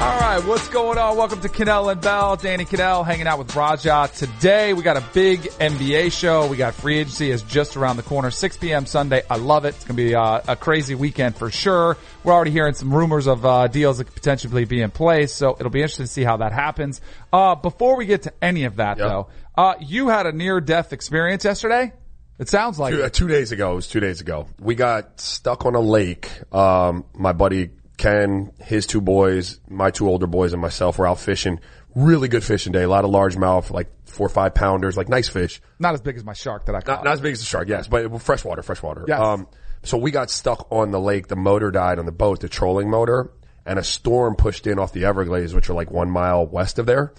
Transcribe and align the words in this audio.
All 0.00 0.18
right, 0.18 0.42
what's 0.46 0.66
going 0.70 0.96
on? 0.96 1.18
Welcome 1.18 1.42
to 1.42 1.48
Kanell 1.50 1.92
and 1.92 2.00
Bell. 2.00 2.34
Danny 2.34 2.64
Kanell 2.64 3.04
hanging 3.04 3.26
out 3.26 3.38
with 3.38 3.54
Raja. 3.54 4.08
Today 4.14 4.72
we 4.72 4.82
got 4.82 4.96
a 4.96 5.04
big 5.12 5.42
NBA 5.42 6.10
show. 6.10 6.46
We 6.46 6.56
got 6.56 6.72
free 6.72 6.96
agency 7.00 7.30
is 7.30 7.42
just 7.42 7.76
around 7.76 7.98
the 7.98 8.02
corner, 8.02 8.30
6 8.30 8.56
p.m. 8.56 8.86
Sunday. 8.86 9.22
I 9.28 9.36
love 9.36 9.66
it. 9.66 9.74
It's 9.74 9.84
going 9.84 9.98
to 9.98 10.02
be 10.02 10.14
uh, 10.14 10.40
a 10.48 10.56
crazy 10.56 10.94
weekend 10.94 11.36
for 11.36 11.50
sure. 11.50 11.98
We're 12.24 12.32
already 12.32 12.50
hearing 12.50 12.72
some 12.72 12.94
rumors 12.94 13.26
of 13.26 13.44
uh, 13.44 13.66
deals 13.68 13.98
that 13.98 14.04
could 14.04 14.14
potentially 14.14 14.64
be 14.64 14.80
in 14.80 14.90
place, 14.90 15.34
so 15.34 15.54
it'll 15.60 15.68
be 15.68 15.80
interesting 15.80 16.06
to 16.06 16.10
see 16.12 16.24
how 16.24 16.38
that 16.38 16.52
happens. 16.52 17.02
Uh, 17.30 17.54
before 17.56 17.96
we 17.96 18.06
get 18.06 18.22
to 18.22 18.32
any 18.42 18.64
of 18.64 18.76
that 18.76 18.96
Yep. 18.96 19.06
though, 19.06 19.28
uh, 19.58 19.74
you 19.80 20.08
had 20.08 20.24
a 20.24 20.32
near 20.32 20.62
death 20.62 20.94
experience 20.94 21.44
yesterday. 21.44 21.92
It 22.38 22.48
sounds 22.48 22.78
like 22.78 22.94
Two, 22.94 23.02
uh, 23.02 23.06
it. 23.06 23.12
two 23.12 23.28
days 23.28 23.52
ago, 23.52 23.72
it 23.72 23.74
was 23.74 23.86
two 23.86 24.00
days 24.00 24.22
ago. 24.22 24.46
We 24.58 24.76
got 24.76 25.20
stuck 25.20 25.66
on 25.66 25.74
a 25.74 25.80
lake. 25.80 26.30
Um, 26.54 27.04
my 27.12 27.34
buddy 27.34 27.68
Ken, 28.00 28.50
his 28.58 28.86
two 28.86 29.02
boys, 29.02 29.60
my 29.68 29.90
two 29.90 30.08
older 30.08 30.26
boys, 30.26 30.54
and 30.54 30.62
myself 30.62 30.98
were 30.98 31.06
out 31.06 31.20
fishing. 31.20 31.60
Really 31.94 32.28
good 32.28 32.42
fishing 32.42 32.72
day. 32.72 32.84
A 32.84 32.88
lot 32.88 33.04
of 33.04 33.10
largemouth, 33.10 33.70
like 33.70 33.90
four 34.06 34.24
or 34.24 34.30
five 34.30 34.54
pounders, 34.54 34.96
like 34.96 35.10
nice 35.10 35.28
fish. 35.28 35.60
not 35.78 35.92
as 35.92 36.00
big 36.00 36.16
as 36.16 36.24
my 36.24 36.32
shark 36.32 36.64
that 36.64 36.74
I 36.74 36.80
caught. 36.80 37.00
Not, 37.00 37.04
not 37.04 37.12
as 37.12 37.20
big 37.20 37.32
as 37.32 37.40
the 37.40 37.44
shark, 37.44 37.68
yes, 37.68 37.88
but 37.88 38.22
freshwater, 38.22 38.62
freshwater. 38.62 39.04
Yes. 39.06 39.20
Um, 39.20 39.48
so 39.82 39.98
we 39.98 40.12
got 40.12 40.30
stuck 40.30 40.66
on 40.72 40.92
the 40.92 40.98
lake. 40.98 41.28
The 41.28 41.36
motor 41.36 41.70
died 41.70 41.98
on 41.98 42.06
the 42.06 42.12
boat, 42.12 42.40
the 42.40 42.48
trolling 42.48 42.88
motor, 42.88 43.32
and 43.66 43.78
a 43.78 43.84
storm 43.84 44.34
pushed 44.34 44.66
in 44.66 44.78
off 44.78 44.94
the 44.94 45.04
Everglades, 45.04 45.54
which 45.54 45.68
are 45.68 45.74
like 45.74 45.90
one 45.90 46.10
mile 46.10 46.46
west 46.46 46.78
of 46.78 46.86
there. 46.86 47.12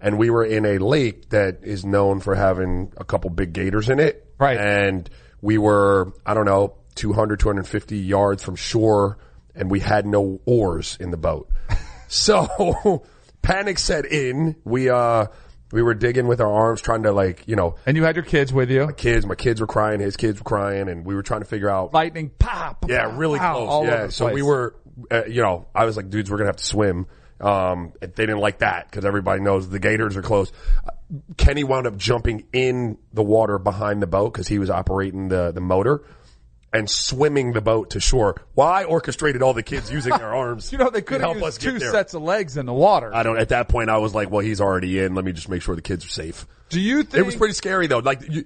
And 0.00 0.18
we 0.18 0.30
were 0.30 0.44
in 0.44 0.64
a 0.64 0.78
lake 0.78 1.30
that 1.30 1.64
is 1.64 1.84
known 1.84 2.20
for 2.20 2.36
having 2.36 2.92
a 2.96 3.04
couple 3.04 3.28
big 3.30 3.52
gators 3.52 3.88
in 3.88 3.98
it. 3.98 4.24
Right. 4.38 4.56
And 4.56 5.10
we 5.40 5.58
were, 5.58 6.12
I 6.24 6.34
don't 6.34 6.46
know, 6.46 6.76
200, 6.94 7.40
250 7.40 7.98
yards 7.98 8.44
from 8.44 8.54
shore 8.54 9.18
and 9.54 9.70
we 9.70 9.80
had 9.80 10.06
no 10.06 10.40
oars 10.44 10.96
in 11.00 11.10
the 11.10 11.16
boat. 11.16 11.48
So 12.08 13.04
panic 13.42 13.78
set 13.78 14.04
in. 14.04 14.56
We, 14.64 14.90
uh, 14.90 15.26
we 15.72 15.82
were 15.82 15.94
digging 15.94 16.26
with 16.26 16.40
our 16.40 16.52
arms 16.52 16.82
trying 16.82 17.04
to 17.04 17.12
like, 17.12 17.48
you 17.48 17.56
know, 17.56 17.76
and 17.86 17.96
you 17.96 18.04
had 18.04 18.14
your 18.14 18.24
kids 18.24 18.52
with 18.52 18.70
you. 18.70 18.86
My 18.86 18.92
kids, 18.92 19.26
my 19.26 19.34
kids 19.34 19.60
were 19.60 19.66
crying, 19.66 20.00
his 20.00 20.16
kids 20.16 20.38
were 20.38 20.44
crying, 20.44 20.88
and 20.88 21.04
we 21.04 21.14
were 21.14 21.22
trying 21.22 21.40
to 21.40 21.46
figure 21.46 21.70
out. 21.70 21.94
Lightning, 21.94 22.30
pop. 22.38 22.84
yeah, 22.88 23.16
really 23.16 23.40
all 23.40 23.66
close. 23.66 23.86
Yeah, 23.86 24.08
so 24.08 24.26
place. 24.26 24.34
we 24.34 24.42
were, 24.42 24.76
uh, 25.10 25.24
you 25.24 25.42
know, 25.42 25.66
I 25.74 25.86
was 25.86 25.96
like, 25.96 26.10
dudes, 26.10 26.30
we're 26.30 26.36
gonna 26.36 26.50
have 26.50 26.56
to 26.56 26.64
swim. 26.64 27.06
Um, 27.40 27.94
they 28.00 28.06
didn't 28.08 28.38
like 28.38 28.58
that 28.58 28.88
because 28.88 29.04
everybody 29.04 29.40
knows 29.40 29.68
the 29.68 29.80
gators 29.80 30.16
are 30.16 30.22
close. 30.22 30.52
Kenny 31.36 31.64
wound 31.64 31.86
up 31.86 31.96
jumping 31.96 32.44
in 32.52 32.98
the 33.12 33.22
water 33.22 33.58
behind 33.58 34.00
the 34.00 34.06
boat 34.06 34.32
because 34.32 34.46
he 34.46 34.58
was 34.58 34.70
operating 34.70 35.28
the 35.28 35.50
the 35.50 35.60
motor 35.60 36.04
and 36.72 36.88
swimming 36.88 37.52
the 37.52 37.60
boat 37.60 37.90
to 37.90 38.00
shore. 38.00 38.40
Why 38.54 38.82
I 38.82 38.84
orchestrated 38.84 39.42
all 39.42 39.54
the 39.54 39.62
kids 39.62 39.92
using 39.92 40.16
their 40.16 40.34
arms. 40.34 40.72
You 40.72 40.78
know, 40.78 40.90
they 40.90 41.02
could 41.02 41.20
have 41.20 41.32
help 41.32 41.42
us 41.44 41.58
two 41.58 41.78
sets 41.78 42.14
of 42.14 42.22
legs 42.22 42.56
in 42.56 42.66
the 42.66 42.72
water. 42.72 43.14
I 43.14 43.22
don't. 43.22 43.38
At 43.38 43.50
that 43.50 43.68
point, 43.68 43.90
I 43.90 43.98
was 43.98 44.14
like, 44.14 44.30
"Well, 44.30 44.40
he's 44.40 44.60
already 44.60 44.98
in. 45.00 45.14
Let 45.14 45.24
me 45.24 45.32
just 45.32 45.48
make 45.48 45.62
sure 45.62 45.76
the 45.76 45.82
kids 45.82 46.04
are 46.04 46.10
safe." 46.10 46.46
Do 46.70 46.80
you 46.80 47.02
think 47.02 47.20
It 47.20 47.26
was 47.26 47.36
pretty 47.36 47.54
scary 47.54 47.86
though. 47.86 47.98
Like 47.98 48.22
you, 48.28 48.44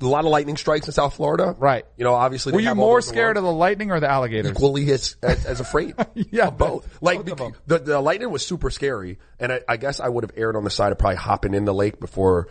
a 0.00 0.04
lot 0.04 0.24
of 0.24 0.30
lightning 0.30 0.56
strikes 0.56 0.86
in 0.86 0.92
South 0.92 1.14
Florida. 1.14 1.54
Right. 1.56 1.84
You 1.96 2.04
know, 2.04 2.14
obviously. 2.14 2.52
Were 2.52 2.60
you 2.60 2.74
more 2.74 3.00
scared 3.00 3.36
of 3.36 3.44
the 3.44 3.52
lightning 3.52 3.92
or 3.92 4.00
the 4.00 4.10
alligators? 4.10 4.50
equally 4.50 4.90
as, 4.90 5.16
as, 5.22 5.46
as 5.46 5.60
afraid? 5.60 5.94
Yeah, 6.14 6.50
both. 6.50 6.98
Like 7.00 7.24
both 7.24 7.52
the, 7.66 7.78
the 7.78 8.00
lightning 8.00 8.30
was 8.30 8.44
super 8.44 8.70
scary, 8.70 9.18
and 9.38 9.52
I, 9.52 9.60
I 9.68 9.76
guess 9.76 10.00
I 10.00 10.08
would 10.08 10.24
have 10.24 10.32
erred 10.36 10.56
on 10.56 10.64
the 10.64 10.70
side 10.70 10.90
of 10.90 10.98
probably 10.98 11.16
hopping 11.16 11.54
in 11.54 11.64
the 11.64 11.72
lake 11.72 12.00
before, 12.00 12.48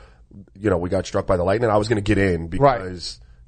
you 0.57 0.69
know, 0.69 0.77
we 0.77 0.89
got 0.89 1.05
struck 1.05 1.27
by 1.27 1.35
the 1.35 1.43
lightning. 1.43 1.69
I 1.69 1.75
was 1.77 1.89
going 1.89 2.01
to 2.01 2.01
get 2.01 2.17
in 2.17 2.49
Right. 2.49 2.81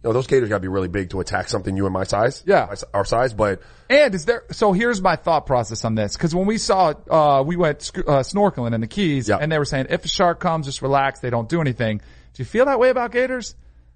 You 0.04 0.10
know, 0.10 0.14
those 0.14 0.28
gators 0.28 0.48
got 0.48 0.56
to 0.56 0.62
be 0.62 0.70
really 0.70 0.88
big 0.88 1.10
to 1.10 1.20
attack 1.20 1.50
something 1.50 1.76
you 1.76 1.86
and 1.86 1.94
my 1.94 2.06
size. 2.06 2.42
Yeah. 2.46 2.68
My 2.70 2.76
Our 2.94 3.04
size, 3.04 3.34
but 3.34 3.62
And 3.90 4.16
is 4.16 4.24
there? 4.26 4.44
So 4.52 4.72
here's 4.72 5.02
my 5.02 5.18
thought 5.18 5.46
process 5.46 5.84
on 5.84 5.96
this. 5.96 6.14
Because 6.16 6.34
when 6.34 6.46
we 6.48 6.58
saw, 6.58 6.94
uh, 7.10 7.44
we 7.46 7.58
went 7.58 7.82
sc- 7.82 7.98
uh, 8.00 8.20
snorkeling 8.22 8.74
in 8.74 8.80
the 8.80 8.88
Keys, 8.88 9.28
Yeah. 9.28 9.38
and 9.42 9.52
they 9.52 9.58
were 9.58 9.66
saying 9.66 9.88
if 9.90 10.06
a 10.06 10.08
shark 10.08 10.40
comes, 10.40 10.68
just 10.68 10.82
relax. 10.82 11.20
They 11.20 11.30
don't 11.30 11.50
do 11.50 11.60
anything. 11.60 11.98
Do 11.98 12.42
you 12.42 12.46
feel 12.46 12.66
that 12.66 12.80
way 12.80 12.90
about 12.92 13.12
gators? 13.12 13.56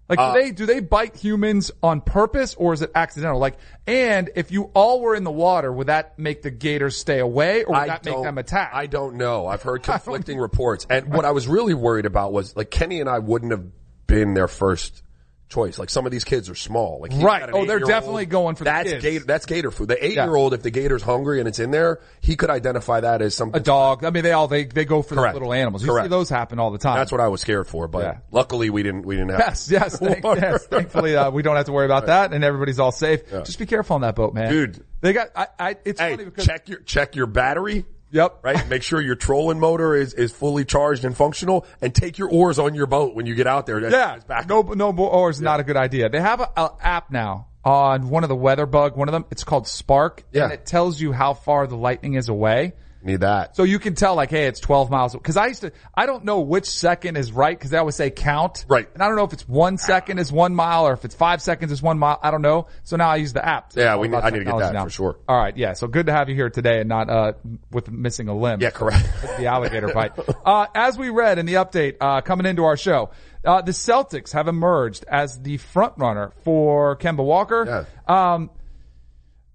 Like, 0.09 0.19
Uh, 0.19 0.33
do 0.33 0.41
they 0.41 0.51
do 0.51 0.65
they 0.65 0.81
bite 0.81 1.15
humans 1.15 1.71
on 1.81 2.01
purpose, 2.01 2.53
or 2.55 2.73
is 2.73 2.81
it 2.81 2.91
accidental? 2.93 3.39
Like, 3.39 3.55
and 3.87 4.29
if 4.35 4.51
you 4.51 4.71
all 4.73 4.99
were 4.99 5.15
in 5.15 5.23
the 5.23 5.31
water, 5.31 5.71
would 5.71 5.87
that 5.87 6.19
make 6.19 6.41
the 6.41 6.51
gators 6.51 6.97
stay 6.97 7.19
away, 7.19 7.63
or 7.63 7.79
would 7.79 7.87
that 7.89 8.03
make 8.03 8.21
them 8.21 8.37
attack? 8.37 8.71
I 8.73 8.87
don't 8.87 9.15
know. 9.15 9.47
I've 9.47 9.61
heard 9.61 9.83
conflicting 9.83 10.37
reports. 10.37 10.85
And 10.89 11.13
what 11.13 11.23
I 11.23 11.31
was 11.31 11.47
really 11.47 11.73
worried 11.73 12.05
about 12.05 12.33
was 12.33 12.53
like 12.57 12.69
Kenny 12.69 12.99
and 12.99 13.09
I 13.09 13.19
wouldn't 13.19 13.51
have 13.53 13.63
been 14.05 14.33
their 14.33 14.49
first 14.49 15.01
choice. 15.49 15.77
Like 15.77 15.89
some 15.89 16.05
of 16.05 16.11
these 16.11 16.23
kids 16.23 16.49
are 16.49 16.55
small. 16.55 16.99
Like 16.99 17.11
Right. 17.13 17.47
Oh, 17.53 17.65
they're 17.65 17.79
definitely 17.79 18.25
going 18.25 18.55
for 18.55 18.63
the 18.63 18.71
that's 18.71 18.89
kids. 18.91 19.03
gator. 19.03 19.25
That's 19.25 19.45
gator 19.45 19.69
food. 19.71 19.87
The 19.89 20.03
eight 20.03 20.13
year 20.13 20.35
old, 20.35 20.53
if 20.53 20.63
the 20.63 20.71
gator's 20.71 21.03
hungry 21.03 21.39
and 21.39 21.47
it's 21.47 21.59
in 21.59 21.69
there, 21.71 21.99
he 22.21 22.35
could 22.35 22.49
identify 22.49 23.01
that 23.01 23.21
as 23.21 23.35
something. 23.35 23.59
a 23.61 23.63
dog. 23.63 24.03
I 24.03 24.09
mean, 24.09 24.23
they 24.23 24.31
all 24.31 24.47
they 24.47 24.65
they 24.65 24.85
go 24.85 25.01
for 25.03 25.15
the 25.15 25.21
little 25.21 25.53
animals. 25.53 25.83
You 25.83 25.87
see 25.89 25.93
Correct. 25.93 26.09
those 26.09 26.29
happen 26.29 26.59
all 26.59 26.71
the 26.71 26.77
time. 26.79 26.97
That's 26.97 27.11
what 27.11 27.21
I 27.21 27.27
was 27.27 27.41
scared 27.41 27.67
for. 27.67 27.87
But 27.87 28.03
Yeah. 28.03 28.17
luckily 28.31 28.69
we 28.69 28.81
didn't. 28.83 29.05
We 29.05 29.15
didn't 29.15 29.29
have. 29.31 29.39
Yes, 29.41 29.69
yes, 29.69 29.99
thank, 29.99 30.23
yes. 30.23 30.65
Thankfully, 30.65 31.15
uh, 31.15 31.29
we 31.29 31.43
don't 31.43 31.55
have 31.55 31.65
to 31.65 31.71
worry 31.71 31.85
about 31.85 32.07
that, 32.07 32.33
and 32.33 32.43
everybody's 32.43 32.79
all 32.79 32.91
safe. 32.91 33.29
Just 33.29 33.59
be 33.59 33.65
careful 33.65 33.95
on 33.95 34.01
that 34.01 34.15
boat, 34.15 34.33
man. 34.33 34.49
Dude. 34.51 34.83
they 35.01 35.13
got. 35.13 35.29
I. 35.35 35.47
I 35.59 35.75
it's 35.85 35.99
Hey, 35.99 36.11
funny 36.11 36.25
because. 36.25 36.45
check 36.45 36.67
your 36.69 36.79
check 36.79 37.15
your 37.15 37.27
battery. 37.27 37.85
Yep. 38.13 38.39
Right. 38.43 38.67
Make 38.69 38.83
sure 38.83 39.01
your 39.01 39.15
trolling 39.15 39.59
motor 39.59 39.95
is 39.95 40.13
is 40.13 40.31
fully 40.31 40.63
charged 40.65 41.03
and 41.03 41.17
functional, 41.17 41.65
and 41.81 41.93
take 41.93 42.17
your 42.17 42.29
oars 42.29 42.59
on 42.59 42.75
your 42.75 42.85
boat 42.85 43.15
when 43.15 43.25
you 43.25 43.35
get 43.35 43.47
out 43.47 43.65
there. 43.65 43.81
That's- 43.81 44.23
Yeah. 44.29 44.43
No, 44.47 44.61
no 44.61 44.93
more 44.93 45.29
is 45.29 45.41
not 45.41 45.59
a 45.59 45.63
good 45.63 45.75
idea. 45.77 46.09
They 46.09 46.21
have 46.21 46.39
a, 46.39 46.71
app 46.79 47.11
now 47.11 47.47
on 47.65 48.09
one 48.09 48.23
of 48.23 48.29
the 48.29 48.35
weather 48.35 48.65
bug. 48.65 48.95
One 48.95 49.07
of 49.09 49.13
them. 49.13 49.25
It's 49.31 49.43
called 49.43 49.67
Spark. 49.67 50.23
Yeah. 50.31 50.43
And 50.45 50.53
it 50.53 50.65
tells 50.65 51.01
you 51.01 51.11
how 51.11 51.33
far 51.33 51.65
the 51.67 51.75
lightning 51.75 52.13
is 52.13 52.29
away. 52.29 52.73
Need 53.03 53.21
that. 53.21 53.55
So 53.55 53.63
you 53.63 53.79
can 53.79 53.95
tell 53.95 54.15
like, 54.15 54.29
hey, 54.29 54.47
it's 54.47 54.59
12 54.61 54.89
miles. 54.89 55.15
Cause 55.21 55.35
I 55.35 55.47
used 55.47 55.61
to, 55.61 55.71
I 55.93 56.05
don't 56.05 56.23
know 56.23 56.39
which 56.39 56.65
second 56.65 57.17
is 57.17 57.31
right 57.31 57.59
cause 57.59 57.69
they 57.69 57.77
always 57.77 57.95
say 57.95 58.09
count. 58.11 58.65
Right. 58.69 58.87
And 58.93 59.03
I 59.03 59.07
don't 59.07 59.17
know 59.17 59.25
if 59.25 59.33
it's 59.33 59.47
one 59.47 59.77
second 59.77 60.19
is 60.19 60.31
one 60.31 60.55
mile 60.55 60.87
or 60.87 60.93
if 60.93 61.03
it's 61.03 61.13
five 61.15 61.41
seconds 61.41 61.71
is 61.71 61.81
one 61.81 61.99
mile. 61.99 62.17
I 62.23 62.31
don't 62.31 62.41
know. 62.41 62.67
So 62.83 62.95
now 62.95 63.09
I 63.09 63.17
use 63.17 63.33
the 63.33 63.45
app. 63.45 63.73
So 63.73 63.81
Yeah, 63.81 63.97
we 63.97 64.07
need- 64.07 64.15
I 64.17 64.29
need 64.29 64.39
to 64.39 64.45
get 64.45 64.57
that 64.57 64.83
for 64.83 64.89
sure. 64.89 65.19
All 65.27 65.37
right. 65.37 65.55
Yeah. 65.57 65.73
So 65.73 65.87
good 65.87 66.05
to 66.05 66.13
have 66.13 66.29
you 66.29 66.35
here 66.35 66.49
today 66.49 66.79
and 66.79 66.87
not, 66.87 67.09
uh, 67.09 67.33
with 67.71 67.91
missing 67.91 68.29
a 68.29 68.35
limb. 68.35 68.61
Yeah, 68.61 68.69
correct. 68.69 69.05
the 69.37 69.47
alligator 69.47 69.93
bite. 69.93 70.13
Uh, 70.45 70.67
as 70.73 70.97
we 70.97 71.09
read 71.09 71.39
in 71.39 71.45
the 71.45 71.55
update, 71.55 71.97
uh, 71.99 72.21
coming 72.21 72.45
into 72.45 72.63
our 72.63 72.77
show, 72.77 73.09
uh, 73.43 73.61
the 73.61 73.73
Celtics 73.73 74.31
have 74.31 74.47
emerged 74.47 75.03
as 75.09 75.37
the 75.41 75.57
front 75.57 75.93
runner 75.97 76.31
for 76.45 76.95
Kemba 76.95 77.23
Walker. 77.25 77.85
Um, 78.07 78.49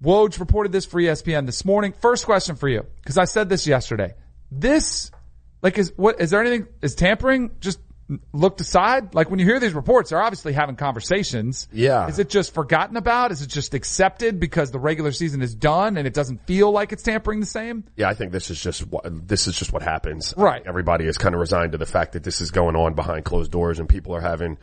Woj 0.03 0.39
reported 0.39 0.73
this 0.73 0.85
for 0.85 1.01
ESPN 1.01 1.47
this 1.47 1.65
morning. 1.65 1.93
First 2.01 2.25
question 2.25 2.57
for 2.57 2.69
you, 2.69 2.87
because 2.97 3.19
I 3.19 3.25
said 3.25 3.49
this 3.49 3.67
yesterday. 3.67 4.15
This, 4.51 5.11
like, 5.63 5.79
is 5.79 5.93
what 5.97 6.21
is 6.21 6.31
there 6.31 6.41
anything 6.41 6.69
is 6.81 6.95
tampering 6.95 7.51
just 7.61 7.81
looked 8.33 8.61
aside? 8.61 9.15
Like 9.15 9.31
when 9.31 9.39
you 9.39 9.45
hear 9.45 9.61
these 9.61 9.75
reports, 9.75 10.11
they're 10.11 10.23
obviously 10.23 10.53
having 10.53 10.77
conversations. 10.77 11.69
Yeah. 11.73 12.09
Is 12.09 12.19
it 12.19 12.29
just 12.31 12.55
forgotten 12.55 12.97
about? 12.97 13.33
Is 13.33 13.43
it 13.43 13.49
just 13.49 13.75
accepted 13.75 14.41
because 14.41 14.71
the 14.71 14.79
regular 14.79 15.13
season 15.13 15.43
is 15.43 15.55
done 15.55 15.97
and 15.97 16.07
it 16.07 16.15
doesn't 16.15 16.47
feel 16.47 16.71
like 16.71 16.93
it's 16.93 17.03
tampering 17.03 17.41
the 17.41 17.47
same? 17.47 17.85
Yeah, 17.97 18.09
I 18.09 18.15
think 18.15 18.33
this 18.33 18.51
is 18.51 18.61
just 18.61 18.87
what 18.87 19.05
this 19.29 19.47
is 19.47 19.57
just 19.57 19.73
what 19.73 19.83
happens. 19.83 20.33
Right. 20.37 20.63
Everybody 20.65 21.07
is 21.07 21.19
kind 21.19 21.35
of 21.35 21.41
resigned 21.41 21.73
to 21.73 21.79
the 21.79 21.87
fact 21.87 22.13
that 22.13 22.25
this 22.25 22.41
is 22.41 22.51
going 22.51 22.77
on 22.77 22.95
behind 22.95 23.25
closed 23.25 23.53
doors, 23.53 23.79
and 23.79 23.89
people 23.89 24.15
are 24.15 24.21
having, 24.21 24.59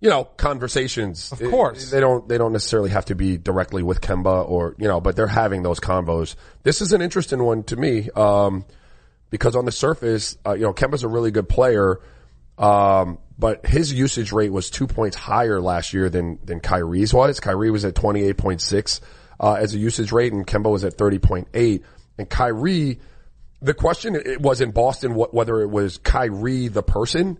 you 0.00 0.08
know, 0.08 0.24
conversations. 0.24 1.30
Of 1.30 1.42
course. 1.50 1.90
they 1.90 2.00
don't 2.00 2.28
they 2.28 2.38
don't 2.38 2.52
necessarily 2.52 2.90
have 2.90 3.06
to 3.06 3.14
be 3.14 3.36
directly 3.36 3.82
with 3.82 4.00
Kemba 4.00 4.48
or 4.48 4.74
you 4.78 4.88
know, 4.88 5.00
but 5.00 5.16
they're 5.16 5.26
having 5.26 5.62
those 5.62 5.78
convos. 5.78 6.36
This 6.62 6.80
is 6.80 6.92
an 6.92 7.02
interesting 7.02 7.42
one 7.42 7.62
to 7.64 7.76
me 7.76 8.08
um, 8.16 8.64
because 9.28 9.56
on 9.56 9.66
the 9.66 9.72
surface, 9.72 10.38
uh, 10.46 10.54
you 10.54 10.62
know, 10.62 10.72
Kemba's 10.72 11.02
a 11.02 11.08
really 11.08 11.30
good 11.30 11.48
player. 11.48 12.00
Um, 12.58 13.18
but 13.38 13.64
his 13.64 13.90
usage 13.90 14.32
rate 14.32 14.52
was 14.52 14.68
two 14.68 14.86
points 14.86 15.16
higher 15.16 15.62
last 15.62 15.94
year 15.94 16.10
than, 16.10 16.38
than 16.44 16.60
Kyrie's 16.60 17.14
was. 17.14 17.40
Kyrie 17.40 17.70
was 17.70 17.86
at 17.86 17.94
28.6, 17.94 19.00
uh, 19.40 19.54
as 19.54 19.74
a 19.74 19.78
usage 19.78 20.12
rate 20.12 20.34
and 20.34 20.46
Kemba 20.46 20.70
was 20.70 20.84
at 20.84 20.98
30.8. 20.98 21.82
And 22.18 22.28
Kyrie, 22.28 23.00
the 23.62 23.72
question 23.72 24.14
it 24.14 24.42
was 24.42 24.60
in 24.60 24.72
Boston 24.72 25.14
what, 25.14 25.32
whether 25.32 25.62
it 25.62 25.68
was 25.68 25.96
Kyrie 25.96 26.68
the 26.68 26.82
person 26.82 27.38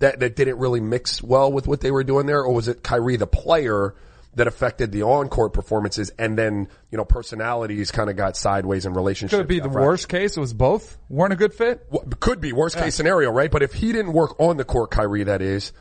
that, 0.00 0.20
that 0.20 0.36
didn't 0.36 0.58
really 0.58 0.80
mix 0.80 1.22
well 1.22 1.52
with 1.52 1.66
what 1.66 1.80
they 1.80 1.90
were 1.90 2.04
doing 2.04 2.26
there 2.26 2.42
or 2.42 2.52
was 2.52 2.68
it 2.68 2.82
Kyrie 2.82 3.16
the 3.16 3.26
player 3.26 3.94
that 4.34 4.46
affected 4.46 4.92
the 4.92 5.02
on-court 5.02 5.52
performances 5.52 6.10
and 6.18 6.38
then, 6.38 6.68
you 6.90 6.98
know, 6.98 7.04
personalities 7.04 7.90
kind 7.90 8.08
of 8.08 8.16
got 8.16 8.36
sideways 8.36 8.86
in 8.86 8.94
relationships. 8.94 9.36
Could 9.36 9.46
it 9.46 9.48
be 9.48 9.58
the 9.58 9.64
fractured. 9.64 9.82
worst 9.82 10.08
case? 10.08 10.36
It 10.36 10.40
was 10.40 10.52
both 10.52 10.96
weren't 11.08 11.32
a 11.32 11.36
good 11.36 11.52
fit. 11.52 11.84
What- 11.88 12.20
could 12.20 12.40
be 12.40 12.52
worst 12.52 12.76
case 12.76 12.94
scenario, 12.94 13.30
right? 13.30 13.50
But 13.50 13.62
if 13.62 13.72
he 13.72 13.92
didn't 13.92 14.12
work 14.12 14.38
on 14.38 14.56
the 14.56 14.64
court, 14.64 14.90
Kyrie, 14.90 15.24
that 15.24 15.42
is, 15.42 15.72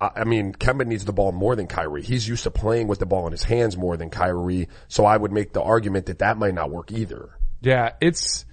I 0.00 0.24
mean, 0.24 0.52
Kemba 0.52 0.86
needs 0.86 1.04
the 1.04 1.12
ball 1.12 1.32
more 1.32 1.54
than 1.54 1.66
Kyrie. 1.66 2.02
He's 2.02 2.26
used 2.28 2.42
to 2.42 2.50
playing 2.50 2.88
with 2.88 2.98
the 2.98 3.06
ball 3.06 3.26
in 3.26 3.32
his 3.32 3.44
hands 3.44 3.76
more 3.76 3.96
than 3.96 4.10
Kyrie. 4.10 4.68
So 4.88 5.04
I 5.04 5.16
would 5.16 5.32
make 5.32 5.52
the 5.52 5.62
argument 5.62 6.06
that 6.06 6.18
that 6.18 6.36
might 6.36 6.54
not 6.54 6.70
work 6.70 6.90
either. 6.90 7.30
Yeah, 7.60 7.92
it's 8.00 8.44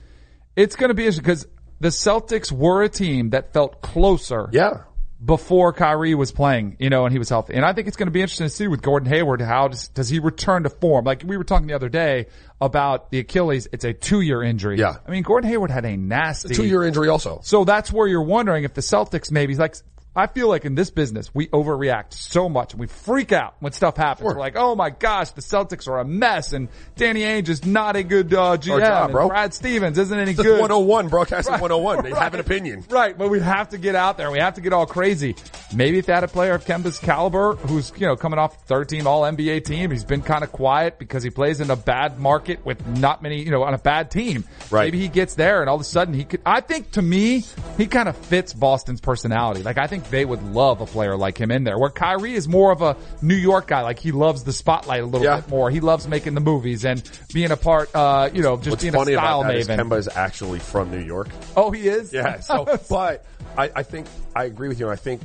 it's 0.56 0.76
going 0.76 0.90
to 0.90 0.94
be 0.94 1.10
because 1.10 1.48
the 1.82 1.90
Celtics 1.90 2.52
were 2.52 2.84
a 2.84 2.90
team 2.90 3.32
that 3.32 3.52
felt 3.54 3.82
closer 3.82 4.48
Yeah. 4.54 4.84
before 5.24 5.74
Kyrie 5.74 6.16
was 6.16 6.32
playing, 6.32 6.78
you 6.80 6.90
know, 6.90 7.06
and 7.06 7.12
he 7.12 7.20
was 7.20 7.28
healthy. 7.28 7.56
And 7.56 7.66
I 7.66 7.74
think 7.74 7.88
it's 7.88 7.98
going 7.98 8.08
to 8.08 8.12
be 8.12 8.22
interesting 8.22 8.46
to 8.48 8.50
see 8.50 8.68
with 8.68 8.82
Gordon 8.82 9.10
Hayward, 9.10 9.42
how 9.42 9.68
does, 9.68 9.88
does 9.90 10.08
he 10.10 10.20
return 10.20 10.64
to 10.64 10.70
form? 10.70 11.06
Like 11.06 11.24
we 11.26 11.38
were 11.38 11.44
talking 11.44 11.68
the 11.68 11.74
other 11.74 11.90
day 11.90 12.28
about 12.60 13.10
the 13.12 13.20
Achilles. 13.20 13.68
It's 13.74 13.84
a 13.84 13.94
two 13.94 14.22
year 14.22 14.42
injury. 14.44 14.78
Yeah. 14.80 14.96
I 15.08 15.12
mean, 15.12 15.24
Gordon 15.24 15.50
Hayward 15.50 15.72
had 15.72 15.86
a 15.86 15.98
nasty 15.98 16.54
two 16.54 16.66
year 16.66 16.84
injury 16.84 17.10
also. 17.10 17.40
So 17.44 17.66
that's 17.66 17.92
where 17.92 18.08
you're 18.08 18.24
wondering 18.24 18.64
if 18.64 18.74
the 18.76 18.82
Celtics 18.82 19.32
maybe 19.32 19.56
like, 19.56 19.76
I 20.14 20.28
feel 20.28 20.50
like 20.50 20.66
in 20.66 20.76
this 20.76 20.92
business, 20.92 21.34
we 21.34 21.48
overreact 21.48 22.14
so 22.14 22.50
much 22.50 22.76
we 22.76 22.88
freak 22.88 23.32
out 23.32 23.56
when 23.60 23.72
stuff 23.72 23.96
happens. 23.96 24.26
Sure. 24.26 24.34
We're 24.34 24.42
like, 24.42 24.58
oh 24.58 24.76
my 24.76 24.90
gosh, 24.90 25.30
the 25.32 25.42
Celtics 25.42 25.88
are 25.88 26.00
a 26.00 26.06
mess 26.06 26.52
and 26.52 26.68
Danny 26.98 27.22
Ainge 27.22 27.48
is 27.48 27.66
not 27.66 27.96
a 27.96 28.04
good 28.04 28.34
uh, 28.34 28.58
GM. 28.58 28.80
Job, 28.80 29.12
bro. 29.12 29.30
Brad 29.30 29.54
Stevens 29.54 29.98
isn't 29.98 30.20
any 30.20 30.34
good. 30.34 30.60
101, 30.60 31.08
broadcasting 31.08 31.54
right. 31.54 31.62
101. 31.62 32.04
They 32.04 32.12
right. 32.12 32.22
have 32.22 32.34
an 32.34 32.42
opinion. 32.42 32.84
Right, 32.90 33.18
but 33.18 33.30
we 33.30 33.40
have 33.40 33.70
to 33.70 33.78
get 33.78 33.96
out 33.96 34.18
there. 34.18 34.32
We 34.32 34.40
have 34.40 34.56
to 34.56 34.62
get 34.62 34.74
all 34.74 34.86
crazy. 34.86 35.36
Maybe 35.74 35.98
if 35.98 36.08
they 36.08 36.14
had 36.14 36.26
a 36.26 36.28
player 36.28 36.54
of 36.54 36.66
Kemba's 36.66 37.00
caliber 37.00 37.56
who's, 37.56 37.94
you 37.96 38.06
know, 38.06 38.18
coming 38.18 38.38
off 38.38 38.66
third 38.66 38.90
team 38.90 39.08
all 39.08 39.22
NBA 39.22 39.64
team, 39.64 39.92
he's 39.92 40.04
been 40.04 40.22
kind 40.22 40.44
of 40.44 40.52
quiet 40.52 41.00
because 41.00 41.24
he 41.24 41.30
plays 41.30 41.62
in 41.62 41.72
a 41.72 41.78
bad 41.78 42.20
market 42.20 42.66
with 42.66 42.86
not 42.86 43.22
many, 43.22 43.44
you 43.44 43.52
know, 43.52 43.64
on 43.64 43.74
a 43.74 43.78
bad 43.78 44.12
team. 44.12 44.44
Right. 44.70 44.86
Maybe 44.86 45.00
he 45.00 45.08
gets 45.08 45.36
there 45.36 45.62
and 45.62 45.70
all 45.70 45.76
of 45.76 45.82
a 45.82 45.86
sudden 45.86 46.14
he 46.14 46.26
could, 46.26 46.42
I 46.46 46.60
think 46.60 46.92
to 46.92 47.02
me, 47.02 47.46
he 47.78 47.88
kind 47.88 48.10
of 48.10 48.18
fits 48.18 48.54
Boston's 48.54 49.00
personality. 49.00 49.64
Like 49.64 49.78
I 49.78 49.88
think 49.88 50.01
they 50.10 50.26
would 50.26 50.44
love 50.44 50.82
a 50.82 50.86
player 50.86 51.16
like 51.16 51.38
him 51.38 51.52
in 51.52 51.64
there. 51.64 51.78
Where 51.78 51.90
Kyrie 51.90 52.34
is 52.34 52.48
more 52.48 52.72
of 52.72 52.82
a 52.82 52.98
New 53.22 53.36
York 53.36 53.68
guy, 53.68 53.82
like 53.82 54.00
he 54.00 54.12
loves 54.12 54.44
the 54.44 54.54
spotlight 54.54 55.04
a 55.04 55.06
little 55.06 55.24
yeah. 55.24 55.42
bit 55.42 55.50
more. 55.50 55.70
He 55.70 55.80
loves 55.80 56.08
making 56.08 56.34
the 56.34 56.42
movies 56.42 56.86
and 56.86 57.02
being 57.34 57.52
a 57.52 57.58
part, 57.58 57.94
uh, 57.96 58.30
you 58.34 58.42
know, 58.42 58.58
just 58.58 58.70
What's 58.70 58.84
being 58.84 58.94
funny 58.94 59.14
a 59.14 59.18
style 59.18 59.42
about 59.42 59.54
that 59.54 59.58
maven. 59.58 59.60
Is 59.60 59.68
Kemba 59.68 59.98
is 59.98 60.10
actually 60.10 60.60
from 60.60 60.92
New 60.92 61.00
York. 61.00 61.30
Oh, 61.56 61.72
he 61.72 61.88
is. 61.88 62.14
Yeah. 62.14 62.40
So, 62.52 62.66
but 62.90 63.24
I, 63.58 63.72
I 63.76 63.84
think 63.84 64.08
I 64.36 64.46
agree 64.46 64.68
with 64.68 64.80
you. 64.80 64.90
I 64.90 64.96
think 64.96 65.22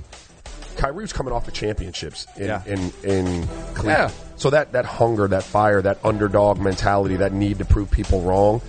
Kyrie's 0.76 1.12
coming 1.12 1.32
off 1.32 1.46
the 1.46 1.52
championships 1.52 2.26
in 2.36 2.46
yeah. 2.46 2.62
in, 2.66 2.78
in 3.02 3.46
Cleveland. 3.74 3.86
Yeah. 3.86 4.10
So 4.36 4.50
that 4.50 4.72
that 4.72 4.84
hunger, 4.84 5.26
that 5.28 5.42
fire, 5.42 5.80
that 5.82 6.04
underdog 6.04 6.60
mentality, 6.60 7.16
that 7.16 7.32
need 7.32 7.58
to 7.58 7.64
prove 7.64 7.90
people 7.90 8.20
wrong, 8.20 8.60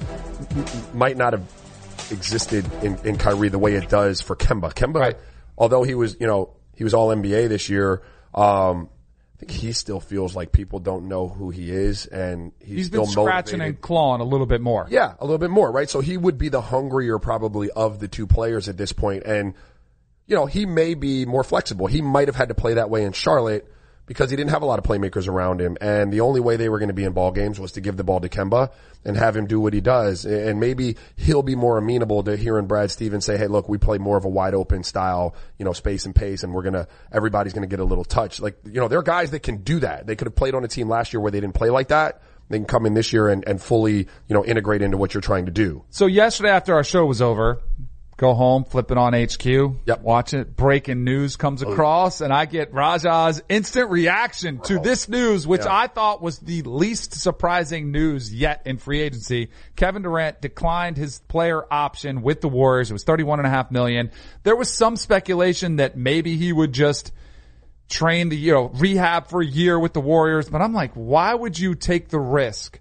might 0.94 1.18
not 1.18 1.34
have 1.34 1.44
existed 2.12 2.66
in, 2.84 2.98
in 3.04 3.18
Kyrie 3.18 3.50
the 3.50 3.60
way 3.60 3.76
it 3.76 3.90
does 3.90 4.22
for 4.22 4.36
Kemba. 4.36 4.74
Kemba, 4.74 5.00
right. 5.00 5.18
Although 5.58 5.84
he 5.84 5.96
was, 5.96 6.18
you 6.20 6.28
know, 6.28 6.54
he 6.76 6.84
was 6.84 6.94
all 6.94 7.10
NBA 7.10 7.50
this 7.50 7.70
year. 7.70 8.04
Um, 8.34 8.90
I 9.36 9.40
think 9.40 9.52
he 9.52 9.72
still 9.72 10.00
feels 10.00 10.36
like 10.36 10.52
people 10.52 10.80
don't 10.80 11.08
know 11.08 11.28
who 11.28 11.52
he 11.52 11.70
is 11.72 12.08
and 12.08 12.54
he's, 12.60 12.78
he's 12.78 12.90
been 12.90 13.06
scratching 13.06 13.60
motivated. 13.60 13.62
and 13.76 13.82
clawing 13.82 14.20
a 14.20 14.24
little 14.24 14.48
bit 14.48 14.62
more. 14.62 14.88
Yeah, 14.90 15.14
a 15.20 15.26
little 15.26 15.38
bit 15.38 15.52
more, 15.52 15.72
right? 15.72 15.88
So 15.88 16.02
he 16.02 16.18
would 16.18 16.40
be 16.40 16.50
the 16.50 16.62
hungrier 16.62 17.20
probably 17.20 17.70
of 17.70 18.00
the 18.00 18.08
two 18.08 18.26
players 18.26 18.68
at 18.68 18.78
this 18.78 18.94
point 18.94 19.24
and 19.26 19.54
you 20.26 20.36
know, 20.36 20.46
he 20.46 20.66
may 20.66 20.94
be 20.94 21.26
more 21.26 21.44
flexible. 21.44 21.88
He 21.88 22.02
might 22.02 22.28
have 22.28 22.36
had 22.36 22.50
to 22.50 22.56
play 22.56 22.74
that 22.76 22.90
way 22.90 23.04
in 23.04 23.14
Charlotte 23.14 23.72
because 24.08 24.30
he 24.30 24.38
didn't 24.38 24.52
have 24.52 24.64
a 24.64 24.66
lot 24.66 24.80
of 24.80 24.86
playmakers 24.86 25.28
around 25.28 25.62
him. 25.62 25.78
And 25.80 26.12
the 26.12 26.22
only 26.22 26.40
way 26.40 26.56
they 26.56 26.70
were 26.70 26.80
going 26.80 26.88
to 26.88 26.94
be 26.94 27.04
in 27.04 27.12
ball 27.12 27.32
games 27.32 27.60
was 27.60 27.74
to 27.74 27.82
give 27.82 27.98
the 27.98 28.04
ball 28.04 28.22
to 28.22 28.30
Kemba 28.30 28.72
and 29.06 29.16
have 29.18 29.36
him 29.36 29.46
do 29.46 29.60
what 29.60 29.74
he 29.74 29.82
does. 29.82 30.26
And 30.26 30.60
maybe 30.60 30.96
he'll 31.18 31.44
be 31.44 31.56
more 31.56 31.78
amenable 31.78 32.24
to 32.24 32.36
hearing 32.38 32.66
Brad 32.66 32.90
Stevens 32.90 33.26
say, 33.26 33.38
Hey, 33.38 33.48
look, 33.48 33.70
we 33.70 33.78
play 33.78 33.98
more 33.98 34.18
of 34.18 34.26
a 34.26 34.30
wide 34.30 34.56
open 34.56 34.84
style, 34.84 35.36
you 35.60 35.66
know, 35.66 35.74
space 35.74 36.06
and 36.06 36.16
pace 36.16 36.44
and 36.44 36.54
we're 36.54 36.64
going 36.64 36.74
to, 36.74 36.88
everybody's 37.12 37.54
going 37.54 37.68
to 37.68 37.70
get 37.70 37.82
a 37.82 37.86
little 37.86 38.06
touch. 38.06 38.40
Like, 38.40 38.58
you 38.66 38.80
know, 38.80 38.88
there 38.88 39.00
are 39.00 39.04
guys 39.04 39.32
that 39.32 39.44
can 39.44 39.58
do 39.58 39.80
that. 39.82 40.08
They 40.08 40.16
could 40.16 40.28
have 40.28 40.36
played 40.36 40.56
on 40.56 40.64
a 40.64 40.70
team 40.70 40.88
last 40.88 41.14
year 41.14 41.20
where 41.20 41.32
they 41.32 41.42
didn't 41.42 41.56
play 41.56 41.70
like 41.70 41.90
that. 41.90 42.22
They 42.50 42.58
can 42.58 42.66
come 42.66 42.86
in 42.86 42.94
this 42.94 43.12
year 43.12 43.28
and, 43.28 43.46
and 43.46 43.62
fully, 43.62 43.98
you 43.98 44.34
know, 44.34 44.46
integrate 44.46 44.82
into 44.82 44.96
what 44.96 45.14
you're 45.14 45.22
trying 45.22 45.48
to 45.48 45.52
do. 45.52 45.84
So 45.90 46.06
yesterday 46.06 46.50
after 46.50 46.74
our 46.74 46.84
show 46.84 47.06
was 47.06 47.22
over, 47.22 47.62
go 48.18 48.34
home, 48.34 48.64
flip 48.66 48.92
it 48.92 48.98
on 48.98 49.14
HQ, 49.14 49.46
yep. 49.46 50.02
watch 50.02 50.34
it. 50.34 50.56
Breaking 50.56 51.04
news 51.04 51.36
comes 51.36 51.64
oh. 51.64 51.72
across 51.72 52.22
and 52.22 52.34
I 52.34 52.46
get 52.46 52.74
Raja's 52.74 53.42
instant 53.48 53.92
reaction 53.92 54.60
to 54.62 54.80
this 54.80 55.08
news, 55.08 55.48
which 55.48 55.62
yeah. 55.62 55.76
I 55.76 55.88
thought 55.88 56.22
was 56.22 56.40
the 56.40 56.64
least 56.64 57.14
surprising 57.14 57.92
news 57.92 58.34
yet 58.34 58.64
in 58.66 58.80
free 58.80 59.02
agency. 59.02 59.52
Kevin 59.76 60.02
Durant 60.02 60.42
declined 60.42 60.98
his 60.98 61.20
player 61.20 61.64
option 61.72 62.24
with 62.24 62.42
the 62.42 62.50
Warriors. 62.50 62.90
It 62.90 62.94
was 62.94 63.04
31 63.04 63.40
and 63.40 63.46
a 63.46 63.52
half 63.52 63.70
million. 63.70 64.12
There 64.44 64.56
was 64.56 64.74
some 64.74 64.98
speculation 64.98 65.76
that 65.76 65.96
maybe 65.96 66.38
he 66.38 66.52
would 66.52 66.74
just 66.74 67.12
train 67.88 68.30
the, 68.30 68.36
you 68.36 68.52
know, 68.52 68.70
rehab 68.70 69.28
for 69.28 69.42
a 69.42 69.46
year 69.46 69.80
with 69.80 69.94
the 69.94 70.02
Warriors, 70.02 70.50
but 70.50 70.62
I'm 70.62 70.74
like, 70.74 70.94
why 70.94 71.34
would 71.34 71.58
you 71.58 71.76
take 71.76 72.10
the 72.10 72.20
risk? 72.20 72.80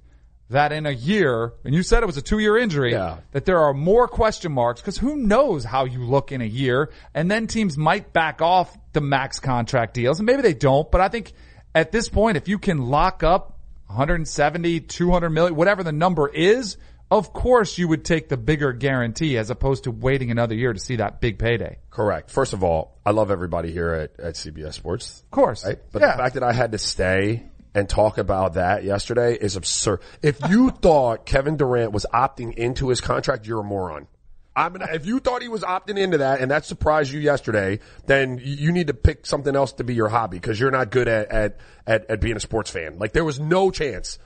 That 0.50 0.72
in 0.72 0.86
a 0.86 0.92
year, 0.92 1.52
and 1.64 1.74
you 1.74 1.82
said 1.82 2.02
it 2.02 2.06
was 2.06 2.16
a 2.16 2.22
two 2.22 2.38
year 2.38 2.56
injury, 2.56 2.92
yeah. 2.92 3.18
that 3.32 3.44
there 3.44 3.58
are 3.58 3.74
more 3.74 4.06
question 4.06 4.52
marks 4.52 4.80
because 4.80 4.96
who 4.96 5.16
knows 5.16 5.64
how 5.64 5.84
you 5.84 6.04
look 6.04 6.30
in 6.32 6.40
a 6.40 6.46
year 6.46 6.90
and 7.14 7.30
then 7.30 7.46
teams 7.46 7.76
might 7.76 8.12
back 8.12 8.40
off 8.40 8.76
the 8.92 9.00
max 9.00 9.40
contract 9.40 9.94
deals 9.94 10.20
and 10.20 10.26
maybe 10.26 10.42
they 10.42 10.54
don't, 10.54 10.90
but 10.90 11.00
I 11.00 11.08
think 11.08 11.32
at 11.74 11.92
this 11.92 12.08
point, 12.08 12.36
if 12.36 12.48
you 12.48 12.58
can 12.58 12.86
lock 12.86 13.22
up 13.22 13.58
170, 13.88 14.80
200 14.80 15.30
million, 15.30 15.54
whatever 15.56 15.82
the 15.82 15.92
number 15.92 16.28
is, 16.28 16.76
of 17.10 17.32
course 17.32 17.76
you 17.76 17.88
would 17.88 18.04
take 18.04 18.28
the 18.28 18.36
bigger 18.36 18.72
guarantee 18.72 19.36
as 19.38 19.50
opposed 19.50 19.84
to 19.84 19.90
waiting 19.90 20.30
another 20.30 20.54
year 20.54 20.72
to 20.72 20.78
see 20.78 20.96
that 20.96 21.20
big 21.20 21.38
payday. 21.38 21.78
Correct. 21.90 22.30
First 22.30 22.52
of 22.52 22.62
all, 22.62 22.98
I 23.04 23.10
love 23.10 23.30
everybody 23.30 23.72
here 23.72 23.92
at, 23.92 24.20
at 24.20 24.34
CBS 24.34 24.74
Sports. 24.74 25.22
Of 25.24 25.30
course. 25.30 25.64
Right? 25.64 25.78
But 25.92 26.02
yeah. 26.02 26.12
the 26.12 26.22
fact 26.22 26.34
that 26.34 26.42
I 26.42 26.52
had 26.52 26.72
to 26.72 26.78
stay 26.78 27.44
and 27.76 27.86
talk 27.86 28.16
about 28.16 28.54
that 28.54 28.84
yesterday 28.84 29.34
is 29.34 29.54
absurd. 29.54 30.00
If 30.22 30.40
you 30.48 30.70
thought 30.82 31.26
Kevin 31.26 31.58
Durant 31.58 31.92
was 31.92 32.06
opting 32.12 32.54
into 32.54 32.88
his 32.88 33.02
contract, 33.02 33.46
you're 33.46 33.60
a 33.60 33.64
moron. 33.64 34.08
I 34.56 34.70
mean, 34.70 34.80
if 34.90 35.04
you 35.04 35.20
thought 35.20 35.42
he 35.42 35.48
was 35.48 35.60
opting 35.60 35.98
into 35.98 36.18
that 36.18 36.40
and 36.40 36.50
that 36.50 36.64
surprised 36.64 37.12
you 37.12 37.20
yesterday, 37.20 37.80
then 38.06 38.40
you 38.42 38.72
need 38.72 38.86
to 38.86 38.94
pick 38.94 39.26
something 39.26 39.54
else 39.54 39.72
to 39.74 39.84
be 39.84 39.94
your 39.94 40.08
hobby 40.08 40.38
because 40.38 40.58
you're 40.58 40.70
not 40.70 40.90
good 40.90 41.06
at, 41.06 41.30
at, 41.30 41.60
at, 41.86 42.10
at 42.10 42.20
being 42.22 42.36
a 42.36 42.40
sports 42.40 42.70
fan. 42.70 42.98
Like 42.98 43.12
there 43.12 43.24
was 43.24 43.38
no 43.38 43.70
chance 43.70 44.18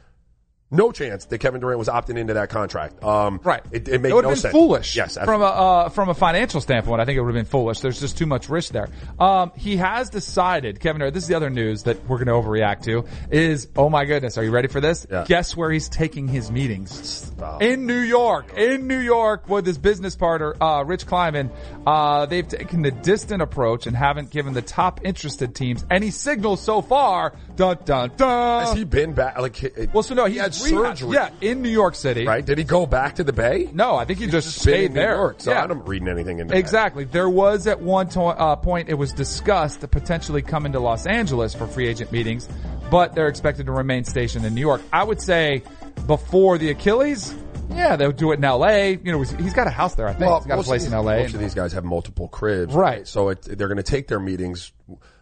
no 0.70 0.92
chance 0.92 1.24
that 1.26 1.38
Kevin 1.38 1.60
Durant 1.60 1.78
was 1.78 1.88
opting 1.88 2.16
into 2.16 2.34
that 2.34 2.48
contract. 2.50 3.02
Um, 3.02 3.40
right. 3.42 3.62
It, 3.72 3.88
it 3.88 4.00
made 4.00 4.10
it 4.10 4.14
would 4.14 4.22
no 4.22 4.28
have 4.30 4.36
been 4.36 4.42
sense. 4.42 4.52
foolish. 4.52 4.96
Yes. 4.96 5.16
Absolutely. 5.16 5.32
From 5.32 5.42
a, 5.42 5.44
uh, 5.44 5.88
from 5.88 6.08
a 6.08 6.14
financial 6.14 6.60
standpoint, 6.60 7.00
I 7.00 7.04
think 7.04 7.16
it 7.16 7.22
would 7.22 7.34
have 7.34 7.44
been 7.44 7.50
foolish. 7.50 7.80
There's 7.80 8.00
just 8.00 8.16
too 8.16 8.26
much 8.26 8.48
risk 8.48 8.72
there. 8.72 8.88
Um, 9.18 9.52
he 9.56 9.76
has 9.78 10.10
decided, 10.10 10.80
Kevin 10.80 11.00
Durant, 11.00 11.14
this 11.14 11.24
is 11.24 11.28
the 11.28 11.34
other 11.34 11.50
news 11.50 11.84
that 11.84 12.06
we're 12.06 12.22
going 12.22 12.28
to 12.28 12.48
overreact 12.48 12.84
to 12.84 13.04
is, 13.30 13.68
oh 13.76 13.88
my 13.90 14.04
goodness, 14.04 14.38
are 14.38 14.44
you 14.44 14.50
ready 14.50 14.68
for 14.68 14.80
this? 14.80 15.06
Yeah. 15.10 15.24
Guess 15.26 15.56
where 15.56 15.70
he's 15.70 15.88
taking 15.88 16.28
his 16.28 16.50
meetings? 16.50 17.32
Oh. 17.40 17.58
In 17.58 17.86
New 17.86 18.00
York. 18.00 18.52
In 18.56 18.86
New 18.86 19.00
York 19.00 19.48
with 19.48 19.66
his 19.66 19.78
business 19.78 20.14
partner, 20.14 20.54
uh, 20.62 20.84
Rich 20.84 21.06
Kleiman. 21.06 21.50
Uh, 21.86 22.26
they've 22.26 22.46
taken 22.46 22.82
the 22.82 22.90
distant 22.90 23.42
approach 23.42 23.86
and 23.86 23.96
haven't 23.96 24.30
given 24.30 24.52
the 24.52 24.62
top 24.62 25.00
interested 25.04 25.54
teams 25.54 25.84
any 25.90 26.10
signals 26.10 26.62
so 26.62 26.80
far. 26.80 27.34
Dun, 27.56 27.78
dun, 27.84 28.12
dun. 28.16 28.66
Has 28.66 28.76
he 28.76 28.84
been 28.84 29.14
back? 29.14 29.38
Like, 29.38 29.62
it, 29.62 29.92
well, 29.92 30.02
so 30.02 30.14
no, 30.14 30.26
he 30.26 30.36
had 30.36 30.52
rehab, 30.52 30.59
surgery. 30.68 31.14
Yeah, 31.14 31.30
in 31.40 31.62
New 31.62 31.70
York 31.70 31.94
City. 31.94 32.26
Right? 32.26 32.44
Did 32.44 32.58
he 32.58 32.64
go 32.64 32.86
back 32.86 33.16
to 33.16 33.24
the 33.24 33.32
Bay? 33.32 33.68
No, 33.72 33.96
I 33.96 34.04
think 34.04 34.18
he 34.18 34.26
He's 34.26 34.32
just, 34.32 34.48
just 34.48 34.60
stayed 34.60 34.94
there. 34.94 35.16
York, 35.16 35.40
so 35.40 35.50
yeah. 35.50 35.64
I'm 35.64 35.82
reading 35.84 36.08
anything 36.08 36.38
into 36.38 36.56
Exactly. 36.56 37.04
There 37.04 37.28
was 37.28 37.66
at 37.66 37.80
one 37.80 38.08
to- 38.10 38.20
uh, 38.20 38.56
point 38.56 38.88
it 38.88 38.94
was 38.94 39.12
discussed 39.12 39.80
to 39.80 39.88
potentially 39.88 40.42
come 40.42 40.70
to 40.70 40.80
Los 40.80 41.06
Angeles 41.06 41.54
for 41.54 41.66
free 41.66 41.88
agent 41.88 42.12
meetings, 42.12 42.48
but 42.90 43.14
they're 43.14 43.28
expected 43.28 43.66
to 43.66 43.72
remain 43.72 44.04
stationed 44.04 44.44
in 44.44 44.54
New 44.54 44.60
York. 44.60 44.82
I 44.92 45.02
would 45.02 45.20
say 45.20 45.62
before 46.06 46.58
the 46.58 46.70
Achilles, 46.70 47.34
yeah, 47.70 47.96
they'll 47.96 48.12
do 48.12 48.32
it 48.32 48.38
in 48.38 48.44
L.A. 48.44 48.96
You 48.96 49.12
know, 49.12 49.22
he's 49.22 49.54
got 49.54 49.66
a 49.66 49.70
house 49.70 49.94
there. 49.94 50.08
I 50.08 50.12
think 50.12 50.28
well, 50.28 50.40
he's 50.40 50.46
got 50.46 50.58
a 50.58 50.62
place 50.62 50.82
these, 50.82 50.92
in 50.92 50.94
L.A. 50.94 51.22
Most 51.22 51.34
of 51.34 51.40
these 51.40 51.54
guys 51.54 51.72
have 51.72 51.84
multiple 51.84 52.28
cribs, 52.28 52.74
right? 52.74 53.06
So 53.06 53.30
it, 53.30 53.42
they're 53.42 53.68
going 53.68 53.76
to 53.76 53.82
take 53.82 54.08
their 54.08 54.20
meetings 54.20 54.72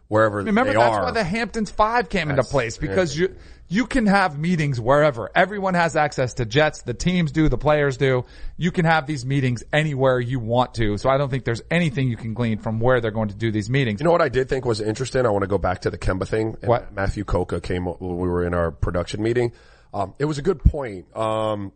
wherever 0.08 0.42
they 0.42 0.48
are. 0.48 0.52
Remember, 0.52 0.72
that's 0.72 0.96
are. 0.96 1.04
why 1.04 1.10
the 1.10 1.24
Hamptons 1.24 1.70
Five 1.70 2.08
came 2.08 2.28
that's, 2.28 2.38
into 2.38 2.50
place 2.50 2.78
because 2.78 3.18
yeah. 3.18 3.28
you 3.28 3.36
you 3.68 3.86
can 3.86 4.06
have 4.06 4.38
meetings 4.38 4.80
wherever. 4.80 5.30
Everyone 5.34 5.74
has 5.74 5.94
access 5.94 6.34
to 6.34 6.46
jets. 6.46 6.82
The 6.82 6.94
teams 6.94 7.32
do. 7.32 7.48
The 7.48 7.58
players 7.58 7.98
do. 7.98 8.24
You 8.56 8.72
can 8.72 8.86
have 8.86 9.06
these 9.06 9.26
meetings 9.26 9.62
anywhere 9.72 10.18
you 10.18 10.40
want 10.40 10.74
to. 10.74 10.96
So 10.96 11.10
I 11.10 11.18
don't 11.18 11.28
think 11.28 11.44
there's 11.44 11.62
anything 11.70 12.08
you 12.08 12.16
can 12.16 12.32
glean 12.32 12.58
from 12.58 12.80
where 12.80 13.00
they're 13.00 13.10
going 13.10 13.28
to 13.28 13.34
do 13.34 13.50
these 13.50 13.68
meetings. 13.68 14.00
You 14.00 14.04
know 14.04 14.12
what 14.12 14.22
I 14.22 14.30
did 14.30 14.48
think 14.48 14.64
was 14.64 14.80
interesting? 14.80 15.26
I 15.26 15.30
want 15.30 15.42
to 15.42 15.48
go 15.48 15.58
back 15.58 15.82
to 15.82 15.90
the 15.90 15.98
Kemba 15.98 16.26
thing. 16.26 16.56
What? 16.64 16.94
Matthew 16.94 17.24
Coca 17.24 17.60
came 17.60 17.84
when 17.84 18.16
we 18.16 18.28
were 18.28 18.46
in 18.46 18.54
our 18.54 18.70
production 18.70 19.22
meeting. 19.22 19.52
Um, 19.92 20.14
it 20.18 20.24
was 20.24 20.38
a 20.38 20.42
good 20.42 20.60
point. 20.60 21.14
Um, 21.14 21.72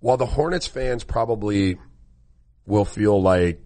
while 0.00 0.16
the 0.16 0.26
Hornets 0.26 0.66
fans 0.66 1.04
probably 1.04 1.78
will 2.66 2.84
feel 2.86 3.20
like 3.20 3.60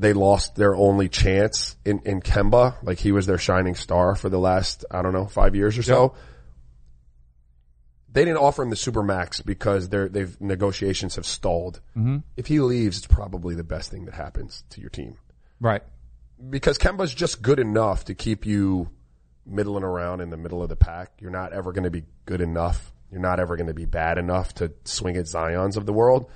they 0.00 0.14
lost 0.14 0.56
their 0.56 0.74
only 0.74 1.10
chance 1.10 1.76
in, 1.84 2.00
in 2.06 2.22
Kemba. 2.22 2.74
Like 2.82 2.98
he 2.98 3.12
was 3.12 3.26
their 3.26 3.38
shining 3.38 3.74
star 3.74 4.14
for 4.14 4.30
the 4.30 4.38
last, 4.38 4.84
I 4.90 5.02
don't 5.02 5.12
know, 5.12 5.26
five 5.26 5.54
years 5.54 5.76
or 5.76 5.82
so. 5.82 6.02
Yep. 6.02 6.14
They 8.12 8.24
didn't 8.24 8.38
offer 8.38 8.62
him 8.62 8.70
the 8.70 8.76
super 8.76 9.02
max 9.02 9.40
because 9.40 9.90
their 9.90 10.08
they've 10.08 10.40
negotiations 10.40 11.16
have 11.16 11.26
stalled. 11.26 11.80
Mm-hmm. 11.96 12.18
If 12.36 12.46
he 12.46 12.60
leaves, 12.60 12.98
it's 12.98 13.06
probably 13.06 13.54
the 13.54 13.62
best 13.62 13.90
thing 13.90 14.06
that 14.06 14.14
happens 14.14 14.64
to 14.70 14.80
your 14.80 14.90
team. 14.90 15.18
Right. 15.60 15.82
Because 16.48 16.78
Kemba's 16.78 17.14
just 17.14 17.42
good 17.42 17.60
enough 17.60 18.06
to 18.06 18.14
keep 18.14 18.46
you 18.46 18.88
middling 19.44 19.84
around 19.84 20.22
in 20.22 20.30
the 20.30 20.38
middle 20.38 20.62
of 20.62 20.70
the 20.70 20.76
pack. 20.76 21.12
You're 21.20 21.30
not 21.30 21.52
ever 21.52 21.72
going 21.72 21.84
to 21.84 21.90
be 21.90 22.04
good 22.24 22.40
enough. 22.40 22.90
You're 23.12 23.20
not 23.20 23.38
ever 23.38 23.56
going 23.56 23.66
to 23.66 23.74
be 23.74 23.84
bad 23.84 24.16
enough 24.16 24.54
to 24.54 24.72
swing 24.84 25.16
at 25.18 25.26
Zion's 25.26 25.76
of 25.76 25.84
the 25.84 25.92
world 25.92 26.30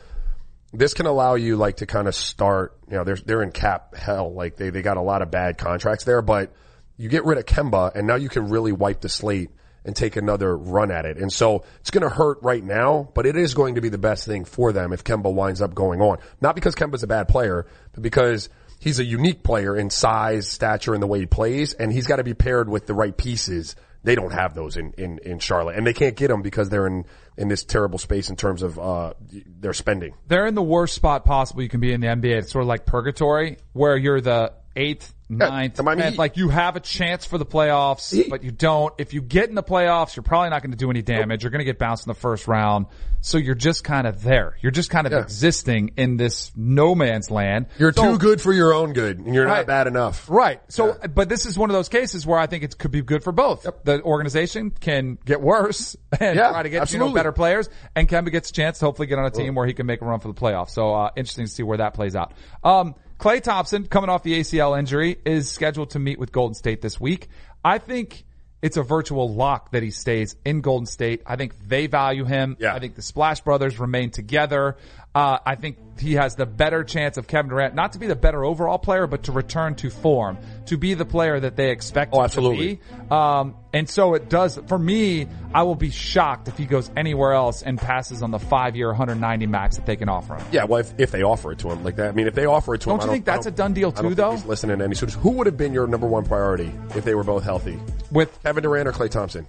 this 0.79 0.95
can 0.95 1.07
allow 1.07 1.35
you 1.35 1.57
like 1.57 1.79
to 1.79 1.87
kind 1.87 2.09
of 2.09 2.15
start, 2.15 2.77
you 2.89 2.97
know, 2.97 3.05
they're, 3.05 3.17
they're 3.17 3.43
in 3.43 3.53
cap 3.53 3.95
hell. 3.95 4.33
Like 4.33 4.57
they, 4.57 4.71
they 4.71 4.83
got 4.83 4.97
a 4.97 5.03
lot 5.03 5.23
of 5.23 5.31
bad 5.31 5.59
contracts 5.59 6.05
there, 6.05 6.23
but 6.23 6.53
you 6.97 7.09
get 7.09 7.25
rid 7.25 7.39
of 7.39 7.47
Kemba 7.47 7.95
and 7.95 8.07
now 8.07 8.17
you 8.17 8.29
can 8.29 8.49
really 8.49 8.73
wipe 8.73 9.01
the 9.01 9.09
slate 9.09 9.51
and 9.85 9.95
take 9.95 10.17
another 10.17 10.57
run 10.57 10.91
at 10.91 11.05
it. 11.05 11.19
And 11.19 11.33
so 11.33 11.65
it's 11.81 11.91
going 11.91 12.03
to 12.03 12.09
hurt 12.09 12.39
right 12.43 12.65
now, 12.65 13.09
but 13.15 13.27
it 13.27 13.37
is 13.37 13.55
going 13.55 13.75
to 13.75 13.81
be 13.81 13.91
the 13.91 13.99
best 13.99 14.27
thing 14.27 14.45
for 14.45 14.73
them 14.73 14.93
if 14.93 15.05
Kemba 15.05 15.33
winds 15.33 15.61
up 15.61 15.75
going 15.75 16.01
on. 16.01 16.19
Not 16.41 16.55
because 16.55 16.75
Kemba's 16.75 17.03
a 17.03 17.07
bad 17.07 17.29
player, 17.29 17.67
but 17.93 18.03
because 18.03 18.49
he's 18.81 18.99
a 18.99 19.05
unique 19.05 19.43
player 19.43 19.77
in 19.77 19.91
size, 19.91 20.49
stature, 20.49 20.95
and 20.95 21.03
the 21.03 21.07
way 21.07 21.21
he 21.21 21.27
plays, 21.27 21.75
and 21.75 21.93
he's 21.93 22.07
got 22.07 22.17
to 22.17 22.25
be 22.25 22.35
paired 22.35 22.69
with 22.69 22.87
the 22.87 22.95
right 22.95 23.17
pieces. 23.17 23.77
They 24.05 24.15
don't 24.15 24.33
have 24.33 24.55
those 24.55 24.77
in, 24.77 24.93
in, 24.99 25.19
in 25.19 25.39
Charlotte, 25.39 25.77
and 25.77 25.87
they 25.87 25.95
can't 25.95 26.15
get 26.15 26.29
them 26.29 26.43
because 26.43 26.69
they're 26.69 26.87
in, 26.87 27.07
in 27.37 27.49
this 27.49 27.65
terrible 27.65 27.99
space 27.99 28.31
in 28.31 28.37
terms 28.37 28.63
of, 28.63 28.79
uh, 28.79 29.15
their 29.31 29.73
spending. 29.73 30.15
They're 30.29 30.47
in 30.47 30.55
the 30.55 30.63
worst 30.63 30.95
spot 30.95 31.25
possible 31.25 31.63
you 31.63 31.69
can 31.69 31.81
be 31.81 31.93
in 31.93 32.01
the 32.01 32.09
NBA. 32.09 32.37
It's 32.37 32.53
sort 32.53 32.63
of 32.63 32.69
like 32.69 32.87
purgatory, 32.87 33.57
where 33.73 33.97
you're 33.97 34.21
the 34.21 34.53
eighth, 34.77 35.15
ninth, 35.39 35.75
tenth. 35.77 36.19
Like 36.19 36.37
you 36.37 36.49
have 36.49 36.77
a 36.77 36.81
chance 36.81 37.25
for 37.25 37.39
the 37.39 37.47
playoffs, 37.47 38.29
but 38.29 38.43
you 38.45 38.51
don't. 38.51 38.95
If 38.99 39.13
you 39.15 39.21
get 39.23 39.49
in 39.49 39.55
the 39.55 39.63
playoffs, 39.63 40.17
you're 40.17 40.23
probably 40.23 40.51
not 40.51 40.63
going 40.63 40.73
to 40.73 40.77
do 40.77 40.91
any 40.91 41.03
damage. 41.03 41.43
You're 41.43 41.51
going 41.51 41.61
to 41.61 41.65
get 41.65 41.79
bounced 41.79 42.07
in 42.07 42.11
the 42.11 42.15
first 42.19 42.47
round. 42.49 42.87
So 43.21 43.39
you're 43.39 43.55
just 43.55 43.85
kind 43.85 44.07
of 44.07 44.23
there. 44.23 44.55
You're 44.61 44.71
just 44.71 44.91
kind 44.91 45.07
of 45.07 45.13
Yeah. 45.15 45.21
existing 45.21 45.93
in 45.97 46.19
this 46.19 46.53
no 46.55 46.95
man's 46.95 47.31
land. 47.31 47.67
You're 47.79 47.93
So- 47.93 48.13
too 48.13 48.19
good 48.19 48.41
for 48.43 48.53
your 48.53 48.75
own 48.75 48.93
good, 48.93 49.19
and 49.19 49.35
you're 49.35 49.47
Right. 49.47 49.59
not 49.59 49.67
bad 49.67 49.87
enough. 49.87 50.27
Right. 50.29 50.61
So, 50.69 50.99
but 51.15 51.31
this 51.31 51.47
is 51.47 51.59
one 51.59 51.71
of 51.71 51.75
those 51.75 51.89
cases 51.89 52.27
where 52.27 52.39
I 52.39 52.47
think 52.47 52.65
it 52.65 52.77
could 52.77 52.91
be 52.91 53.01
good 53.01 53.25
for 53.25 53.33
both. 53.33 53.67
The 53.85 54.03
organization 54.03 54.73
can 54.79 55.17
get 55.25 55.41
worse 55.41 55.97
and 56.21 56.37
Yeah, 56.37 56.51
try 56.51 56.63
to 56.65 56.69
get 56.69 56.93
you 56.93 56.99
know 56.99 57.13
better 57.15 57.33
players, 57.33 57.71
and 57.97 58.07
Kemba 58.07 58.31
gets 58.31 58.51
a 58.51 58.53
chance 58.53 58.79
to 58.81 58.85
hopefully 58.85 59.07
get 59.07 59.19
on 59.19 59.25
a 59.25 59.31
team 59.31 59.55
where 59.55 59.67
he 59.67 59.73
can 59.73 59.87
make 59.87 60.03
a 60.03 60.05
run 60.05 60.21
for 60.21 60.29
the 60.29 60.35
playoffs. 60.35 60.71
So, 60.71 60.93
uh, 60.95 61.11
interesting 61.17 61.47
to 61.47 61.51
see 61.51 61.63
where 61.63 61.79
that 61.79 61.95
plays 61.95 62.15
out. 62.15 62.33
Um, 62.63 62.95
Klay 63.25 63.43
Thompson, 63.43 63.87
coming 63.87 64.11
off 64.11 64.23
the 64.23 64.39
ACL 64.39 64.79
injury, 64.79 65.17
is 65.25 65.51
scheduled 65.51 65.89
to 65.91 65.99
meet 65.99 66.19
with 66.19 66.31
Golden 66.31 66.55
State 66.55 66.83
this 66.83 67.01
week. 67.01 67.29
I 67.65 67.79
think 67.79 68.23
it's 68.61 68.77
a 68.77 68.83
virtual 68.83 69.33
lock 69.33 69.71
that 69.71 69.83
he 69.83 69.93
stays 69.93 70.37
in 70.45 70.61
Golden 70.61 70.85
State. 70.85 71.23
I 71.25 71.37
think 71.37 71.55
they 71.67 71.87
value 71.87 72.27
him. 72.27 72.59
Yeah. 72.61 72.75
I 72.75 72.81
think 72.81 72.97
the 72.97 73.03
Splash 73.03 73.41
Brothers 73.41 73.79
remain 73.79 74.11
together. 74.11 74.77
Uh, 75.15 75.39
I 75.47 75.55
think 75.55 75.79
he 76.01 76.15
has 76.15 76.35
the 76.35 76.45
better 76.45 76.83
chance 76.83 77.17
of 77.19 77.29
Kevin 77.29 77.51
Durant, 77.51 77.77
not 77.77 77.93
to 77.93 78.01
be 78.01 78.09
the 78.09 78.17
better 78.17 78.45
overall 78.45 78.79
player, 78.79 79.07
but 79.07 79.23
to 79.25 79.33
return 79.33 79.77
to 79.77 79.89
form, 79.89 80.39
to 80.67 80.77
be 80.77 80.95
the 80.95 81.05
player 81.05 81.39
that 81.39 81.55
they 81.55 81.71
expect 81.71 82.13
Oh, 82.13 82.19
him 82.19 82.25
absolutely. 82.25 82.77
to 82.77 82.83
be. 83.05 83.11
Um, 83.13 83.55
and 83.73 83.89
so 83.89 84.15
it 84.15 84.29
does, 84.29 84.59
for 84.67 84.77
me, 84.77 85.29
I 85.55 85.63
will 85.63 85.77
be 85.77 85.91
shocked 85.91 86.49
if 86.49 86.59
he 86.59 86.67
goes 86.67 86.91
anywhere 86.97 87.33
else 87.33 87.63
and 87.63 87.79
passes 87.79 88.25
on 88.25 88.33
the 88.33 88.41
five 88.41 88.75
year 88.75 88.89
190 88.89 89.47
max 89.47 89.77
that 89.77 89.87
they 89.87 89.95
can 89.95 90.09
offer 90.09 90.35
him. 90.35 90.45
Yeah, 90.51 90.65
well, 90.65 90.81
if, 90.81 90.93
if 90.99 91.13
they 91.13 91.23
offer 91.23 91.53
it 91.53 91.61
to 91.61 91.71
him 91.71 91.85
like 91.85 91.95
that, 91.97 92.09
I 92.09 92.13
mean, 92.13 92.27
if 92.27 92.35
they 92.35 92.47
offer 92.47 92.75
it 92.75 92.81
to 92.81 92.91
him, 92.91 92.99
Don't 92.99 93.05
him, 93.05 93.07
you 93.07 93.13
I 93.13 93.15
think 93.15 93.25
that's 93.27 93.47
a 93.47 93.53
done 93.53 93.73
deal 93.73 93.93
don't 93.93 94.09
too, 94.09 94.15
though? 94.17 94.33
He's 94.33 94.45
listening 94.45 94.79
to 94.79 94.85
any 94.85 94.97
suitors. 94.97 95.15
Who 95.15 95.31
would 95.31 95.47
have 95.47 95.57
been 95.57 95.73
your 95.73 95.87
number 95.87 96.09
one 96.09 96.25
priority 96.25 96.73
if 96.97 97.05
they 97.05 97.15
were 97.15 97.25
both 97.25 97.45
healthy? 97.45 97.79
With 98.11 98.37
Kevin 98.43 98.65
Durant 98.65 98.89
or 98.89 98.93
Klay 98.93 99.11
Thompson? 99.11 99.47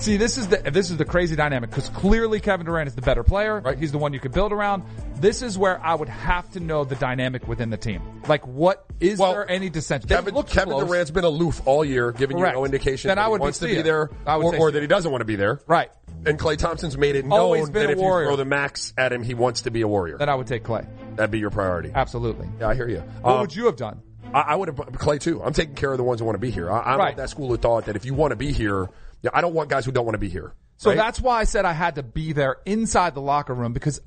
See, 0.00 0.18
this 0.18 0.36
is 0.36 0.48
the 0.48 0.58
this 0.58 0.90
is 0.90 0.98
the 0.98 1.04
crazy 1.06 1.34
dynamic 1.34 1.70
because 1.70 1.88
clearly 1.88 2.38
Kevin 2.38 2.66
Durant 2.66 2.88
is 2.88 2.94
the 2.94 3.00
better 3.00 3.22
player. 3.22 3.60
Right. 3.60 3.78
He's 3.78 3.90
the 3.92 3.96
one 3.96 4.12
you 4.12 4.20
could 4.20 4.32
build 4.32 4.52
around. 4.52 4.82
This 5.16 5.40
is 5.40 5.56
where 5.56 5.80
I 5.82 5.94
would 5.94 6.10
have 6.10 6.50
to 6.52 6.60
know 6.60 6.84
the 6.84 6.96
dynamic 6.96 7.48
within 7.48 7.70
the 7.70 7.78
team. 7.78 8.02
Like, 8.28 8.46
what 8.46 8.84
is 9.00 9.18
Well, 9.18 9.32
there 9.32 9.50
any 9.50 9.70
dissension? 9.70 10.08
Kevin, 10.10 10.34
Kevin 10.44 10.74
close. 10.74 10.86
Durant's 10.86 11.10
been 11.10 11.24
aloof 11.24 11.62
all 11.64 11.84
year, 11.84 12.12
giving 12.12 12.36
Correct. 12.36 12.54
you 12.54 12.60
no 12.60 12.64
indication 12.66 13.08
Then 13.08 13.16
that 13.16 13.22
I 13.26 13.30
he 13.32 13.38
wants 13.38 13.60
be 13.60 13.68
to 13.68 13.74
be 13.76 13.82
there 13.82 14.10
I 14.26 14.36
would 14.36 14.56
or, 14.56 14.68
or 14.68 14.70
that 14.72 14.82
he 14.82 14.88
doesn't 14.88 15.10
want 15.10 15.22
to 15.22 15.26
be 15.26 15.36
there. 15.36 15.60
right. 15.66 15.90
And 16.26 16.38
Klay 16.38 16.56
Thompson's 16.56 16.96
made 16.98 17.16
it 17.16 17.26
known 17.26 17.70
that 17.72 17.90
if 17.90 17.98
warrior. 17.98 18.24
you 18.24 18.28
throw 18.30 18.36
the 18.36 18.44
max 18.46 18.94
at 18.96 19.12
him, 19.12 19.22
he 19.22 19.34
wants 19.34 19.62
to 19.62 19.70
be 19.70 19.82
a 19.82 19.88
warrior. 19.88 20.16
Then 20.18 20.28
I 20.30 20.34
would 20.34 20.46
take 20.46 20.64
Klay. 20.64 20.86
That'd 21.16 21.30
be 21.30 21.38
your 21.38 21.50
priority. 21.50 21.92
Absolutely. 21.94 22.48
Yeah, 22.60 22.68
I 22.68 22.74
hear 22.74 22.88
you. 22.88 23.00
What 23.20 23.32
Um, 23.34 23.40
would 23.42 23.54
you 23.54 23.66
have 23.66 23.76
done? 23.76 24.00
I, 24.32 24.40
I 24.40 24.54
would 24.56 24.68
have 24.68 24.76
Klay 24.76 25.20
too. 25.20 25.42
I'm 25.42 25.52
taking 25.52 25.74
care 25.74 25.92
of 25.92 25.98
the 25.98 26.04
ones 26.04 26.20
who 26.20 26.26
want 26.26 26.36
to 26.36 26.40
be 26.40 26.50
here. 26.50 26.70
I, 26.70 26.92
I'm 26.94 26.98
Right. 26.98 27.16
that 27.16 27.28
school 27.30 27.52
of 27.52 27.60
thought 27.60 27.86
that 27.86 27.96
if 27.96 28.04
you 28.06 28.14
want 28.14 28.30
to 28.32 28.36
be 28.36 28.52
here, 28.52 28.88
yeah, 29.24 29.30
I 29.32 29.40
don't 29.40 29.54
want 29.54 29.70
guys 29.70 29.86
who 29.86 29.92
don't 29.92 30.04
want 30.04 30.14
to 30.14 30.18
be 30.20 30.28
here. 30.28 30.52
So 30.76 30.90
right? 30.90 30.96
that's 30.96 31.18
why 31.18 31.40
I 31.40 31.44
said 31.44 31.64
I 31.64 31.72
had 31.72 31.94
to 31.94 32.02
be 32.02 32.34
there 32.34 32.58
inside 32.66 33.14
the 33.14 33.22
locker 33.22 33.54
room 33.54 33.72
because 33.72 34.02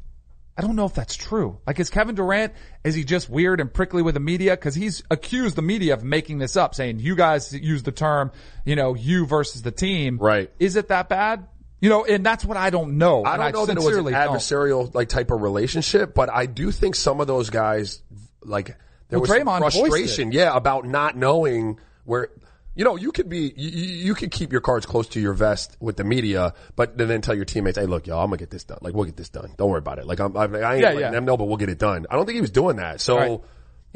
I 0.56 0.62
don't 0.62 0.76
know 0.76 0.86
if 0.86 0.94
that's 0.94 1.16
true. 1.16 1.58
Like, 1.66 1.80
is 1.80 1.90
Kevin 1.90 2.14
Durant, 2.14 2.54
is 2.84 2.94
he 2.94 3.04
just 3.04 3.28
weird 3.28 3.60
and 3.60 3.74
prickly 3.74 4.04
with 4.04 4.14
the 4.14 4.20
media? 4.20 4.56
Cause 4.56 4.76
he's 4.76 5.02
accused 5.10 5.56
the 5.56 5.64
media 5.64 5.96
of 5.96 6.04
making 6.04 6.38
this 6.38 6.56
up, 6.56 6.76
saying 6.76 7.00
you 7.00 7.16
guys 7.16 7.52
use 7.52 7.82
the 7.82 7.92
term, 7.92 8.32
you 8.64 8.76
know, 8.76 8.94
you 8.94 9.26
versus 9.26 9.64
the 9.64 9.72
team. 9.72 10.20
Right. 10.20 10.52
Is 10.60 10.76
it 10.76 10.90
that 10.90 11.10
bad? 11.10 11.48
You 11.80 11.90
know, 11.90 12.06
and 12.06 12.24
that's 12.24 12.46
what 12.46 12.58
I 12.58 12.70
don't 12.70 13.00
know. 13.00 13.24
I 13.24 13.38
don't 13.38 13.54
know 13.54 13.66
that 13.66 13.72
it 13.72 13.76
was 13.78 13.86
an 13.88 13.94
sincerely 13.94 14.14
don't. 14.14 14.36
adversarial 14.36 14.94
like 14.94 15.10
type 15.10 15.32
of 15.32 15.42
relationship, 15.42 16.14
but 16.14 16.30
I 16.30 16.46
do 16.46 16.72
think 16.72 16.96
some 16.96 17.22
of 17.22 17.28
those 17.28 17.50
guys 17.50 18.04
like 18.44 18.76
there 19.10 19.20
Well, 19.20 19.46
was 19.46 19.74
frustration, 19.74 20.32
yeah, 20.32 20.56
about 20.56 20.86
not 20.86 21.18
knowing 21.18 21.80
where. 22.04 22.30
You 22.78 22.84
know, 22.86 22.96
you 22.96 23.12
could 23.12 23.28
be, 23.28 23.52
you, 23.58 23.70
you 23.70 24.14
could 24.16 24.30
keep 24.30 24.52
your 24.52 24.62
cards 24.62 24.86
close 24.86 25.08
to 25.10 25.20
your 25.20 25.34
vest 25.34 25.76
with 25.80 25.98
the 25.98 26.04
media, 26.04 26.54
but 26.76 26.96
then, 26.98 27.22
tell 27.22 27.34
your 27.34 27.44
teammates, 27.46 27.78
"Hey, 27.78 27.88
look, 27.88 28.06
y'all, 28.06 28.20
I'm 28.24 28.28
gonna 28.30 28.38
get 28.38 28.52
this 28.52 28.64
done. 28.66 28.78
Like, 28.82 28.94
we'll 28.94 29.06
get 29.06 29.18
this 29.18 29.30
done. 29.30 29.52
Don't 29.58 29.70
worry 29.72 29.80
about 29.80 29.98
it. 29.98 30.06
Like, 30.06 30.20
I'm, 30.20 30.38
I, 30.38 30.42
I 30.44 30.46
ain't 30.46 30.62
Yeah, 30.62 30.70
letting 30.90 31.00
yeah. 31.00 31.10
them 31.12 31.26
know, 31.26 31.36
but 31.38 31.46
we'll 31.46 31.58
get 31.58 31.70
it 31.70 31.80
done." 31.80 32.06
I 32.10 32.16
don't 32.16 32.26
think 32.28 32.36
he 32.36 32.42
was 32.42 32.52
doing 32.52 32.76
that. 32.76 33.02
So, 33.02 33.18
Right. 33.18 33.30
you 33.32 33.40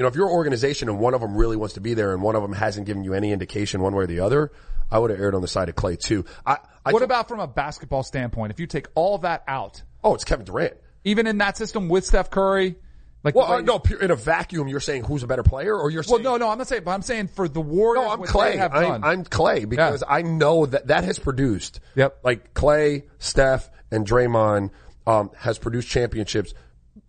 know, 0.03 0.07
if 0.07 0.15
your 0.15 0.31
organization 0.31 0.89
and 0.89 0.99
one 0.99 1.13
of 1.13 1.21
them 1.21 1.35
really 1.37 1.57
wants 1.57 1.75
to 1.75 1.79
be 1.79 1.93
there, 1.93 2.11
and 2.13 2.23
one 2.23 2.35
of 2.35 2.41
them 2.41 2.53
hasn't 2.53 2.87
given 2.87 3.03
you 3.03 3.13
any 3.13 3.31
indication 3.31 3.81
one 3.81 3.93
way 3.93 4.03
or 4.03 4.07
the 4.07 4.21
other, 4.21 4.51
I 4.89 4.97
would 4.97 5.11
have 5.11 5.19
erred 5.21 5.35
on 5.35 5.41
the 5.41 5.47
side 5.47 5.69
of 5.69 5.75
Klay 5.75 5.99
too. 5.99 6.25
I, 6.45 6.53
I 6.83 6.91
What 6.91 6.99
told- 6.99 7.03
about 7.03 7.27
from 7.27 7.39
a 7.39 7.47
basketball 7.47 8.01
standpoint? 8.01 8.51
If 8.51 8.59
you 8.59 8.65
take 8.65 8.87
all 8.95 9.19
that 9.19 9.43
out, 9.47 9.83
Oh, 10.03 10.15
it's 10.15 10.23
Kevin 10.25 10.45
Durant. 10.45 10.73
even 11.03 11.27
in 11.27 11.37
that 11.37 11.55
system 11.55 11.87
with 11.87 12.03
Steph 12.03 12.31
Curry, 12.31 12.77
like, 13.23 13.35
Well, 13.35 13.51
uh, 13.51 13.61
no, 13.61 13.81
in 14.01 14.11
a 14.11 14.15
vacuum, 14.15 14.67
you're 14.67 14.79
saying 14.79 15.03
who's 15.03 15.23
a 15.23 15.27
better 15.27 15.43
player, 15.43 15.77
or 15.77 15.89
you're 15.89 16.03
saying, 16.03 16.23
well, 16.23 16.37
no, 16.37 16.45
no, 16.45 16.51
I'm 16.51 16.57
not 16.57 16.67
saying, 16.67 16.83
but 16.83 16.91
I'm 16.91 17.01
saying 17.01 17.27
for 17.27 17.47
the 17.47 17.61
Warriors, 17.61 18.05
No, 18.05 18.11
I'm 18.11 18.19
Klay. 18.21 18.57
have 18.57 18.73
I'm. 18.73 19.03
I'm 19.03 19.23
Klay 19.23 19.67
because 19.67 20.03
I 20.07 20.21
know 20.21 20.65
that 20.65 20.87
that 20.87 21.03
has 21.03 21.19
produced. 21.19 21.79
Yep. 21.95 22.19
Like 22.23 22.53
Klay, 22.53 23.03
Steph, 23.19 23.69
and 23.91 24.07
Draymond 24.07 24.71
um, 25.05 25.31
has 25.37 25.57
produced 25.59 25.87
championships. 25.89 26.53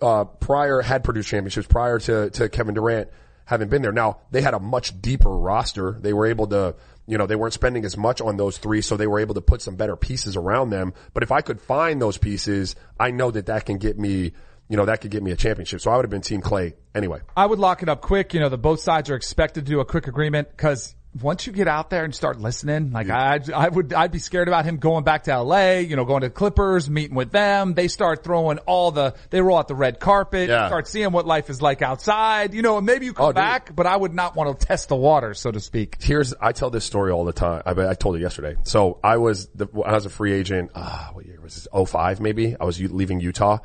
Uh, 0.01 0.25
prior 0.25 0.81
had 0.81 1.05
produced 1.05 1.29
championships 1.29 1.67
prior 1.67 1.99
to 2.01 2.31
to 2.31 2.49
Kevin 2.49 2.75
Durant 2.75 3.09
having 3.45 3.69
been 3.69 3.83
there. 3.83 3.93
Now 3.93 4.19
they 4.31 4.41
had 4.41 4.55
a 4.55 4.61
much 4.61 5.01
deeper 5.01 5.31
roster. 5.31 5.99
They 6.01 6.13
were 6.13 6.27
able 6.27 6.47
to. 6.49 6.75
You 7.05 7.19
know, 7.19 7.27
they 7.27 7.35
weren't 7.35 7.53
spending 7.53 7.85
as 7.85 7.97
much 7.97 8.21
on 8.21 8.37
those 8.37 8.59
three, 8.59 8.81
so 8.81 8.97
they 8.97 9.09
were 9.09 9.19
able 9.19 9.35
to 9.35 9.41
put 9.41 9.61
some 9.61 9.75
better 9.75 9.97
pieces 9.97 10.37
around 10.37 10.71
them. 10.71 10.95
But 11.13 11.25
if 11.25 11.33
I 11.33 11.41
could 11.41 11.61
find 11.61 12.01
those 12.01 12.17
pieces, 12.17 12.77
I 12.99 13.11
know 13.11 13.33
that 13.33 13.47
that 13.47 13.67
can 13.67 13.79
get 13.79 13.99
me, 13.99 14.35
you 14.73 14.79
know, 14.79 14.87
that 14.87 15.03
could 15.03 15.11
get 15.11 15.23
me 15.23 15.31
a 15.33 15.37
championship. 15.37 15.83
So 15.83 15.91
I 15.91 15.97
would 15.97 16.07
have 16.07 16.11
been 16.11 16.23
Team 16.23 16.41
Klay 16.41 16.73
anyway. 16.95 17.21
I 17.37 17.45
would 17.45 17.59
lock 17.59 17.83
it 17.83 17.91
up 17.91 18.01
quick. 18.01 18.33
You 18.33 18.41
know, 18.41 18.49
the 18.49 18.57
both 18.57 18.81
sides 18.81 19.11
are 19.11 19.15
expected 19.17 19.67
to 19.67 19.71
do 19.71 19.81
a 19.81 19.85
quick 19.85 20.07
agreement 20.07 20.49
because 20.51 20.95
once 21.21 21.47
you 21.47 21.53
get 21.53 21.69
out 21.69 21.91
there 21.91 22.05
and 22.05 22.15
start 22.15 22.41
listening, 22.41 22.91
like 22.91 23.11
I, 23.11 23.39
I 23.55 23.69
would, 23.69 23.93
I'd 23.93 24.13
be 24.13 24.19
scared 24.19 24.49
about 24.49 24.65
him 24.65 24.79
going 24.79 25.05
back 25.05 25.25
to 25.25 25.39
LA, 25.43 25.73
you 25.81 25.95
know, 25.95 26.07
going 26.07 26.23
to 26.23 26.31
Clippers, 26.31 26.89
meeting 26.89 27.15
with 27.15 27.31
them. 27.31 27.75
They 27.75 27.89
start 27.89 28.25
throwing 28.25 28.57
all 28.61 28.93
the, 28.93 29.15
they 29.29 29.43
roll 29.43 29.59
out 29.59 29.69
the 29.69 29.75
red 29.75 30.01
carpet, 30.01 30.49
Yeah. 30.49 30.69
start 30.69 30.89
seeing 30.89 31.13
what 31.13 31.27
life 31.27 31.51
is 31.51 31.61
like 31.61 31.83
outside, 31.83 32.55
you 32.55 32.63
know, 32.63 32.79
and 32.79 32.87
maybe 32.87 33.05
you 33.05 33.13
come 33.13 33.27
Oh, 33.27 33.29
dude. 33.29 33.35
back, 33.35 33.77
but 33.77 33.87
I 33.87 33.95
would 33.95 34.15
not 34.15 34.37
want 34.37 34.59
to 34.59 34.67
test 34.67 34.89
the 34.89 34.97
water, 34.97 35.35
so 35.35 35.51
to 35.51 35.61
speak. 35.61 35.99
here's 36.01 36.33
I 36.41 36.53
tell 36.53 36.71
this 36.71 36.87
story 36.87 37.13
all 37.13 37.27
the 37.27 37.35
time. 37.35 37.61
I, 37.67 37.73
I 37.89 37.93
told 37.93 38.17
it 38.17 38.23
yesterday. 38.23 38.57
So 38.63 38.99
I 39.05 39.19
was 39.19 39.49
the, 39.49 39.67
I 39.85 39.93
was 39.93 40.07
a 40.07 40.11
free 40.11 40.33
agent. 40.33 40.71
Uh, 40.75 41.09
what 41.13 41.27
year 41.27 41.39
was 41.43 41.57
this? 41.57 41.69
05 41.91 42.21
maybe. 42.23 42.57
I 42.59 42.65
was 42.65 42.81
leaving 42.81 43.21
Utah. 43.21 43.59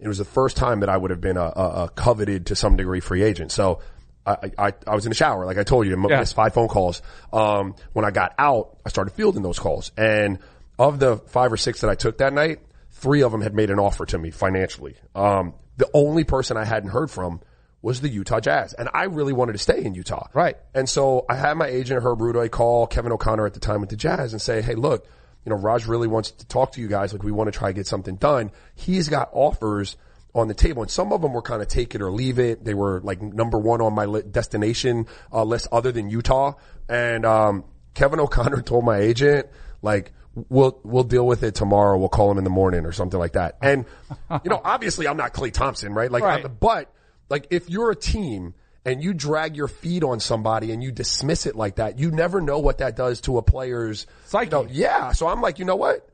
It 0.00 0.08
was 0.08 0.18
the 0.18 0.24
first 0.24 0.56
time 0.56 0.80
that 0.80 0.88
I 0.88 0.96
would 0.96 1.10
have 1.10 1.20
been 1.20 1.36
a, 1.36 1.42
a, 1.56 1.84
a 1.84 1.88
coveted 1.94 2.46
to 2.46 2.56
some 2.56 2.76
degree 2.76 3.00
free 3.00 3.22
agent. 3.22 3.50
So 3.52 3.80
I, 4.26 4.52
I, 4.58 4.72
I 4.86 4.94
was 4.94 5.06
in 5.06 5.10
the 5.10 5.16
shower, 5.16 5.44
like 5.46 5.58
I 5.58 5.64
told 5.64 5.86
you, 5.86 5.96
I 5.96 6.08
Yeah. 6.08 6.20
missed 6.20 6.34
five 6.34 6.54
phone 6.54 6.68
calls. 6.68 7.02
Um, 7.32 7.74
when 7.94 8.04
I 8.04 8.10
got 8.10 8.34
out, 8.38 8.78
I 8.86 8.90
started 8.90 9.12
fielding 9.12 9.42
those 9.42 9.58
calls. 9.58 9.90
And 9.96 10.38
of 10.78 10.98
the 11.00 11.16
five 11.16 11.52
or 11.52 11.56
six 11.56 11.80
that 11.80 11.90
I 11.90 11.94
took 11.94 12.18
that 12.18 12.32
night, 12.32 12.60
three 12.90 13.22
of 13.22 13.32
them 13.32 13.40
had 13.40 13.54
made 13.54 13.70
an 13.70 13.78
offer 13.78 14.04
to 14.06 14.18
me 14.18 14.30
financially. 14.30 14.96
Um, 15.14 15.54
the 15.76 15.88
only 15.94 16.24
person 16.24 16.56
I 16.56 16.64
hadn't 16.64 16.90
heard 16.90 17.10
from 17.10 17.40
was 17.80 18.00
the 18.00 18.08
Utah 18.08 18.40
Jazz. 18.40 18.74
And 18.74 18.88
I 18.92 19.04
really 19.04 19.32
wanted 19.32 19.52
to 19.52 19.58
stay 19.58 19.84
in 19.84 19.94
Utah. 19.94 20.26
Right. 20.34 20.56
And 20.74 20.88
so 20.88 21.24
I 21.28 21.36
had 21.36 21.54
my 21.54 21.66
agent, 21.68 22.02
Herb 22.02 22.18
Rudoy, 22.18 22.50
call 22.50 22.86
Kevin 22.86 23.12
O'Connor 23.12 23.46
at 23.46 23.54
the 23.54 23.60
time 23.60 23.80
with 23.80 23.90
the 23.90 23.96
Jazz 23.96 24.32
and 24.32 24.42
say, 24.42 24.62
hey, 24.62 24.74
look, 24.74 25.06
you 25.48 25.54
know, 25.56 25.60
Raj 25.62 25.86
really 25.86 26.08
wants 26.08 26.30
to 26.32 26.46
talk 26.46 26.72
to 26.72 26.80
you 26.82 26.88
guys. 26.88 27.14
Like, 27.14 27.22
we 27.22 27.32
want 27.32 27.50
to 27.50 27.58
try 27.58 27.70
to 27.70 27.72
get 27.72 27.86
something 27.86 28.16
done. 28.16 28.50
He's 28.74 29.08
got 29.08 29.30
offers 29.32 29.96
on 30.34 30.46
the 30.46 30.52
table, 30.52 30.82
and 30.82 30.90
some 30.90 31.10
of 31.10 31.22
them 31.22 31.32
were 31.32 31.40
kind 31.40 31.62
of 31.62 31.68
take 31.68 31.94
it 31.94 32.02
or 32.02 32.10
leave 32.12 32.38
it. 32.38 32.62
They 32.62 32.74
were 32.74 33.00
like 33.00 33.22
number 33.22 33.58
one 33.58 33.80
on 33.80 33.94
my 33.94 34.04
li- 34.04 34.24
destination 34.30 35.06
uh, 35.32 35.44
list, 35.44 35.68
other 35.72 35.90
than 35.90 36.10
Utah. 36.10 36.52
And 36.86 37.24
um, 37.24 37.64
Kevin 37.94 38.20
O'Connor 38.20 38.60
told 38.66 38.84
my 38.84 38.98
agent, 38.98 39.46
like, 39.80 40.12
we'll 40.50 40.78
we'll 40.84 41.04
deal 41.04 41.26
with 41.26 41.42
it 41.42 41.54
tomorrow. 41.54 41.96
We'll 41.96 42.10
call 42.10 42.30
him 42.30 42.36
in 42.36 42.44
the 42.44 42.50
morning 42.50 42.84
or 42.84 42.92
something 42.92 43.18
like 43.18 43.32
that. 43.32 43.56
And 43.62 43.86
you 44.44 44.50
know, 44.50 44.60
obviously, 44.62 45.08
I'm 45.08 45.16
not 45.16 45.32
Klay 45.32 45.50
Thompson, 45.50 45.94
right? 45.94 46.12
Like, 46.12 46.22
Right. 46.22 46.60
But 46.60 46.92
like, 47.30 47.46
if 47.48 47.70
you're 47.70 47.90
a 47.90 47.96
team 47.96 48.52
and 48.88 49.02
you 49.02 49.14
drag 49.14 49.56
your 49.56 49.68
feet 49.68 50.02
on 50.04 50.20
somebody 50.20 50.72
and 50.72 50.82
you 50.82 50.90
dismiss 50.92 51.46
it 51.46 51.54
like 51.56 51.76
that, 51.76 51.98
you 51.98 52.10
never 52.10 52.40
know 52.40 52.58
what 52.58 52.78
that 52.78 52.96
does 52.96 53.20
to 53.22 53.38
a 53.38 53.42
player's 53.42 54.06
Psyche. 54.26 54.46
you 54.46 54.50
know, 54.50 54.66
yeah. 54.70 55.12
So 55.12 55.28
I'm 55.28 55.40
like, 55.40 55.58
you 55.58 55.64
know 55.64 55.76
what? 55.76 56.08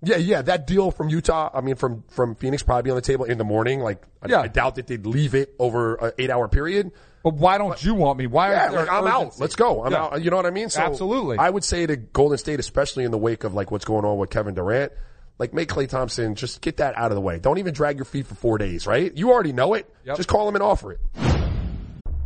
Yeah, 0.00 0.16
yeah, 0.16 0.42
that 0.42 0.68
deal 0.68 0.92
from 0.92 1.08
Utah, 1.08 1.50
I 1.52 1.60
mean, 1.60 1.74
from, 1.74 2.04
from 2.10 2.36
Phoenix 2.36 2.62
probably 2.62 2.84
be 2.84 2.90
on 2.90 2.96
the 2.96 3.02
table 3.02 3.24
in 3.24 3.36
the 3.36 3.44
morning. 3.44 3.80
Like, 3.80 4.00
I, 4.22 4.28
Yeah. 4.28 4.40
I 4.42 4.46
doubt 4.48 4.76
that 4.76 4.86
they'd 4.86 5.04
leave 5.04 5.34
it 5.34 5.54
over 5.58 5.96
an 5.96 6.12
eight 6.18 6.30
hour 6.30 6.46
period. 6.46 6.92
But 7.24 7.34
why 7.34 7.58
don't 7.58 7.82
you 7.84 7.94
want 7.94 8.16
me? 8.16 8.28
Why? 8.28 8.52
Yeah, 8.52 8.70
like, 8.70 8.88
I'm 8.88 9.08
out. 9.08 9.40
Let's 9.40 9.56
go. 9.56 9.84
I'm 9.84 9.90
Yeah. 9.90 10.04
out. 10.04 10.22
You 10.22 10.30
know 10.30 10.36
what 10.36 10.46
I 10.46 10.50
mean? 10.50 10.70
So 10.70 10.80
Absolutely. 10.82 11.36
I 11.38 11.50
would 11.50 11.64
say 11.64 11.84
to 11.84 11.96
Golden 11.96 12.38
State, 12.38 12.60
especially 12.60 13.02
in 13.04 13.10
the 13.10 13.18
wake 13.18 13.42
of 13.42 13.54
like 13.54 13.72
what's 13.72 13.84
going 13.84 14.04
on 14.04 14.18
with 14.18 14.30
Kevin 14.30 14.54
Durant, 14.54 14.92
like 15.36 15.52
make 15.52 15.68
Klay 15.68 15.88
Thompson 15.88 16.36
just 16.36 16.60
get 16.60 16.76
that 16.76 16.96
out 16.96 17.10
of 17.10 17.16
the 17.16 17.20
way. 17.20 17.40
Don't 17.40 17.58
even 17.58 17.74
drag 17.74 17.96
your 17.96 18.04
feet 18.04 18.26
for 18.28 18.36
four 18.36 18.56
days, 18.56 18.86
right? 18.86 19.12
You 19.16 19.32
already 19.32 19.52
know 19.52 19.74
it. 19.74 19.92
Yep. 20.04 20.16
Just 20.16 20.28
call 20.28 20.48
him 20.48 20.54
and 20.54 20.62
offer 20.62 20.92
it. 20.92 21.00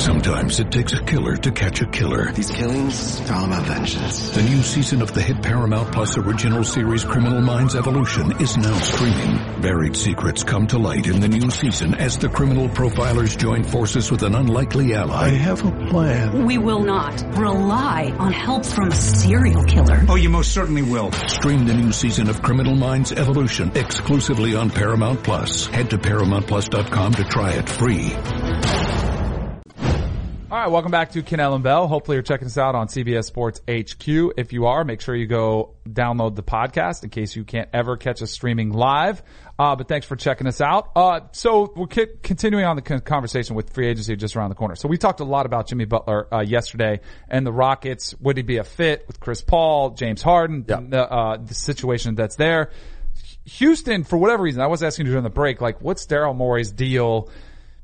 Sometimes 0.00 0.58
it 0.60 0.70
takes 0.72 0.94
a 0.94 1.02
killer 1.02 1.36
to 1.36 1.52
catch 1.52 1.82
a 1.82 1.86
killer. 1.86 2.32
These 2.32 2.50
killings 2.50 3.20
are 3.30 3.34
all 3.34 3.44
about 3.44 3.64
vengeance. 3.66 4.30
The 4.30 4.42
new 4.42 4.62
season 4.62 5.02
of 5.02 5.12
the 5.12 5.20
hit 5.20 5.42
Paramount 5.42 5.92
Plus 5.92 6.16
original 6.16 6.64
series 6.64 7.04
Criminal 7.04 7.42
Minds 7.42 7.74
Evolution 7.74 8.32
is 8.40 8.56
now 8.56 8.72
streaming. 8.80 9.60
Buried 9.60 9.94
secrets 9.94 10.42
come 10.42 10.66
to 10.68 10.78
light 10.78 11.06
in 11.06 11.20
the 11.20 11.28
new 11.28 11.50
season 11.50 11.94
as 11.94 12.16
the 12.16 12.30
criminal 12.30 12.70
profilers 12.70 13.36
join 13.36 13.62
forces 13.62 14.10
with 14.10 14.22
an 14.22 14.34
unlikely 14.34 14.94
ally. 14.94 15.26
I 15.26 15.28
have 15.28 15.62
a 15.66 15.70
plan. 15.90 16.46
We 16.46 16.56
will 16.56 16.82
not 16.82 17.20
rely 17.36 18.14
on 18.18 18.32
help 18.32 18.64
from 18.64 18.88
a 18.88 18.96
serial 18.96 19.64
killer. 19.64 20.00
Oh, 20.08 20.16
you 20.16 20.30
most 20.30 20.54
certainly 20.54 20.82
will. 20.82 21.12
Stream 21.12 21.66
the 21.66 21.74
new 21.74 21.92
season 21.92 22.30
of 22.30 22.40
Criminal 22.40 22.74
Minds 22.74 23.12
Evolution 23.12 23.70
exclusively 23.74 24.54
on 24.54 24.70
Paramount 24.70 25.22
Plus. 25.22 25.66
Head 25.66 25.90
to 25.90 25.98
ParamountPlus.com 25.98 27.12
to 27.12 27.24
try 27.24 27.52
it 27.52 27.68
free. 27.68 28.16
All 30.50 30.58
right, 30.58 30.66
welcome 30.68 30.90
back 30.90 31.12
to 31.12 31.22
Ken 31.22 31.38
and 31.38 31.62
Bell. 31.62 31.86
Hopefully 31.86 32.16
you're 32.16 32.24
checking 32.24 32.46
us 32.46 32.58
out 32.58 32.74
on 32.74 32.88
CBS 32.88 33.24
Sports 33.26 33.60
HQ. 33.70 34.32
If 34.36 34.52
you 34.52 34.66
are, 34.66 34.82
make 34.82 35.00
sure 35.00 35.14
you 35.14 35.28
go 35.28 35.76
download 35.88 36.34
the 36.34 36.42
podcast 36.42 37.04
in 37.04 37.10
case 37.10 37.36
you 37.36 37.44
can't 37.44 37.68
ever 37.72 37.96
catch 37.96 38.20
us 38.20 38.32
streaming 38.32 38.72
live. 38.72 39.22
Uh, 39.60 39.76
but 39.76 39.86
thanks 39.86 40.08
for 40.08 40.16
checking 40.16 40.48
us 40.48 40.60
out. 40.60 40.90
Uh, 40.96 41.20
so 41.30 41.72
we're 41.76 41.86
ki- 41.86 42.06
continuing 42.24 42.64
on 42.64 42.74
the 42.74 42.82
con- 42.82 42.98
conversation 42.98 43.54
with 43.54 43.72
free 43.72 43.86
agency 43.86 44.16
just 44.16 44.34
around 44.34 44.48
the 44.48 44.56
corner. 44.56 44.74
So 44.74 44.88
we 44.88 44.98
talked 44.98 45.20
a 45.20 45.24
lot 45.24 45.46
about 45.46 45.68
Jimmy 45.68 45.84
Butler, 45.84 46.26
uh, 46.34 46.40
yesterday 46.40 46.98
and 47.28 47.46
the 47.46 47.52
Rockets. 47.52 48.16
Would 48.18 48.36
he 48.36 48.42
be 48.42 48.56
a 48.56 48.64
fit 48.64 49.04
with 49.06 49.20
Chris 49.20 49.42
Paul, 49.42 49.90
James 49.90 50.20
Harden, 50.20 50.64
Yeah. 50.68 50.80
the, 50.80 51.12
uh, 51.12 51.36
the 51.36 51.54
situation 51.54 52.16
that's 52.16 52.34
there? 52.34 52.70
Houston, 53.44 54.02
for 54.02 54.16
whatever 54.16 54.42
reason, 54.42 54.62
I 54.62 54.66
was 54.66 54.82
asking 54.82 55.06
you 55.06 55.12
during 55.12 55.22
the 55.24 55.30
break, 55.30 55.60
like, 55.60 55.80
what's 55.80 56.06
Daryl 56.06 56.34
Morey's 56.34 56.72
deal? 56.72 57.28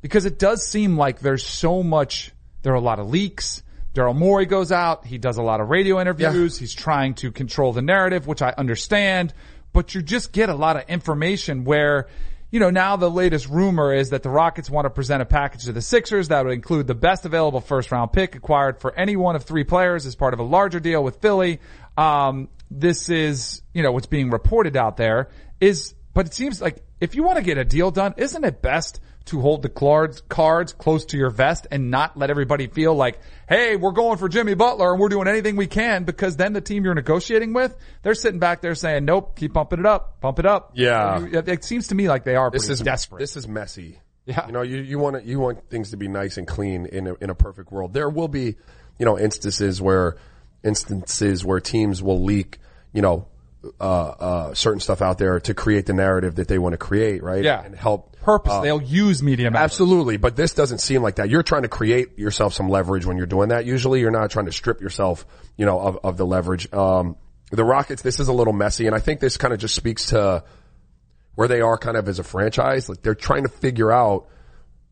Because 0.03 0.25
it 0.27 0.41
does 0.41 0.67
seem 0.67 0.97
like 0.97 1.21
there's 1.21 1.45
so 1.47 1.83
much, 1.85 2.33
there 2.67 2.73
are 2.73 2.77
a 2.77 2.81
lot 2.81 2.99
of 2.99 3.09
leaks. 3.09 3.63
Daryl 3.95 4.17
Morey 4.17 4.45
goes 4.45 4.73
out, 4.73 5.07
he 5.07 5.19
does 5.19 5.37
a 5.37 5.43
lot 5.43 5.61
of 5.61 5.69
radio 5.69 6.01
interviews, 6.01 6.59
he's 6.59 6.75
trying 6.75 7.15
to 7.15 7.31
control 7.31 7.73
the 7.73 7.81
narrative, 7.81 8.27
which 8.27 8.43
I 8.43 8.53
understand, 8.59 9.33
but 9.73 9.95
you 9.95 10.03
just 10.03 10.33
get 10.33 10.49
a 10.49 10.55
lot 10.55 10.77
of 10.77 10.83
information 10.89 11.63
where, 11.63 12.09
you 12.51 12.59
know, 12.59 12.71
now 12.71 12.97
the 12.97 13.09
latest 13.09 13.49
rumor 13.49 13.95
is 13.95 14.11
that 14.11 14.25
the 14.25 14.31
Rockets 14.31 14.69
want 14.69 14.85
to 14.85 14.91
present 14.91 15.23
a 15.23 15.25
package 15.25 15.67
to 15.67 15.73
the 15.73 15.81
Sixers 15.81 16.27
that 16.27 16.45
would 16.45 16.55
include 16.55 16.89
the 16.89 16.95
best 16.97 17.25
available 17.25 17.61
first 17.61 17.93
round 17.93 18.13
pick 18.13 18.35
acquired 18.35 18.81
for 18.81 18.93
any 18.97 19.15
one 19.15 19.37
of 19.37 19.45
three 19.45 19.63
players 19.63 20.05
as 20.05 20.17
part 20.17 20.35
of 20.35 20.41
a 20.41 20.45
larger 20.45 20.81
deal 20.81 21.05
with 21.05 21.23
Philly. 21.23 21.61
Um, 21.97 22.49
this 22.69 23.09
is, 23.09 23.63
you 23.73 23.85
know, 23.85 23.93
what's 23.93 24.09
being 24.09 24.31
reported 24.31 24.77
out 24.77 24.97
there 24.97 25.29
is, 25.61 25.95
but 26.13 26.27
it 26.27 26.35
seems 26.35 26.61
like 26.61 26.85
if 27.01 27.15
you 27.15 27.23
want 27.23 27.37
to 27.37 27.45
get 27.45 27.59
a 27.59 27.65
deal 27.65 27.93
done, 27.93 28.15
isn't 28.17 28.45
it 28.45 28.61
best 28.61 28.99
to 29.27 29.41
hold 29.41 29.63
the 29.63 29.69
cards, 29.69 30.23
cards 30.29 30.73
close 30.73 31.05
to 31.07 31.17
your 31.17 31.31
vest 31.31 31.67
and 31.71 31.91
not 31.91 32.17
let 32.17 32.31
everybody 32.31 32.69
feel 32.69 32.95
like, 32.95 33.19
hey, 33.49 33.77
we're 33.77 33.93
going 33.93 34.19
for 34.19 34.29
Jimmy 34.29 34.55
Butler 34.55 34.93
and 34.93 35.01
we're 35.01 35.09
doing 35.09 35.27
anything 35.29 35.57
we 35.57 35.67
can 35.67 36.05
because 36.05 36.37
then 36.37 36.53
the 36.53 36.61
team 36.61 36.85
you're 36.85 36.95
negotiating 36.95 37.53
with, 37.53 37.77
they're 38.03 38.15
sitting 38.15 38.39
back 38.39 38.63
there 38.63 38.75
saying, 38.75 39.05
nope, 39.05 39.37
keep 39.37 39.55
pumping 39.55 39.81
it 39.81 39.87
up, 39.87 40.21
pump 40.21 40.39
it 40.39 40.47
up. 40.47 40.73
Yeah. 40.75 41.25
It, 41.25 41.49
it 41.49 41.65
seems 41.65 41.89
to 41.89 41.95
me 41.95 42.09
like 42.09 42.25
they 42.25 42.37
are 42.37 42.51
This 42.51 42.69
is 42.69 42.81
desperate. 42.81 43.19
This 43.19 43.37
is 43.37 43.49
messy. 43.49 44.01
Yeah. 44.27 44.47
You 44.47 44.53
know, 44.53 44.63
you, 44.63 44.79
you 44.79 44.99
want 44.99 45.17
to, 45.17 45.29
you 45.29 45.41
want 45.41 45.69
things 45.71 45.91
to 45.91 45.97
be 45.97 46.09
nice 46.09 46.37
and 46.37 46.47
clean 46.47 46.87
in 46.87 47.09
a, 47.09 47.15
in 47.15 47.31
a 47.31 47.35
perfect 47.35 47.73
world. 47.73 47.93
There 47.93 48.09
will 48.09 48.29
be, 48.29 48.57
you 48.99 49.05
know, 49.05 49.19
instances 49.19 49.83
where, 49.83 50.17
instances 50.65 51.45
where 51.45 51.61
teams 51.61 52.03
will 52.03 52.23
leak, 52.23 52.59
you 52.93 53.03
know, 53.03 53.27
uh, 53.81 53.85
uh, 53.85 54.55
certain 54.55 54.81
stuff 54.81 55.03
out 55.03 55.19
there 55.19 55.41
to 55.41 55.55
create 55.55 55.87
the 55.87 55.93
narrative 55.93 56.37
that 56.37 56.49
they 56.49 56.59
want 56.59 56.73
to 56.73 56.79
create, 56.79 57.23
right? 57.23 57.43
yeah. 57.43 57.65
And 57.65 57.75
help 57.75 58.16
Purpose. 58.27 58.53
uh, 58.53 58.61
They'll 58.61 58.83
use 58.83 59.23
media 59.23 59.47
members. 59.47 59.63
Absolutely, 59.63 60.17
but 60.17 60.35
this 60.35 60.53
doesn't 60.53 60.79
seem 60.79 61.01
like 61.01 61.15
that. 61.17 61.31
You're 61.31 61.45
trying 61.45 61.63
to 61.63 61.69
create 61.69 62.19
yourself 62.19 62.55
some 62.55 62.69
leverage 62.69 63.07
when 63.07 63.17
you're 63.17 63.27
doing 63.27 63.51
that. 63.51 63.67
Usually, 63.67 64.01
you're 64.01 64.11
not 64.11 64.33
trying 64.33 64.47
to 64.47 64.53
strip 64.53 64.81
yourself, 64.81 65.25
you 65.57 65.65
know, 65.65 65.79
of, 65.79 65.99
of 66.03 66.17
the 66.17 66.27
leverage. 66.27 66.71
Um, 66.73 67.15
the 67.53 67.63
Rockets, 67.63 68.03
this 68.03 68.19
is 68.19 68.27
a 68.27 68.33
little 68.33 68.53
messy, 68.53 68.87
and 68.87 68.97
I 68.97 68.99
think 68.99 69.21
this 69.21 69.37
kind 69.37 69.55
of 69.55 69.61
just 69.61 69.77
speaks 69.77 70.07
to 70.07 70.43
where 71.37 71.47
they 71.47 71.61
are 71.61 71.79
kind 71.79 71.97
of 71.97 72.09
as 72.09 72.19
a 72.19 72.25
franchise. 72.25 72.89
Like 72.89 73.01
they're 73.01 73.15
trying 73.15 73.45
to 73.45 73.49
figure 73.49 73.93
out, 73.93 74.27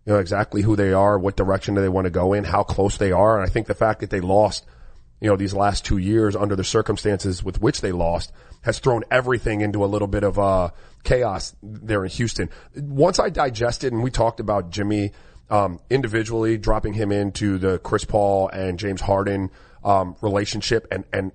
you 0.06 0.12
know, 0.12 0.20
exactly 0.20 0.62
who 0.62 0.76
they 0.76 0.92
are, 0.92 1.18
what 1.18 1.36
direction 1.36 1.74
do 1.74 1.80
they 1.80 1.88
want 1.88 2.04
to 2.04 2.10
go 2.10 2.34
in, 2.34 2.44
how 2.44 2.62
close 2.62 2.98
they 2.98 3.10
are, 3.10 3.36
and 3.36 3.44
I 3.44 3.50
think 3.50 3.66
the 3.66 3.74
fact 3.74 4.02
that 4.02 4.10
they 4.10 4.20
lost, 4.20 4.64
you 5.20 5.28
know, 5.28 5.34
these 5.36 5.54
last 5.54 5.84
two 5.84 5.98
years 5.98 6.36
under 6.36 6.54
the 6.54 6.62
circumstances 6.62 7.42
with 7.42 7.60
which 7.60 7.80
they 7.80 7.90
lost 7.90 8.30
has 8.62 8.78
thrown 8.78 9.02
everything 9.10 9.60
into 9.60 9.84
a 9.84 9.86
little 9.86 10.06
bit 10.06 10.22
of 10.22 10.38
uh, 10.38 10.70
chaos 11.04 11.54
there 11.62 12.04
in 12.04 12.10
Houston. 12.10 12.50
Once 12.76 13.18
I 13.18 13.30
digested, 13.30 13.92
and 13.92 14.02
we 14.02 14.10
talked 14.10 14.40
about 14.40 14.70
Jimmy 14.70 15.12
um, 15.50 15.80
individually, 15.90 16.58
dropping 16.58 16.94
him 16.94 17.12
into 17.12 17.58
the 17.58 17.78
Chris 17.78 18.04
Paul 18.04 18.48
and 18.48 18.78
James 18.78 19.00
Harden 19.00 19.50
um, 19.84 20.16
relationship, 20.22 20.88
and 20.90 21.04
and 21.12 21.32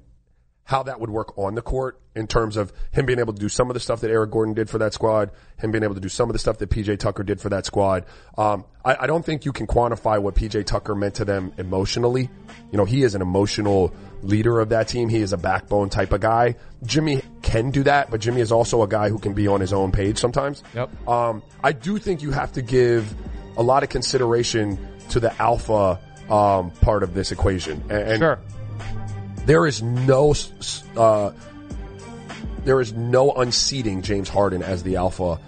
how 0.69 0.83
that 0.83 0.99
would 0.99 1.09
work 1.09 1.35
on 1.35 1.55
the 1.55 1.63
court 1.63 1.99
in 2.15 2.27
terms 2.27 2.55
of 2.55 2.71
him 2.91 3.07
being 3.07 3.17
able 3.17 3.33
to 3.33 3.39
do 3.39 3.49
some 3.49 3.71
of 3.71 3.73
the 3.73 3.79
stuff 3.79 4.01
that 4.01 4.11
Eric 4.11 4.29
Gordon 4.29 4.53
did 4.53 4.69
for 4.69 4.77
that 4.77 4.93
squad, 4.93 5.31
him 5.57 5.71
being 5.71 5.83
able 5.83 5.95
to 5.95 5.99
do 5.99 6.09
some 6.09 6.29
of 6.29 6.33
the 6.33 6.39
stuff 6.39 6.59
that 6.59 6.69
PJ 6.69 6.99
Tucker 6.99 7.23
did 7.23 7.41
for 7.41 7.49
that 7.49 7.65
squad. 7.65 8.05
Um, 8.37 8.65
I, 8.85 8.97
I 9.01 9.07
don't 9.07 9.25
think 9.25 9.45
you 9.45 9.51
can 9.51 9.65
quantify 9.65 10.21
what 10.21 10.35
PJ 10.35 10.67
Tucker 10.67 10.93
meant 10.93 11.15
to 11.15 11.25
them 11.25 11.53
emotionally. 11.57 12.29
You 12.71 12.77
know, 12.77 12.85
he 12.85 13.01
is 13.01 13.15
an 13.15 13.23
emotional 13.23 13.91
leader 14.21 14.59
of 14.59 14.69
that 14.69 14.87
team. 14.87 15.09
He 15.09 15.21
is 15.21 15.33
a 15.33 15.37
backbone 15.37 15.89
type 15.89 16.11
of 16.13 16.21
guy. 16.21 16.55
Jimmy 16.83 17.23
can 17.49 17.71
do 17.71 17.83
that, 17.83 18.11
but 18.11 18.19
Jimmy 18.21 18.41
is 18.41 18.51
also 18.51 18.83
a 18.83 18.87
guy 18.87 19.09
who 19.09 19.17
can 19.19 19.33
be 19.33 19.47
on 19.47 19.59
his 19.61 19.73
own 19.73 19.91
page 19.91 20.17
sometimes. 20.17 20.63
Yep. 20.75 21.07
Um, 21.07 21.41
I 21.63 21.71
do 21.71 21.97
think 21.97 22.21
you 22.21 22.31
have 22.31 22.51
to 22.53 22.61
give 22.61 23.13
a 23.57 23.63
lot 23.63 23.83
of 23.83 23.89
consideration 23.89 24.77
to 25.09 25.19
the 25.19 25.33
alpha 25.41 25.99
um, 26.29 26.69
part 26.81 27.03
of 27.03 27.13
this 27.13 27.31
equation. 27.31 27.81
And, 27.89 27.91
and 27.91 28.19
Sure. 28.19 28.39
there 29.45 29.65
is 29.65 29.81
no, 29.81 30.33
uh, 30.95 31.31
there 32.65 32.79
is 32.81 32.93
no 32.93 33.31
unseating 33.31 34.01
James 34.01 34.29
Harden 34.29 34.61
as 34.61 34.83
the 34.83 34.97
alpha 34.97 35.39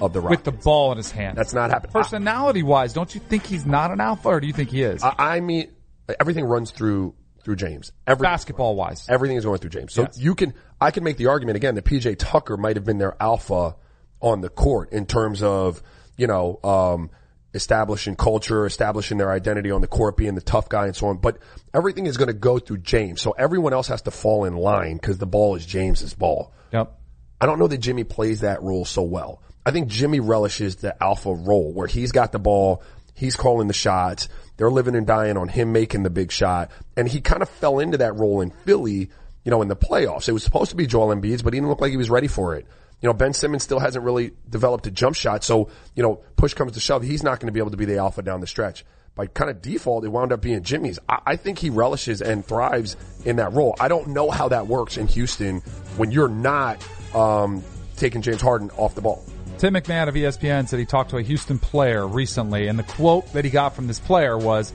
of 0.00 0.12
the 0.12 0.20
right. 0.20 0.30
With 0.30 0.44
the 0.44 0.52
ball 0.52 0.92
in 0.92 0.96
his 0.98 1.10
hand. 1.10 1.36
That's 1.36 1.54
not 1.54 1.70
happening. 1.70 1.92
Personality 1.92 2.62
wise, 2.62 2.92
don't 2.92 3.12
you 3.14 3.20
think 3.20 3.44
he's 3.44 3.66
not 3.66 3.90
an 3.90 4.00
alpha 4.00 4.28
or 4.28 4.40
do 4.40 4.46
you 4.46 4.52
think 4.52 4.70
he 4.70 4.82
is? 4.82 5.02
I, 5.02 5.14
I 5.18 5.40
mean, 5.40 5.72
everything 6.20 6.44
runs 6.44 6.70
through 6.70 7.14
through 7.42 7.56
James. 7.56 7.92
Every, 8.06 8.24
Basketball 8.24 8.76
wise. 8.76 9.06
everything 9.08 9.38
is 9.38 9.44
going 9.44 9.58
through 9.58 9.70
James. 9.70 9.94
So 9.94 10.02
Yes. 10.02 10.18
you 10.18 10.34
can, 10.34 10.52
I 10.80 10.90
can 10.90 11.04
make 11.04 11.16
the 11.16 11.26
argument 11.26 11.56
again 11.56 11.74
that 11.74 11.84
PJ 11.84 12.16
Tucker 12.18 12.56
might 12.56 12.76
have 12.76 12.84
been 12.84 12.98
their 12.98 13.20
alpha 13.20 13.76
on 14.20 14.40
the 14.40 14.48
court 14.48 14.92
in 14.92 15.06
terms 15.06 15.42
of, 15.42 15.82
you 16.16 16.26
know, 16.26 16.60
um, 16.62 17.10
establishing 17.54 18.14
culture, 18.14 18.66
establishing 18.66 19.18
their 19.18 19.32
identity 19.32 19.70
on 19.70 19.80
the 19.80 19.86
court, 19.86 20.16
being 20.16 20.34
the 20.34 20.40
tough 20.40 20.68
guy 20.68 20.86
and 20.86 20.94
so 20.94 21.08
on. 21.08 21.18
But 21.18 21.38
everything 21.74 22.06
is 22.06 22.16
going 22.16 22.28
to 22.28 22.34
go 22.34 22.58
through 22.58 22.78
James. 22.78 23.20
So 23.20 23.32
everyone 23.32 23.72
else 23.72 23.88
has 23.88 24.02
to 24.02 24.10
fall 24.10 24.44
in 24.44 24.56
line 24.56 24.96
because 24.96 25.18
the 25.18 25.26
ball 25.26 25.56
is 25.56 25.66
James's 25.66 26.14
ball. 26.14 26.52
Yep. 26.72 26.94
I 27.40 27.46
don't 27.46 27.58
know 27.58 27.68
that 27.68 27.78
Jimmy 27.78 28.04
plays 28.04 28.40
that 28.40 28.62
role 28.62 28.84
so 28.84 29.02
well. 29.02 29.42
I 29.64 29.70
think 29.70 29.88
Jimmy 29.88 30.20
relishes 30.20 30.76
the 30.76 31.00
alpha 31.02 31.32
role 31.32 31.72
where 31.72 31.86
he's 31.86 32.12
got 32.12 32.32
the 32.32 32.38
ball, 32.38 32.82
he's 33.14 33.36
calling 33.36 33.68
the 33.68 33.74
shots, 33.74 34.28
they're 34.56 34.70
living 34.70 34.96
and 34.96 35.06
dying 35.06 35.36
on 35.36 35.48
him 35.48 35.72
making 35.72 36.02
the 36.02 36.10
big 36.10 36.32
shot, 36.32 36.70
and 36.96 37.06
he 37.06 37.20
kind 37.20 37.42
of 37.42 37.48
fell 37.48 37.78
into 37.78 37.98
that 37.98 38.16
role 38.16 38.40
in 38.40 38.50
Philly, 38.50 39.10
you 39.48 39.50
know, 39.50 39.62
in 39.62 39.68
the 39.68 39.76
playoffs. 39.76 40.28
It 40.28 40.32
was 40.32 40.44
supposed 40.44 40.68
to 40.72 40.76
be 40.76 40.86
Joel 40.86 41.08
Embiid's, 41.08 41.40
but 41.40 41.54
he 41.54 41.56
didn't 41.58 41.70
look 41.70 41.80
like 41.80 41.90
he 41.90 41.96
was 41.96 42.10
ready 42.10 42.28
for 42.28 42.54
it. 42.54 42.66
You 43.00 43.08
know, 43.08 43.14
Ben 43.14 43.32
Simmons 43.32 43.62
still 43.62 43.78
hasn't 43.78 44.04
really 44.04 44.32
developed 44.50 44.86
a 44.86 44.90
jump 44.90 45.16
shot, 45.16 45.42
so, 45.42 45.70
you 45.94 46.02
know, 46.02 46.16
push 46.36 46.52
comes 46.52 46.72
to 46.72 46.80
shove, 46.80 47.02
he's 47.02 47.22
not 47.22 47.40
going 47.40 47.46
to 47.46 47.52
be 47.52 47.58
able 47.58 47.70
to 47.70 47.78
be 47.78 47.86
the 47.86 47.96
alpha 47.96 48.20
down 48.20 48.42
the 48.42 48.46
stretch. 48.46 48.84
By 49.14 49.26
kind 49.26 49.48
of 49.50 49.62
default, 49.62 50.04
it 50.04 50.08
wound 50.08 50.32
up 50.32 50.42
being 50.42 50.62
Jimmy's. 50.62 50.98
I, 51.08 51.20
I 51.24 51.36
think 51.36 51.58
he 51.58 51.70
relishes 51.70 52.20
and 52.20 52.44
thrives 52.44 52.98
in 53.24 53.36
that 53.36 53.54
role. 53.54 53.74
I 53.80 53.88
don't 53.88 54.08
know 54.08 54.30
how 54.30 54.50
that 54.50 54.66
works 54.66 54.98
in 54.98 55.06
Houston 55.06 55.60
when 55.96 56.10
you're 56.10 56.28
not 56.28 56.86
um, 57.14 57.64
taking 57.96 58.20
James 58.20 58.42
Harden 58.42 58.70
off 58.72 58.94
the 58.96 59.00
ball. 59.00 59.24
Tim 59.56 59.72
McMahon 59.72 60.08
of 60.08 60.14
ESPN 60.14 60.68
said 60.68 60.78
he 60.78 60.84
talked 60.84 61.08
to 61.10 61.16
a 61.16 61.22
Houston 61.22 61.58
player 61.58 62.06
recently, 62.06 62.68
and 62.68 62.78
the 62.78 62.82
quote 62.82 63.32
that 63.32 63.46
he 63.46 63.50
got 63.50 63.74
from 63.74 63.86
this 63.86 63.98
player 63.98 64.36
was, 64.36 64.74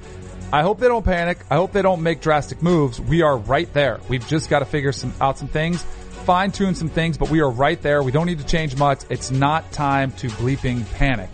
I 0.54 0.62
hope 0.62 0.78
they 0.78 0.88
don't 0.88 1.04
panic. 1.04 1.40
I 1.50 1.56
hope 1.56 1.72
they 1.72 1.82
don't 1.82 2.04
make 2.04 2.22
drastic 2.22 2.62
moves. 2.62 3.02
We 3.02 3.24
are 3.24 3.36
right 3.36 3.74
there. 3.74 4.00
We've 4.08 4.26
just 4.28 4.52
got 4.52 4.60
to 4.60 4.66
figure 4.66 4.92
some, 4.92 5.12
out 5.20 5.40
some 5.40 5.48
things, 5.48 5.82
fine 5.82 6.52
tune 6.52 6.76
some 6.76 6.90
things, 6.90 7.18
but 7.18 7.32
we 7.32 7.42
are 7.42 7.50
right 7.50 7.82
there. 7.82 8.04
We 8.04 8.12
don't 8.12 8.28
need 8.28 8.38
to 8.38 8.46
change 8.46 8.78
much. 8.78 9.02
It's 9.10 9.32
not 9.32 9.72
time 9.72 10.12
to 10.12 10.28
bleeping 10.28 10.88
panic. 10.94 11.32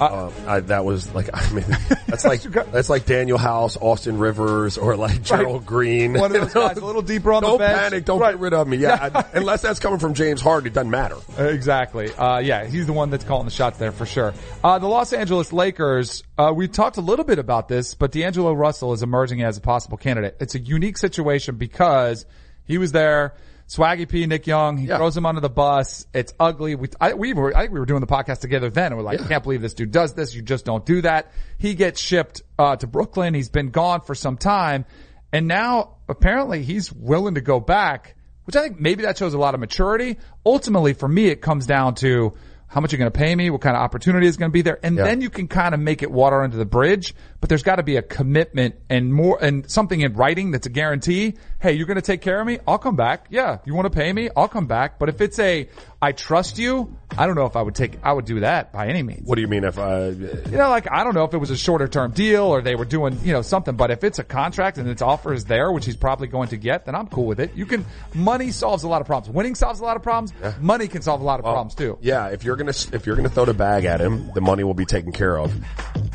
Uh, 0.00 0.30
I, 0.46 0.60
that 0.60 0.84
was 0.84 1.14
like, 1.14 1.30
I 1.32 1.50
mean, 1.52 1.64
that's 2.06 2.24
like, 2.24 2.42
that's 2.42 2.88
like 2.88 3.06
Danuel 3.06 3.38
House, 3.38 3.76
Austin 3.76 4.18
Rivers, 4.18 4.76
or 4.78 4.96
like 4.96 5.22
Gerald 5.22 5.62
right. 5.62 5.66
Green. 5.66 6.12
One 6.14 6.34
of 6.34 6.40
those 6.52 6.54
guys 6.54 6.76
a 6.76 6.84
little 6.84 7.02
deeper 7.02 7.32
on 7.32 7.42
don't 7.42 7.52
the 7.52 7.58
bench. 7.58 7.72
Don't 7.72 7.90
panic. 7.90 8.04
Don't 8.04 8.20
right. 8.20 8.32
get 8.32 8.40
rid 8.40 8.54
of 8.54 8.66
me. 8.68 8.78
Yeah. 8.78 9.10
I, 9.14 9.24
unless 9.34 9.62
that's 9.62 9.78
coming 9.78 9.98
from 9.98 10.14
James 10.14 10.40
Harden, 10.40 10.66
it 10.66 10.74
doesn't 10.74 10.90
matter. 10.90 11.16
Exactly. 11.38 12.12
Uh, 12.12 12.38
yeah, 12.38 12.66
he's 12.66 12.86
the 12.86 12.92
one 12.92 13.10
that's 13.10 13.24
calling 13.24 13.44
the 13.44 13.52
shots 13.52 13.78
there 13.78 13.92
for 13.92 14.06
sure. 14.06 14.34
Uh, 14.62 14.78
the 14.78 14.88
Los 14.88 15.12
Angeles 15.12 15.52
Lakers, 15.52 16.22
uh, 16.38 16.52
we 16.54 16.68
talked 16.68 16.96
a 16.96 17.02
little 17.02 17.24
bit 17.24 17.38
about 17.38 17.68
this, 17.68 17.94
but 17.94 18.12
D'Angelo 18.12 18.52
Russell 18.52 18.92
is 18.92 19.02
emerging 19.02 19.42
as 19.42 19.56
a 19.56 19.60
possible 19.60 19.96
candidate. 19.96 20.36
It's 20.40 20.54
a 20.54 20.60
unique 20.60 20.98
situation 20.98 21.56
because 21.56 22.26
he 22.66 22.78
was 22.78 22.92
there 22.92 23.34
Swaggy 23.68 24.08
P, 24.08 24.26
Nick 24.26 24.46
Young, 24.46 24.76
he 24.76 24.86
yeah. 24.86 24.98
throws 24.98 25.16
him 25.16 25.24
under 25.24 25.40
the 25.40 25.48
bus. 25.48 26.06
It's 26.12 26.34
ugly. 26.38 26.74
We, 26.74 26.88
I, 27.00 27.14
we 27.14 27.32
were, 27.32 27.56
I 27.56 27.62
think 27.62 27.72
we 27.72 27.80
were 27.80 27.86
doing 27.86 28.00
the 28.00 28.06
podcast 28.06 28.40
together 28.40 28.70
then 28.70 28.86
and 28.86 28.96
we're 28.96 29.02
like, 29.02 29.18
yeah. 29.18 29.24
I 29.24 29.28
can't 29.28 29.42
believe 29.42 29.62
this 29.62 29.74
dude 29.74 29.90
does 29.90 30.14
this. 30.14 30.34
You 30.34 30.42
just 30.42 30.64
don't 30.64 30.84
do 30.84 31.00
that. 31.02 31.32
He 31.58 31.74
gets 31.74 32.00
shipped, 32.00 32.42
uh, 32.58 32.76
to 32.76 32.86
Brooklyn. 32.86 33.32
He's 33.34 33.48
been 33.48 33.70
gone 33.70 34.02
for 34.02 34.14
some 34.14 34.36
time. 34.36 34.84
And 35.32 35.48
now 35.48 35.96
apparently 36.08 36.62
he's 36.62 36.92
willing 36.92 37.36
to 37.36 37.40
go 37.40 37.58
back, 37.58 38.16
which 38.44 38.54
I 38.54 38.62
think 38.62 38.80
maybe 38.80 39.04
that 39.04 39.16
shows 39.16 39.34
a 39.34 39.38
lot 39.38 39.54
of 39.54 39.60
maturity. 39.60 40.18
Ultimately 40.44 40.92
for 40.92 41.08
me, 41.08 41.28
it 41.28 41.40
comes 41.40 41.66
down 41.66 41.94
to, 41.96 42.34
how 42.74 42.80
much 42.80 42.90
you're 42.90 42.98
going 42.98 43.10
to 43.10 43.16
pay 43.16 43.36
me, 43.36 43.50
what 43.50 43.60
kind 43.60 43.76
of 43.76 43.82
opportunity 43.82 44.26
is 44.26 44.36
going 44.36 44.50
to 44.50 44.52
be 44.52 44.60
there, 44.60 44.80
and 44.82 44.96
yeah. 44.96 45.04
then 45.04 45.20
you 45.20 45.30
can 45.30 45.46
kind 45.46 45.74
of 45.74 45.80
make 45.80 46.02
it 46.02 46.10
water 46.10 46.42
under 46.42 46.56
the 46.56 46.64
bridge. 46.64 47.14
But 47.40 47.48
there's 47.48 47.62
got 47.62 47.76
to 47.76 47.84
be 47.84 47.94
a 47.96 48.02
commitment 48.02 48.74
and 48.90 49.14
more 49.14 49.38
and 49.40 49.70
something 49.70 50.00
in 50.00 50.14
writing 50.14 50.50
that's 50.50 50.66
a 50.66 50.70
guarantee. 50.70 51.34
Hey, 51.60 51.74
you're 51.74 51.86
going 51.86 51.96
to 51.96 52.02
take 52.02 52.20
care 52.20 52.40
of 52.40 52.46
me. 52.48 52.58
I'll 52.66 52.78
come 52.78 52.96
back. 52.96 53.26
Yeah, 53.30 53.58
you 53.64 53.76
want 53.76 53.86
to 53.86 53.96
pay 53.96 54.12
me? 54.12 54.28
I'll 54.36 54.48
come 54.48 54.66
back. 54.66 54.98
But 54.98 55.08
if 55.08 55.20
it's 55.20 55.38
a 55.38 55.68
I 56.04 56.12
trust 56.12 56.58
you, 56.58 56.94
I 57.16 57.26
don't 57.26 57.34
know 57.34 57.46
if 57.46 57.56
I 57.56 57.62
would 57.62 57.74
take 57.74 57.98
I 58.02 58.12
would 58.12 58.26
do 58.26 58.40
that 58.40 58.72
by 58.72 58.88
any 58.88 59.02
means. 59.02 59.26
What 59.26 59.36
do 59.36 59.40
you 59.40 59.48
mean 59.48 59.64
if 59.64 59.78
I? 59.78 60.08
You 60.08 60.44
know, 60.50 60.68
like 60.68 60.90
I 60.90 61.02
don't 61.02 61.14
know 61.14 61.24
if 61.24 61.32
it 61.32 61.38
was 61.38 61.50
a 61.50 61.56
shorter 61.56 61.88
term 61.88 62.10
deal 62.12 62.44
or 62.44 62.60
they 62.60 62.74
were 62.74 62.84
doing 62.84 63.18
you 63.22 63.32
know 63.32 63.40
something. 63.40 63.74
But 63.74 63.90
if 63.90 64.04
it's 64.04 64.18
a 64.18 64.24
contract 64.24 64.76
and 64.76 64.86
its 64.86 65.00
offer 65.00 65.32
is 65.32 65.46
there, 65.46 65.72
which 65.72 65.86
he's 65.86 65.96
probably 65.96 66.26
going 66.28 66.48
to 66.48 66.58
get, 66.58 66.84
then 66.84 66.94
I'm 66.94 67.06
cool 67.06 67.24
with 67.24 67.40
it. 67.40 67.54
You 67.54 67.64
can 67.64 67.86
money 68.14 68.50
solves 68.50 68.82
a 68.82 68.88
lot 68.88 69.00
of 69.00 69.06
problems. 69.06 69.34
Winning 69.34 69.54
solves 69.54 69.80
a 69.80 69.84
lot 69.84 69.96
of 69.96 70.02
problems. 70.02 70.34
Yeah. 70.42 70.54
Money 70.60 70.88
can 70.88 71.00
solve 71.00 71.22
a 71.22 71.24
lot 71.24 71.38
of 71.38 71.44
well, 71.44 71.54
problems 71.54 71.74
too. 71.74 71.96
Yeah, 72.02 72.28
if 72.28 72.44
you're 72.44 72.56
gonna 72.56 72.74
if 72.92 73.06
you're 73.06 73.16
gonna 73.16 73.30
throw 73.30 73.46
the 73.46 73.54
bag 73.54 73.86
at 73.86 74.00
him, 74.00 74.30
the 74.34 74.42
money 74.42 74.62
will 74.62 74.74
be 74.74 74.84
taken 74.84 75.12
care 75.12 75.38
of. 75.38 75.54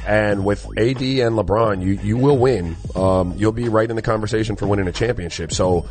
And 0.06 0.46
with 0.46 0.66
AD 0.78 1.02
and 1.02 1.36
LeBron, 1.36 1.84
you, 1.84 1.94
you 2.04 2.18
will 2.18 2.38
win. 2.38 2.76
Um, 2.96 3.34
you'll 3.38 3.52
be 3.52 3.70
right 3.70 3.90
in 3.90 3.96
the 3.96 4.02
conversation 4.02 4.56
for 4.56 4.66
winning 4.66 4.88
a 4.88 4.92
championship. 4.92 5.52
So, 5.52 5.88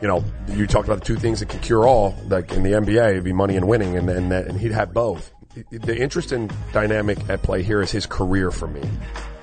you 0.00 0.08
know, 0.08 0.24
you 0.48 0.66
talked 0.66 0.88
about 0.88 1.00
the 1.00 1.04
two 1.04 1.16
things 1.16 1.40
that 1.40 1.48
can 1.48 1.60
cure 1.60 1.86
all, 1.86 2.16
like 2.28 2.52
in 2.52 2.62
the 2.62 2.70
NBA, 2.72 3.10
it'd 3.10 3.24
be 3.24 3.32
money 3.32 3.56
and 3.56 3.68
winning, 3.68 3.96
and, 3.96 4.08
and, 4.08 4.32
and 4.32 4.58
he'd 4.58 4.72
have 4.72 4.92
both. 4.92 5.32
The 5.70 5.96
interesting 5.96 6.50
dynamic 6.72 7.18
at 7.28 7.42
play 7.42 7.62
here 7.62 7.82
is 7.82 7.90
his 7.90 8.06
career 8.06 8.50
for 8.50 8.66
me. 8.66 8.80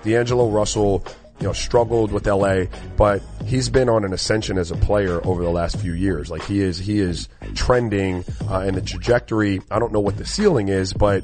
D'Angelo 0.04 0.50
Russell, 0.50 1.06
you 1.40 1.48
know, 1.48 1.54
struggled 1.54 2.12
with 2.12 2.26
LA, 2.26 2.66
but 2.98 3.22
he's 3.46 3.70
been 3.70 3.90
on 3.90 4.04
an 4.04 4.12
ascension 4.12 4.58
as 4.58 4.72
a 4.72 4.76
player 4.76 5.26
over 5.26 5.44
the 5.44 5.52
last 5.52 5.78
few 5.78 5.94
years. 5.94 6.32
Like 6.32 6.44
he 6.44 6.62
is, 6.62 6.80
he 6.80 7.00
is 7.00 7.30
trending, 7.54 8.26
uh, 8.50 8.60
and 8.60 8.76
the 8.76 8.82
trajectory, 8.82 9.62
I 9.70 9.78
don't 9.78 9.94
know 9.94 10.00
what 10.00 10.18
the 10.18 10.26
ceiling 10.26 10.70
is, 10.70 10.94
but 10.94 11.24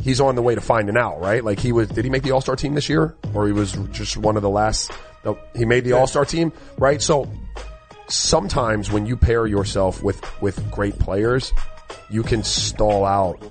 he's 0.00 0.20
on 0.20 0.34
the 0.34 0.42
way 0.42 0.54
to 0.54 0.60
finding 0.60 0.96
out, 0.96 1.20
right? 1.20 1.44
Like 1.44 1.58
he 1.60 1.72
was, 1.72 1.88
did 1.88 2.04
he 2.04 2.10
make 2.10 2.22
the 2.22 2.32
All-Star 2.32 2.56
team 2.56 2.74
this 2.74 2.88
year? 2.88 3.14
Or 3.34 3.46
he 3.46 3.52
was 3.52 3.72
just 3.90 4.16
one 4.16 4.36
of 4.36 4.42
the 4.42 4.50
last, 4.50 4.90
no, 5.24 5.38
he 5.54 5.64
made 5.64 5.84
the 5.84 5.92
All-Star 5.92 6.24
team, 6.24 6.52
right? 6.78 7.00
So 7.00 7.30
sometimes 8.08 8.90
when 8.90 9.06
you 9.06 9.16
pair 9.16 9.46
yourself 9.46 10.02
with, 10.02 10.20
with 10.42 10.70
great 10.70 10.98
players, 10.98 11.52
you 12.10 12.22
can 12.22 12.42
stall 12.42 13.04
out, 13.04 13.42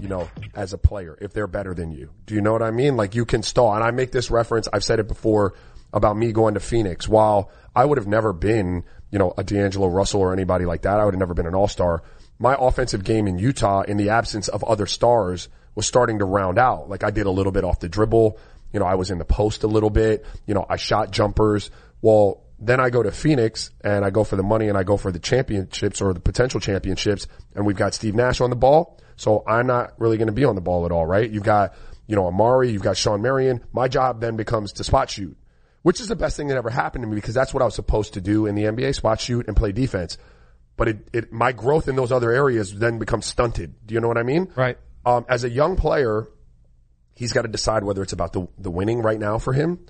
you 0.00 0.08
know, 0.08 0.28
as 0.54 0.72
a 0.72 0.78
player 0.78 1.16
if 1.20 1.32
they're 1.32 1.46
better 1.46 1.74
than 1.74 1.92
you. 1.92 2.10
Do 2.26 2.34
you 2.34 2.40
know 2.40 2.52
what 2.52 2.62
I 2.62 2.70
mean? 2.70 2.96
Like 2.96 3.14
you 3.14 3.24
can 3.24 3.42
stall. 3.42 3.74
And 3.74 3.84
I 3.84 3.90
make 3.90 4.12
this 4.12 4.30
reference, 4.30 4.68
I've 4.72 4.84
said 4.84 4.98
it 4.98 5.08
before 5.08 5.54
about 5.92 6.16
me 6.16 6.32
going 6.32 6.54
to 6.54 6.60
Phoenix. 6.60 7.08
While 7.08 7.50
I 7.74 7.84
would 7.84 7.98
have 7.98 8.06
never 8.06 8.32
been, 8.32 8.84
you 9.10 9.18
know, 9.18 9.32
a 9.38 9.44
D'Angelo 9.44 9.88
Russell 9.88 10.20
or 10.20 10.32
anybody 10.32 10.64
like 10.66 10.82
that, 10.82 11.00
I 11.00 11.04
would 11.04 11.14
have 11.14 11.18
never 11.18 11.34
been 11.34 11.46
an 11.46 11.54
all-star. 11.54 12.02
My 12.38 12.56
offensive 12.58 13.04
game 13.04 13.26
in 13.26 13.38
Utah 13.38 13.82
in 13.82 13.96
the 13.96 14.10
absence 14.10 14.48
of 14.48 14.62
other 14.64 14.86
stars 14.86 15.48
was 15.78 15.86
starting 15.86 16.18
to 16.18 16.24
round 16.24 16.58
out. 16.58 16.88
Like 16.88 17.04
I 17.04 17.12
did 17.12 17.26
a 17.26 17.30
little 17.30 17.52
bit 17.52 17.62
off 17.62 17.78
the 17.78 17.88
dribble. 17.88 18.36
You 18.72 18.80
know, 18.80 18.84
I 18.84 18.96
was 18.96 19.12
in 19.12 19.18
the 19.18 19.24
post 19.24 19.62
a 19.62 19.68
little 19.68 19.90
bit. 19.90 20.26
You 20.44 20.54
know, 20.54 20.66
I 20.68 20.74
shot 20.74 21.12
jumpers. 21.12 21.70
Well, 22.02 22.42
then 22.58 22.80
I 22.80 22.90
go 22.90 23.00
to 23.00 23.12
Phoenix 23.12 23.70
and 23.84 24.04
I 24.04 24.10
go 24.10 24.24
for 24.24 24.34
the 24.34 24.42
money 24.42 24.68
and 24.68 24.76
I 24.76 24.82
go 24.82 24.96
for 24.96 25.12
the 25.12 25.20
championships 25.20 26.00
or 26.00 26.12
the 26.12 26.18
potential 26.18 26.58
championships 26.58 27.28
and 27.54 27.64
we've 27.64 27.76
got 27.76 27.94
Steve 27.94 28.16
Nash 28.16 28.40
on 28.40 28.50
the 28.50 28.56
ball. 28.56 28.98
So 29.14 29.44
I'm 29.46 29.68
not 29.68 29.94
really 29.98 30.16
going 30.16 30.26
to 30.26 30.32
be 30.32 30.44
on 30.44 30.56
the 30.56 30.60
ball 30.60 30.84
at 30.84 30.90
all, 30.90 31.06
right? 31.06 31.30
You've 31.30 31.44
got, 31.44 31.74
you 32.08 32.16
know, 32.16 32.24
Amar'e, 32.24 32.72
you've 32.72 32.82
got 32.82 32.96
Shawn 32.96 33.22
Marion. 33.22 33.64
My 33.72 33.86
job 33.86 34.20
then 34.20 34.34
becomes 34.34 34.72
to 34.74 34.84
spot 34.84 35.10
shoot, 35.10 35.36
which 35.82 36.00
is 36.00 36.08
the 36.08 36.16
best 36.16 36.36
thing 36.36 36.48
that 36.48 36.56
ever 36.56 36.70
happened 36.70 37.04
to 37.04 37.08
me 37.08 37.14
because 37.14 37.34
that's 37.34 37.54
what 37.54 37.62
I 37.62 37.66
was 37.66 37.76
supposed 37.76 38.14
to 38.14 38.20
do 38.20 38.46
in 38.46 38.56
the 38.56 38.64
NBA, 38.64 38.96
spot 38.96 39.20
shoot 39.20 39.46
and 39.46 39.56
play 39.56 39.70
defense. 39.70 40.18
But 40.76 40.88
it, 40.88 41.08
it, 41.12 41.32
my 41.32 41.52
growth 41.52 41.86
in 41.86 41.94
those 41.94 42.10
other 42.10 42.32
areas 42.32 42.76
then 42.76 42.98
becomes 42.98 43.26
stunted. 43.26 43.86
Do 43.86 43.94
you 43.94 44.00
know 44.00 44.08
what 44.08 44.18
I 44.18 44.24
mean? 44.24 44.48
Right. 44.56 44.76
Um, 45.08 45.24
as 45.26 45.42
a 45.42 45.48
young 45.48 45.76
player, 45.76 46.28
he's 47.14 47.32
got 47.32 47.42
to 47.42 47.48
decide 47.48 47.82
whether 47.82 48.02
it's 48.02 48.12
about 48.12 48.34
the, 48.34 48.46
the 48.58 48.70
winning 48.70 49.00
right 49.00 49.18
now 49.18 49.38
for 49.38 49.54
him. 49.54 49.86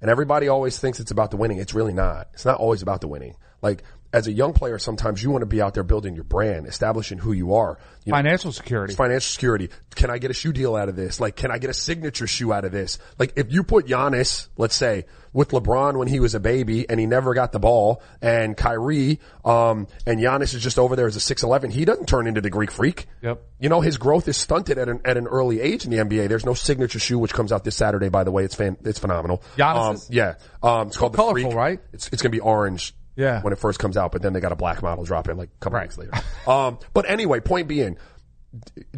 And 0.00 0.10
everybody 0.10 0.48
always 0.48 0.76
thinks 0.76 0.98
it's 0.98 1.12
about 1.12 1.30
the 1.30 1.36
winning. 1.36 1.58
It's 1.58 1.72
really 1.72 1.92
not. 1.92 2.30
It's 2.32 2.44
not 2.44 2.58
always 2.58 2.82
about 2.82 3.00
the 3.00 3.06
winning. 3.06 3.36
Like 3.62 3.84
as 4.12 4.26
a 4.26 4.32
young 4.32 4.52
player, 4.52 4.78
sometimes 4.78 5.22
you 5.22 5.30
want 5.30 5.42
to 5.42 5.46
be 5.46 5.62
out 5.62 5.74
there 5.74 5.84
building 5.84 6.14
your 6.14 6.24
brand, 6.24 6.66
establishing 6.66 7.18
who 7.18 7.32
you 7.32 7.54
are. 7.54 7.78
You 8.04 8.12
financial 8.12 8.48
know, 8.48 8.52
security. 8.52 8.94
Financial 8.94 9.30
security. 9.30 9.70
Can 9.94 10.10
I 10.10 10.18
get 10.18 10.30
a 10.30 10.34
shoe 10.34 10.52
deal 10.52 10.74
out 10.74 10.88
of 10.88 10.96
this? 10.96 11.20
Like, 11.20 11.36
can 11.36 11.50
I 11.50 11.58
get 11.58 11.70
a 11.70 11.74
signature 11.74 12.26
shoe 12.26 12.52
out 12.52 12.64
of 12.64 12.72
this? 12.72 12.98
Like, 13.18 13.34
if 13.36 13.52
you 13.52 13.62
put 13.62 13.86
Giannis, 13.86 14.48
let's 14.56 14.74
say, 14.74 15.06
with 15.32 15.50
LeBron 15.50 15.96
when 15.96 16.08
he 16.08 16.18
was 16.18 16.34
a 16.34 16.40
baby 16.40 16.88
and 16.88 16.98
he 16.98 17.06
never 17.06 17.34
got 17.34 17.52
the 17.52 17.60
ball, 17.60 18.02
and 18.20 18.56
Kyrie, 18.56 19.20
um, 19.44 19.86
and 20.06 20.18
Giannis 20.18 20.54
is 20.54 20.62
just 20.62 20.78
over 20.78 20.96
there 20.96 21.06
as 21.06 21.16
a 21.16 21.34
6'11, 21.34 21.70
he 21.70 21.84
doesn't 21.84 22.06
turn 22.06 22.26
into 22.26 22.40
the 22.40 22.50
Greek 22.50 22.72
freak. 22.72 23.06
Yep. 23.22 23.42
You 23.60 23.68
know, 23.68 23.80
his 23.80 23.96
growth 23.96 24.26
is 24.26 24.36
stunted 24.36 24.78
at 24.78 24.88
an, 24.88 25.02
at 25.04 25.16
an 25.16 25.28
early 25.28 25.60
age 25.60 25.84
in 25.84 25.90
the 25.90 25.98
NBA. 25.98 26.28
There's 26.28 26.46
no 26.46 26.54
signature 26.54 26.98
shoe, 26.98 27.18
which 27.18 27.32
comes 27.32 27.52
out 27.52 27.62
this 27.62 27.76
Saturday, 27.76 28.08
by 28.08 28.24
the 28.24 28.32
way. 28.32 28.44
It's 28.44 28.56
fan, 28.56 28.76
it's 28.84 28.98
phenomenal. 28.98 29.42
Giannis. 29.56 29.76
Um, 29.76 29.96
yeah. 30.08 30.34
Um, 30.62 30.88
it's 30.88 30.96
called 30.96 31.12
the 31.12 31.16
colorful, 31.16 31.50
Freak. 31.50 31.54
right? 31.54 31.80
It's, 31.92 32.08
it's 32.08 32.22
gonna 32.22 32.30
be 32.30 32.40
orange 32.40 32.94
yeah. 33.16 33.42
When 33.42 33.52
it 33.52 33.58
first 33.58 33.78
comes 33.78 33.96
out, 33.96 34.12
but 34.12 34.22
then 34.22 34.32
they 34.32 34.40
got 34.40 34.52
a 34.52 34.56
black 34.56 34.82
model 34.82 35.04
drop 35.04 35.28
in 35.28 35.36
like 35.36 35.50
a 35.54 35.58
couple 35.58 35.78
right. 35.78 35.84
weeks 35.84 35.98
later. 35.98 36.12
um, 36.46 36.78
but 36.94 37.08
anyway, 37.08 37.40
point 37.40 37.68
being, 37.68 37.96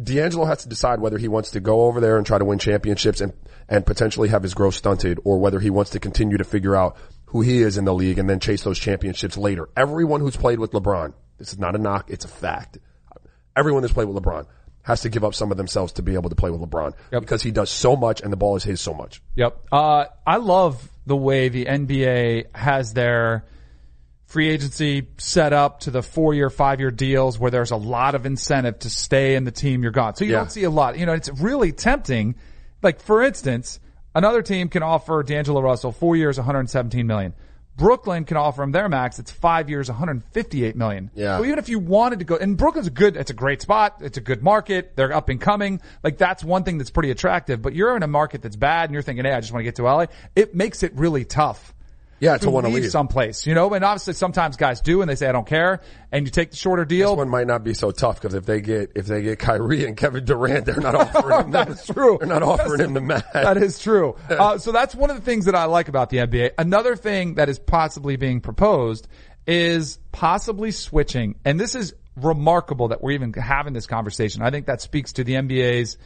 D'Angelo 0.01 0.45
has 0.45 0.63
to 0.63 0.69
decide 0.69 0.99
whether 0.99 1.17
he 1.17 1.27
wants 1.27 1.51
to 1.51 1.59
go 1.59 1.81
over 1.81 1.99
there 1.99 2.17
and 2.17 2.25
try 2.25 2.37
to 2.37 2.45
win 2.45 2.59
championships 2.59 3.21
and, 3.21 3.33
and 3.69 3.85
potentially 3.85 4.29
have 4.29 4.43
his 4.43 4.53
growth 4.53 4.75
stunted 4.75 5.19
or 5.23 5.39
whether 5.39 5.59
he 5.59 5.69
wants 5.69 5.91
to 5.91 5.99
continue 5.99 6.37
to 6.37 6.43
figure 6.43 6.75
out 6.75 6.97
who 7.27 7.41
he 7.41 7.61
is 7.61 7.77
in 7.77 7.85
the 7.85 7.93
league 7.93 8.19
and 8.19 8.29
then 8.29 8.39
chase 8.39 8.63
those 8.63 8.79
championships 8.79 9.37
later. 9.37 9.69
Everyone 9.75 10.21
who's 10.21 10.37
played 10.37 10.59
with 10.59 10.71
LeBron, 10.71 11.13
this 11.37 11.51
is 11.51 11.59
not 11.59 11.75
a 11.75 11.79
knock, 11.79 12.09
it's 12.09 12.25
a 12.25 12.27
fact. 12.27 12.77
Everyone 13.55 13.81
that's 13.81 13.93
played 13.93 14.07
with 14.07 14.21
LeBron 14.21 14.47
has 14.83 15.01
to 15.01 15.09
give 15.09 15.23
up 15.23 15.33
some 15.33 15.51
of 15.51 15.57
themselves 15.57 15.93
to 15.93 16.01
be 16.01 16.13
able 16.13 16.29
to 16.29 16.35
play 16.35 16.51
with 16.51 16.61
LeBron 16.61 16.93
yep. 17.11 17.21
because 17.21 17.41
he 17.41 17.51
does 17.51 17.69
so 17.69 17.95
much 17.95 18.21
and 18.21 18.31
the 18.31 18.37
ball 18.37 18.55
is 18.55 18.63
his 18.63 18.81
so 18.81 18.93
much. 18.93 19.21
Yep. 19.35 19.57
Uh, 19.71 20.05
I 20.27 20.37
love 20.37 20.89
the 21.05 21.15
way 21.15 21.49
the 21.49 21.65
NBA 21.65 22.55
has 22.55 22.93
their 22.93 23.45
free 24.33 24.49
agency 24.49 25.07
set 25.19 25.53
up 25.53 25.81
to 25.81 25.91
the 25.91 26.01
four 26.01 26.33
year, 26.33 26.49
five 26.49 26.79
year 26.79 26.89
deals 26.89 27.37
where 27.37 27.51
there's 27.51 27.69
a 27.69 27.75
lot 27.75 28.15
of 28.15 28.25
incentive 28.25 28.79
to 28.79 28.89
stay 28.89 29.35
in 29.35 29.43
the 29.43 29.51
team 29.51 29.83
you're 29.83 29.91
gone. 29.91 30.15
So 30.15 30.25
you 30.25 30.31
yeah. 30.31 30.37
don't 30.37 30.51
see 30.51 30.63
a 30.63 30.71
lot. 30.71 30.97
You 30.97 31.05
know, 31.05 31.13
it's 31.13 31.29
really 31.39 31.71
tempting. 31.71 32.33
Like 32.81 32.99
for 32.99 33.21
instance, 33.21 33.79
another 34.15 34.41
team 34.41 34.69
can 34.69 34.81
offer 34.81 35.21
D'Angelo 35.21 35.61
Russell 35.61 35.91
four 35.91 36.15
years, 36.15 36.39
117 36.39 37.05
million. 37.05 37.35
Brooklyn 37.77 38.25
can 38.25 38.37
offer 38.37 38.63
him 38.63 38.71
their 38.71 38.89
max. 38.89 39.19
It's 39.19 39.31
five 39.31 39.69
years, 39.69 39.87
158 39.87 40.75
million. 40.75 41.11
Yeah. 41.13 41.37
So 41.37 41.45
even 41.45 41.59
if 41.59 41.69
you 41.69 41.77
wanted 41.77 42.19
to 42.19 42.25
go, 42.25 42.35
and 42.35 42.57
Brooklyn's 42.57 42.87
a 42.87 42.91
good, 42.91 43.15
it's 43.15 43.31
a 43.31 43.35
great 43.35 43.61
spot. 43.61 43.97
It's 44.01 44.17
a 44.17 44.21
good 44.21 44.41
market. 44.41 44.95
They're 44.95 45.13
up 45.13 45.29
and 45.29 45.39
coming. 45.39 45.79
Like 46.03 46.17
that's 46.17 46.43
one 46.43 46.63
thing 46.63 46.79
that's 46.79 46.91
pretty 46.91 47.11
attractive. 47.11 47.61
But 47.61 47.75
you're 47.75 47.95
in 47.95 48.01
a 48.01 48.07
market 48.07 48.41
that's 48.41 48.55
bad 48.55 48.85
and 48.85 48.93
you're 48.93 49.03
thinking, 49.03 49.25
hey, 49.25 49.33
I 49.33 49.41
just 49.41 49.53
want 49.53 49.61
to 49.61 49.65
get 49.65 49.75
to 49.75 49.83
LA. 49.83 50.05
It 50.35 50.55
makes 50.55 50.81
it 50.81 50.93
really 50.95 51.23
tough 51.23 51.72
yeah, 52.23 52.37
to, 52.37 52.49
want 52.49 52.65
to 52.65 52.71
leave 52.71 52.89
someplace, 52.89 53.45
you 53.45 53.53
know, 53.53 53.73
and 53.73 53.83
obviously 53.83 54.13
sometimes 54.13 54.55
guys 54.55 54.79
do 54.79 55.01
and 55.01 55.09
they 55.09 55.15
say, 55.15 55.27
I 55.27 55.33
don't 55.33 55.45
care. 55.45 55.81
And 56.09 56.25
you 56.25 56.31
take 56.31 56.51
the 56.51 56.55
shorter 56.55 56.85
deal. 56.85 57.09
This 57.09 57.17
one 57.17 57.29
might 57.29 57.47
not 57.47 57.65
be 57.65 57.73
so 57.73 57.91
tough 57.91 58.21
because 58.21 58.33
if 58.33 58.45
they 58.45 58.61
get, 58.61 58.93
if 58.95 59.07
they 59.07 59.21
get 59.21 59.39
Kyrie 59.39 59.85
and 59.85 59.97
Kevin 59.97 60.23
Durant, 60.23 60.65
they're 60.65 60.79
not 60.79 60.95
offering 61.15 61.39
him. 61.45 61.51
that's 61.51 61.85
true. 61.85 62.17
They're 62.19 62.29
not 62.29 62.41
offering 62.41 62.77
that's, 62.77 62.87
him 62.87 62.93
the 62.93 63.01
match. 63.01 63.25
That 63.33 63.57
is 63.57 63.77
true. 63.77 64.15
uh, 64.29 64.57
so 64.57 64.71
that's 64.71 64.95
one 64.95 65.09
of 65.09 65.17
the 65.17 65.21
things 65.21 65.45
that 65.45 65.55
I 65.55 65.65
like 65.65 65.89
about 65.89 66.09
the 66.09 66.17
NBA. 66.17 66.51
Another 66.57 66.95
thing 66.95 67.35
that 67.35 67.49
is 67.49 67.59
possibly 67.59 68.15
being 68.15 68.39
proposed 68.39 69.07
is 69.45 69.99
possibly 70.13 70.71
switching. 70.71 71.35
And 71.43 71.59
this 71.59 71.75
is 71.75 71.93
remarkable 72.15 72.89
that 72.89 73.03
we're 73.03 73.11
even 73.11 73.33
having 73.33 73.73
this 73.73 73.87
conversation. 73.87 74.43
I 74.43 74.49
think 74.49 74.67
that 74.67 74.81
speaks 74.81 75.13
to 75.13 75.25
the 75.25 75.33
NBA's 75.33 75.97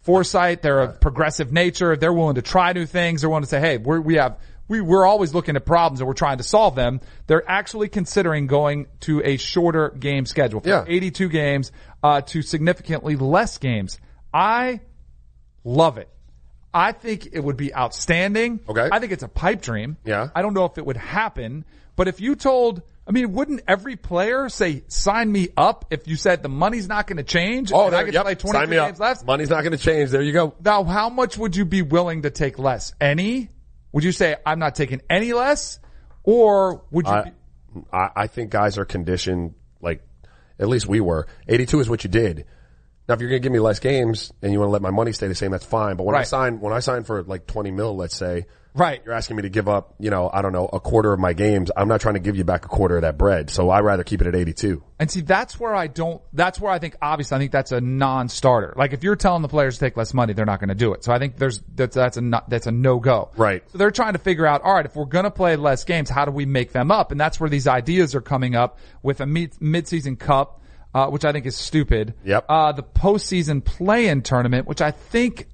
foresight, 0.00 0.62
their 0.62 0.88
progressive 0.88 1.52
nature. 1.52 1.96
They're 1.96 2.12
willing 2.12 2.36
to 2.36 2.42
try 2.42 2.72
new 2.72 2.86
things. 2.86 3.20
They're 3.20 3.30
willing 3.30 3.44
to 3.44 3.48
say, 3.48 3.60
hey, 3.60 3.76
we're, 3.76 4.00
we 4.00 4.14
have, 4.14 4.38
we, 4.68 4.80
we're 4.80 5.06
always 5.06 5.34
looking 5.34 5.56
at 5.56 5.64
problems 5.64 6.00
and 6.00 6.06
we're 6.06 6.14
trying 6.14 6.38
to 6.38 6.44
solve 6.44 6.74
them. 6.74 7.00
They're 7.26 7.48
actually 7.50 7.88
considering 7.88 8.46
going 8.46 8.86
to 9.00 9.22
a 9.24 9.36
shorter 9.38 9.90
game 9.90 10.26
schedule 10.26 10.60
from 10.60 10.70
Yeah. 10.70 10.84
82 10.86 11.28
games, 11.30 11.72
uh, 12.02 12.20
to 12.22 12.42
significantly 12.42 13.16
less 13.16 13.58
games. 13.58 13.98
I 14.32 14.80
love 15.64 15.98
it. 15.98 16.08
I 16.72 16.92
think 16.92 17.30
it 17.32 17.40
would 17.40 17.56
be 17.56 17.74
outstanding. 17.74 18.60
Okay. 18.68 18.88
I 18.92 18.98
think 18.98 19.12
it's 19.12 19.22
a 19.22 19.28
pipe 19.28 19.62
dream. 19.62 19.96
Yeah. 20.04 20.28
I 20.34 20.42
don't 20.42 20.52
know 20.54 20.66
if 20.66 20.76
it 20.78 20.84
would 20.84 20.98
happen, 20.98 21.64
but 21.96 22.08
if 22.08 22.20
you 22.20 22.36
told, 22.36 22.82
I 23.06 23.10
mean, 23.10 23.32
wouldn't 23.32 23.62
every 23.66 23.96
player 23.96 24.50
say, 24.50 24.84
sign 24.86 25.32
me 25.32 25.48
up 25.56 25.86
if 25.90 26.06
you 26.06 26.16
said 26.16 26.42
the 26.42 26.50
money's 26.50 26.86
not 26.86 27.06
going 27.06 27.16
to 27.16 27.22
change? 27.24 27.72
Oh, 27.72 27.86
and 27.86 27.96
I 27.96 27.98
there- 28.04 28.04
get 28.12 28.14
yep. 28.14 28.24
play 28.24 28.34
23 28.34 28.60
Sign 28.60 28.70
me 28.70 28.76
up. 28.76 28.88
games 28.88 29.00
left? 29.00 29.24
Money's 29.26 29.48
not 29.48 29.62
going 29.62 29.72
to 29.72 29.78
change. 29.82 30.10
There 30.10 30.20
you 30.22 30.32
go. 30.32 30.54
Now, 30.62 30.84
how 30.84 31.08
much 31.08 31.38
would 31.38 31.56
you 31.56 31.64
be 31.64 31.80
willing 31.80 32.22
to 32.22 32.30
take 32.30 32.58
less? 32.58 32.92
Any? 33.00 33.48
Would 33.92 34.04
you 34.04 34.12
say, 34.12 34.36
I'm 34.44 34.58
not 34.58 34.74
taking 34.74 35.00
any 35.08 35.32
less? 35.32 35.80
Or 36.24 36.82
would 36.90 37.06
you 37.06 37.12
I, 37.12 37.22
be, 37.22 37.30
I, 37.92 38.10
I 38.14 38.26
think 38.26 38.50
guys 38.50 38.78
are 38.78 38.84
conditioned 38.84 39.54
like 39.80 40.02
at 40.58 40.68
least 40.68 40.86
we 40.86 41.00
were. 41.00 41.26
82 41.48 41.80
is 41.80 41.88
what 41.88 42.04
you 42.04 42.10
did. 42.10 42.44
Now, 43.08 43.14
if 43.14 43.20
you're 43.20 43.30
going 43.30 43.40
to 43.40 43.44
give 43.44 43.52
me 43.52 43.60
less 43.60 43.78
games 43.78 44.32
and 44.42 44.52
you 44.52 44.58
want 44.58 44.68
to 44.68 44.72
let 44.72 44.82
my 44.82 44.90
money 44.90 45.12
stay 45.12 45.28
the 45.28 45.34
same, 45.34 45.50
that's 45.50 45.64
fine. 45.64 45.96
But 45.96 46.04
when 46.04 46.14
I 46.14 46.24
sign, 46.24 46.60
when 46.60 46.74
I 46.74 46.80
sign 46.80 47.04
for 47.04 47.22
like 47.22 47.46
20 47.46 47.70
mil, 47.70 47.96
let's 47.96 48.16
say, 48.16 48.46
right. 48.74 49.02
you're 49.04 49.14
asking 49.14 49.36
me 49.36 49.42
to 49.42 49.48
give 49.48 49.68
up, 49.68 49.94
you 49.98 50.10
know, 50.10 50.30
I 50.32 50.42
don't 50.42 50.52
know, 50.52 50.68
a 50.72 50.80
quarter 50.80 51.12
of 51.12 51.20
my 51.20 51.32
games. 51.32 51.70
I'm 51.76 51.88
not 51.88 52.00
trying 52.00 52.14
to 52.14 52.20
give 52.20 52.36
you 52.36 52.44
back 52.44 52.64
a 52.64 52.68
quarter 52.68 52.96
of 52.96 53.02
that 53.02 53.18
bread. 53.18 53.50
So 53.50 53.70
I'd 53.70 53.80
rather 53.80 54.04
keep 54.04 54.20
it 54.20 54.26
at 54.26 54.34
82. 54.34 54.82
And 54.98 55.10
see, 55.10 55.20
that's 55.20 55.58
where 55.60 55.74
I 55.74 55.86
don't, 55.86 56.20
that's 56.32 56.60
where 56.60 56.72
I 56.72 56.78
think, 56.78 56.96
obviously, 57.00 57.36
I 57.36 57.38
think 57.38 57.52
that's 57.52 57.72
a 57.72 57.80
non-starter. 57.80 58.74
Like 58.76 58.92
if 58.92 59.02
you're 59.04 59.16
telling 59.16 59.42
the 59.42 59.48
players 59.48 59.74
to 59.74 59.80
take 59.80 59.96
less 59.96 60.12
money, 60.14 60.32
they're 60.32 60.46
not 60.46 60.60
going 60.60 60.68
to 60.68 60.74
do 60.74 60.92
it. 60.92 61.04
So 61.04 61.12
I 61.12 61.18
think 61.18 61.36
there's, 61.36 61.62
that's, 61.74 61.94
that's 61.94 62.16
a, 62.16 62.20
not, 62.20 62.48
that's 62.50 62.66
a 62.66 62.72
no-go. 62.72 63.30
Right. 63.36 63.62
So 63.70 63.78
they're 63.78 63.90
trying 63.90 64.14
to 64.14 64.18
figure 64.18 64.46
out, 64.46 64.62
all 64.62 64.74
right, 64.74 64.86
if 64.86 64.96
we're 64.96 65.04
going 65.04 65.24
to 65.24 65.30
play 65.30 65.56
less 65.56 65.84
games, 65.84 66.10
how 66.10 66.24
do 66.24 66.30
we 66.30 66.46
make 66.46 66.72
them 66.72 66.90
up? 66.90 67.12
And 67.12 67.20
that's 67.20 67.38
where 67.40 67.50
these 67.50 67.66
ideas 67.66 68.14
are 68.14 68.20
coming 68.20 68.54
up 68.54 68.78
with 69.02 69.20
a 69.20 69.26
mid, 69.26 69.60
mid-season 69.60 70.16
cup, 70.16 70.62
uh, 70.94 71.08
which 71.08 71.24
I 71.24 71.32
think 71.32 71.46
is 71.46 71.56
stupid. 71.56 72.14
Yep. 72.24 72.46
Uh, 72.48 72.72
the 72.72 72.82
postseason 72.82 73.64
play-in 73.64 74.22
tournament, 74.22 74.66
which 74.66 74.80
I 74.80 74.90
think 74.90 75.46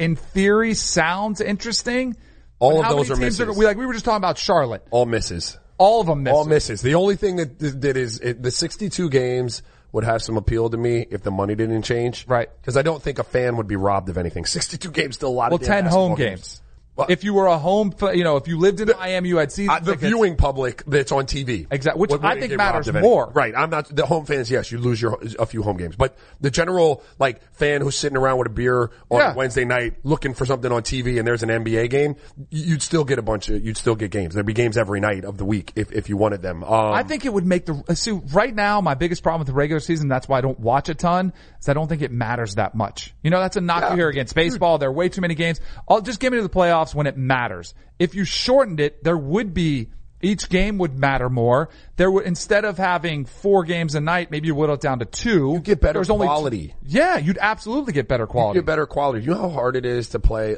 in 0.00 0.16
theory 0.16 0.74
sounds 0.74 1.40
interesting. 1.40 2.16
All 2.60 2.82
of 2.84 2.88
those 2.88 3.10
are 3.10 3.16
misses. 3.16 3.56
we 3.56 3.64
like, 3.64 3.76
we 3.76 3.86
were 3.86 3.92
just 3.92 4.04
talking 4.04 4.18
about 4.18 4.38
Charlotte. 4.38 4.86
All 4.90 5.06
misses. 5.06 5.58
All 5.78 6.00
of 6.02 6.06
them 6.06 6.22
misses. 6.22 6.36
All 6.36 6.44
misses. 6.44 6.82
The 6.82 6.94
only 6.94 7.16
thing 7.16 7.36
that 7.36 7.58
that 7.80 7.96
is 7.96 8.20
it, 8.20 8.42
the 8.42 8.50
62 8.50 9.08
games 9.10 9.62
would 9.92 10.04
have 10.04 10.22
some 10.22 10.36
appeal 10.36 10.70
to 10.70 10.76
me 10.76 11.06
if 11.10 11.22
the 11.22 11.30
money 11.30 11.54
didn't 11.54 11.82
change. 11.82 12.26
Right. 12.28 12.48
Because 12.60 12.76
I 12.76 12.82
don't 12.82 13.02
think 13.02 13.18
a 13.18 13.24
fan 13.24 13.56
would 13.56 13.66
be 13.66 13.76
robbed 13.76 14.08
of 14.08 14.18
anything. 14.18 14.44
62 14.46 14.90
games 14.90 15.16
still 15.16 15.30
a 15.30 15.32
lot 15.32 15.50
Well, 15.50 15.56
of 15.60 15.66
damn 15.66 15.84
10 15.84 15.86
home 15.86 16.10
basketball 16.12 16.16
games. 16.36 16.62
If 17.08 17.24
you 17.24 17.34
were 17.34 17.46
a 17.46 17.58
home, 17.58 17.92
you 18.14 18.24
know, 18.24 18.36
if 18.36 18.48
you 18.48 18.58
lived 18.58 18.80
in 18.80 18.88
Miami, 18.98 19.28
you 19.28 19.36
had 19.38 19.52
season 19.52 19.70
Uh, 19.74 19.78
the 19.80 19.92
tickets. 19.92 20.06
viewing 20.08 20.36
public 20.36 20.82
that's 20.86 21.12
on 21.12 21.26
TV. 21.26 21.66
exactly, 21.70 22.00
which 22.00 22.10
would- 22.10 22.24
I 22.24 22.38
think 22.38 22.52
matters 22.56 22.86
robbed 22.86 22.88
of 22.88 22.96
anything. 22.96 23.10
more. 23.10 23.30
Right. 23.34 23.54
I'm 23.56 23.70
not, 23.70 23.94
the 23.94 24.06
home 24.06 24.24
fans, 24.26 24.50
yes, 24.50 24.70
you 24.72 24.78
lose 24.78 25.00
your, 25.00 25.18
a 25.38 25.46
few 25.46 25.62
home 25.62 25.76
games. 25.76 25.96
But 25.96 26.16
the 26.40 26.50
general, 26.50 27.02
like, 27.18 27.40
fan 27.54 27.80
who's 27.80 27.96
sitting 27.96 28.16
around 28.16 28.38
with 28.38 28.46
a 28.46 28.50
beer 28.50 28.90
on 29.10 29.18
Yeah. 29.20 29.34
Wednesday 29.34 29.64
night 29.64 29.94
looking 30.04 30.34
for 30.34 30.44
something 30.46 30.70
on 30.72 30.82
TV 30.82 31.18
and 31.18 31.26
there's 31.26 31.42
an 31.42 31.50
NBA 31.50 31.88
game, 31.88 32.16
you'd 32.50 32.82
still 32.82 33.04
get 33.04 33.18
a 33.18 33.22
bunch 33.22 33.48
of, 33.48 33.64
you'd 33.64 33.76
still 33.76 33.94
get 33.94 34.10
games. 34.10 34.34
There'd 34.34 34.46
be 34.46 34.52
games 34.52 34.76
every 34.76 35.00
night 35.00 35.24
of 35.24 35.36
the 35.38 35.44
week 35.44 35.72
if, 35.76 35.92
if 35.92 36.08
you 36.08 36.16
wanted 36.16 36.42
them. 36.42 36.62
Um, 36.64 36.92
I 36.92 37.02
think 37.02 37.24
it 37.24 37.32
would 37.32 37.46
make 37.46 37.66
the, 37.66 37.82
uh, 37.88 37.94
see, 37.94 38.12
right 38.32 38.54
now, 38.54 38.80
my 38.80 38.94
biggest 38.94 39.22
problem 39.22 39.40
with 39.40 39.48
the 39.48 39.54
regular 39.54 39.80
season, 39.80 40.08
that's 40.08 40.28
why 40.28 40.38
I 40.38 40.40
don't 40.40 40.58
watch 40.60 40.88
a 40.88 40.94
ton, 40.94 41.32
is 41.60 41.68
I 41.68 41.72
don't 41.74 41.88
think 41.88 42.02
it 42.02 42.10
matters 42.12 42.54
that 42.56 42.74
much. 42.74 43.14
You 43.22 43.30
know, 43.30 43.40
that's 43.40 43.56
a 43.56 43.60
knock 43.60 43.82
Yeah. 43.82 43.94
hear 43.96 44.08
against 44.08 44.34
baseball. 44.34 44.78
There 44.78 44.88
are 44.88 44.92
way 44.92 45.08
too 45.08 45.20
many 45.20 45.34
games. 45.34 45.60
I'll 45.88 46.00
just 46.00 46.20
give 46.20 46.32
me 46.32 46.38
to 46.38 46.42
the 46.42 46.48
playoffs 46.48 46.89
when 46.94 47.06
it 47.06 47.16
matters. 47.16 47.74
If 47.98 48.14
you 48.14 48.24
shortened 48.24 48.80
it, 48.80 49.02
there 49.04 49.16
would 49.16 49.52
be, 49.54 49.90
each 50.22 50.48
game 50.48 50.78
would 50.78 50.98
matter 50.98 51.28
more. 51.30 51.68
There 51.96 52.10
would, 52.10 52.26
instead 52.26 52.64
of 52.64 52.76
having 52.78 53.24
four 53.24 53.64
games 53.64 53.94
a 53.94 54.00
night, 54.00 54.30
maybe 54.30 54.48
you 54.48 54.54
whittle 54.54 54.74
it 54.74 54.80
down 54.80 54.98
to 55.00 55.04
two. 55.04 55.52
You 55.54 55.60
get 55.60 55.80
better 55.80 55.98
There's 55.98 56.08
quality. 56.08 56.74
yeah, 56.82 57.18
you'd 57.18 57.38
absolutely 57.40 57.92
get 57.92 58.08
better 58.08 58.26
quality. 58.26 58.58
get 58.58 58.66
better 58.66 58.86
quality. 58.86 59.24
You 59.24 59.32
know 59.32 59.40
how 59.42 59.48
hard 59.50 59.76
it 59.76 59.86
is 59.86 60.10
to 60.10 60.20
play. 60.20 60.56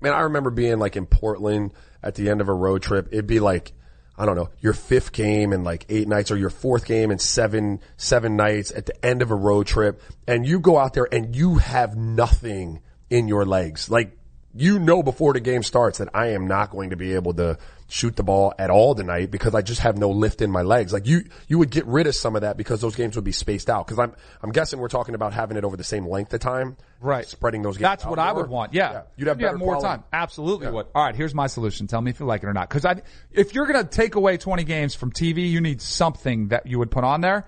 Man, 0.00 0.12
I 0.12 0.20
remember 0.22 0.50
being 0.50 0.78
like 0.78 0.96
in 0.96 1.06
Portland 1.06 1.72
at 2.02 2.14
the 2.14 2.28
end 2.28 2.40
of 2.40 2.48
a 2.48 2.54
road 2.54 2.82
trip. 2.82 3.08
It'd 3.10 3.26
be 3.26 3.40
like, 3.40 3.72
I 4.16 4.26
don't 4.26 4.36
know, 4.36 4.50
your 4.60 4.74
fifth 4.74 5.12
game 5.12 5.52
in 5.52 5.64
like 5.64 5.86
eight 5.88 6.06
nights 6.06 6.30
or 6.30 6.36
your 6.36 6.50
fourth 6.50 6.84
game 6.84 7.10
in 7.10 7.18
seven, 7.18 7.80
seven 7.96 8.36
nights 8.36 8.70
at 8.70 8.86
the 8.86 9.04
end 9.04 9.22
of 9.22 9.30
a 9.30 9.34
road 9.34 9.66
trip. 9.66 10.00
And 10.28 10.46
you 10.46 10.60
go 10.60 10.78
out 10.78 10.92
there 10.94 11.08
and 11.10 11.34
you 11.34 11.56
have 11.56 11.96
nothing 11.96 12.80
in 13.10 13.26
your 13.26 13.44
legs. 13.44 13.90
Like 13.90 14.16
you 14.56 14.78
know 14.78 15.02
before 15.02 15.32
the 15.32 15.40
game 15.40 15.62
starts 15.62 15.98
that 15.98 16.08
I 16.14 16.28
am 16.28 16.46
not 16.46 16.70
going 16.70 16.90
to 16.90 16.96
be 16.96 17.14
able 17.14 17.34
to 17.34 17.58
shoot 17.88 18.16
the 18.16 18.22
ball 18.22 18.54
at 18.58 18.70
all 18.70 18.94
tonight 18.94 19.30
because 19.30 19.54
I 19.54 19.62
just 19.62 19.80
have 19.80 19.98
no 19.98 20.10
lift 20.10 20.40
in 20.40 20.50
my 20.50 20.62
legs. 20.62 20.92
Like 20.92 21.06
you, 21.06 21.24
you 21.48 21.58
would 21.58 21.70
get 21.70 21.86
rid 21.86 22.06
of 22.06 22.14
some 22.14 22.34
of 22.34 22.42
that 22.42 22.56
because 22.56 22.80
those 22.80 22.96
games 22.96 23.16
would 23.16 23.24
be 23.24 23.32
spaced 23.32 23.68
out. 23.68 23.86
Cause 23.86 23.98
I'm, 23.98 24.14
I'm 24.42 24.52
guessing 24.52 24.78
we're 24.78 24.88
talking 24.88 25.14
about 25.14 25.32
having 25.32 25.56
it 25.56 25.64
over 25.64 25.76
the 25.76 25.84
same 25.84 26.06
length 26.06 26.32
of 26.32 26.40
time. 26.40 26.76
Right. 27.00 27.26
Spreading 27.26 27.62
those 27.62 27.76
games 27.76 27.82
That's 27.82 28.06
what 28.06 28.18
I 28.18 28.32
would 28.32 28.48
want. 28.48 28.72
Yeah. 28.72 29.02
You'd 29.16 29.28
have 29.28 29.40
You 29.40 29.48
better 29.48 29.58
more 29.58 29.76
quality. 29.76 29.88
time. 30.00 30.04
Absolutely 30.12 30.70
would. 30.70 30.86
All 30.94 31.04
right. 31.04 31.14
Here's 31.14 31.34
my 31.34 31.46
solution. 31.46 31.86
Tell 31.86 32.00
me 32.00 32.10
if 32.10 32.20
you 32.20 32.26
like 32.26 32.42
it 32.42 32.46
or 32.46 32.54
not. 32.54 32.70
Cause 32.70 32.84
I, 32.84 33.02
if 33.32 33.54
you're 33.54 33.66
going 33.66 33.84
to 33.84 33.88
take 33.88 34.14
away 34.14 34.38
20 34.38 34.64
games 34.64 34.94
from 34.94 35.12
TV, 35.12 35.50
you 35.50 35.60
need 35.60 35.82
something 35.82 36.48
that 36.48 36.66
you 36.66 36.78
would 36.78 36.90
put 36.90 37.04
on 37.04 37.20
there. 37.20 37.46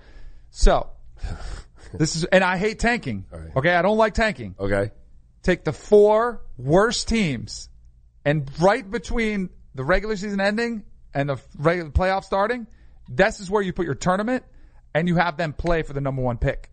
So 0.51 0.89
this 1.93 2.15
is, 2.15 2.25
and 2.25 2.43
I 2.43 2.57
hate 2.57 2.79
tanking. 2.79 3.25
Okay. 3.55 3.73
I 3.73 3.81
don't 3.81 3.97
like 3.97 4.13
tanking. 4.13 4.55
Okay. 4.59 4.91
Take 5.43 5.63
the 5.63 5.73
four 5.73 6.41
worst 6.57 7.07
teams 7.07 7.69
and 8.27 8.51
right 8.59 8.89
between 8.91 9.49
the 9.73 9.85
regular 9.85 10.17
season 10.17 10.41
ending 10.41 10.83
and 11.13 11.29
the 11.29 11.37
regular 11.57 11.91
playoff 11.91 12.25
starting, 12.25 12.67
this 13.07 13.39
is 13.39 13.49
where 13.49 13.61
you 13.61 13.71
put 13.71 13.85
your 13.85 13.95
tournament 13.95 14.43
and 14.93 15.07
you 15.07 15.15
have 15.15 15.37
them 15.37 15.53
play 15.53 15.81
for 15.83 15.93
the 15.93 16.01
number 16.01 16.21
one 16.21 16.37
pick. 16.37 16.69